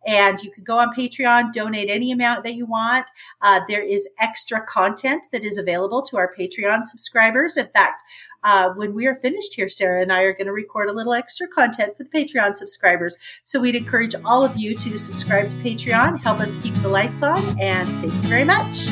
and 0.06 0.42
you 0.42 0.50
can 0.50 0.64
go 0.64 0.78
on 0.78 0.94
Patreon, 0.94 1.52
donate 1.52 1.88
any 1.88 2.10
amount 2.10 2.44
that 2.44 2.54
you 2.54 2.66
want. 2.66 3.06
Uh, 3.40 3.60
there 3.68 3.82
is 3.82 4.08
extra 4.18 4.60
content 4.64 5.26
that 5.32 5.44
is 5.44 5.58
available 5.58 6.02
to 6.02 6.16
our 6.16 6.32
Patreon 6.34 6.84
subscribers. 6.84 7.56
In 7.56 7.68
fact, 7.68 8.02
uh, 8.46 8.70
when 8.74 8.94
we 8.94 9.06
are 9.08 9.16
finished 9.16 9.54
here, 9.54 9.68
Sara 9.68 10.00
and 10.00 10.12
I 10.12 10.20
are 10.22 10.32
going 10.32 10.46
to 10.46 10.52
record 10.52 10.88
a 10.88 10.92
little 10.92 11.12
extra 11.12 11.48
content 11.48 11.96
for 11.96 12.04
the 12.04 12.10
Patreon 12.10 12.56
subscribers. 12.56 13.18
So 13.42 13.60
we'd 13.60 13.74
encourage 13.74 14.14
all 14.24 14.44
of 14.44 14.56
you 14.56 14.74
to 14.76 14.98
subscribe 14.98 15.50
to 15.50 15.56
Patreon, 15.56 16.22
help 16.22 16.38
us 16.38 16.54
keep 16.62 16.74
the 16.74 16.88
lights 16.88 17.24
on, 17.24 17.42
and 17.60 17.88
thank 17.88 18.14
you 18.14 18.28
very 18.28 18.44
much. 18.44 18.86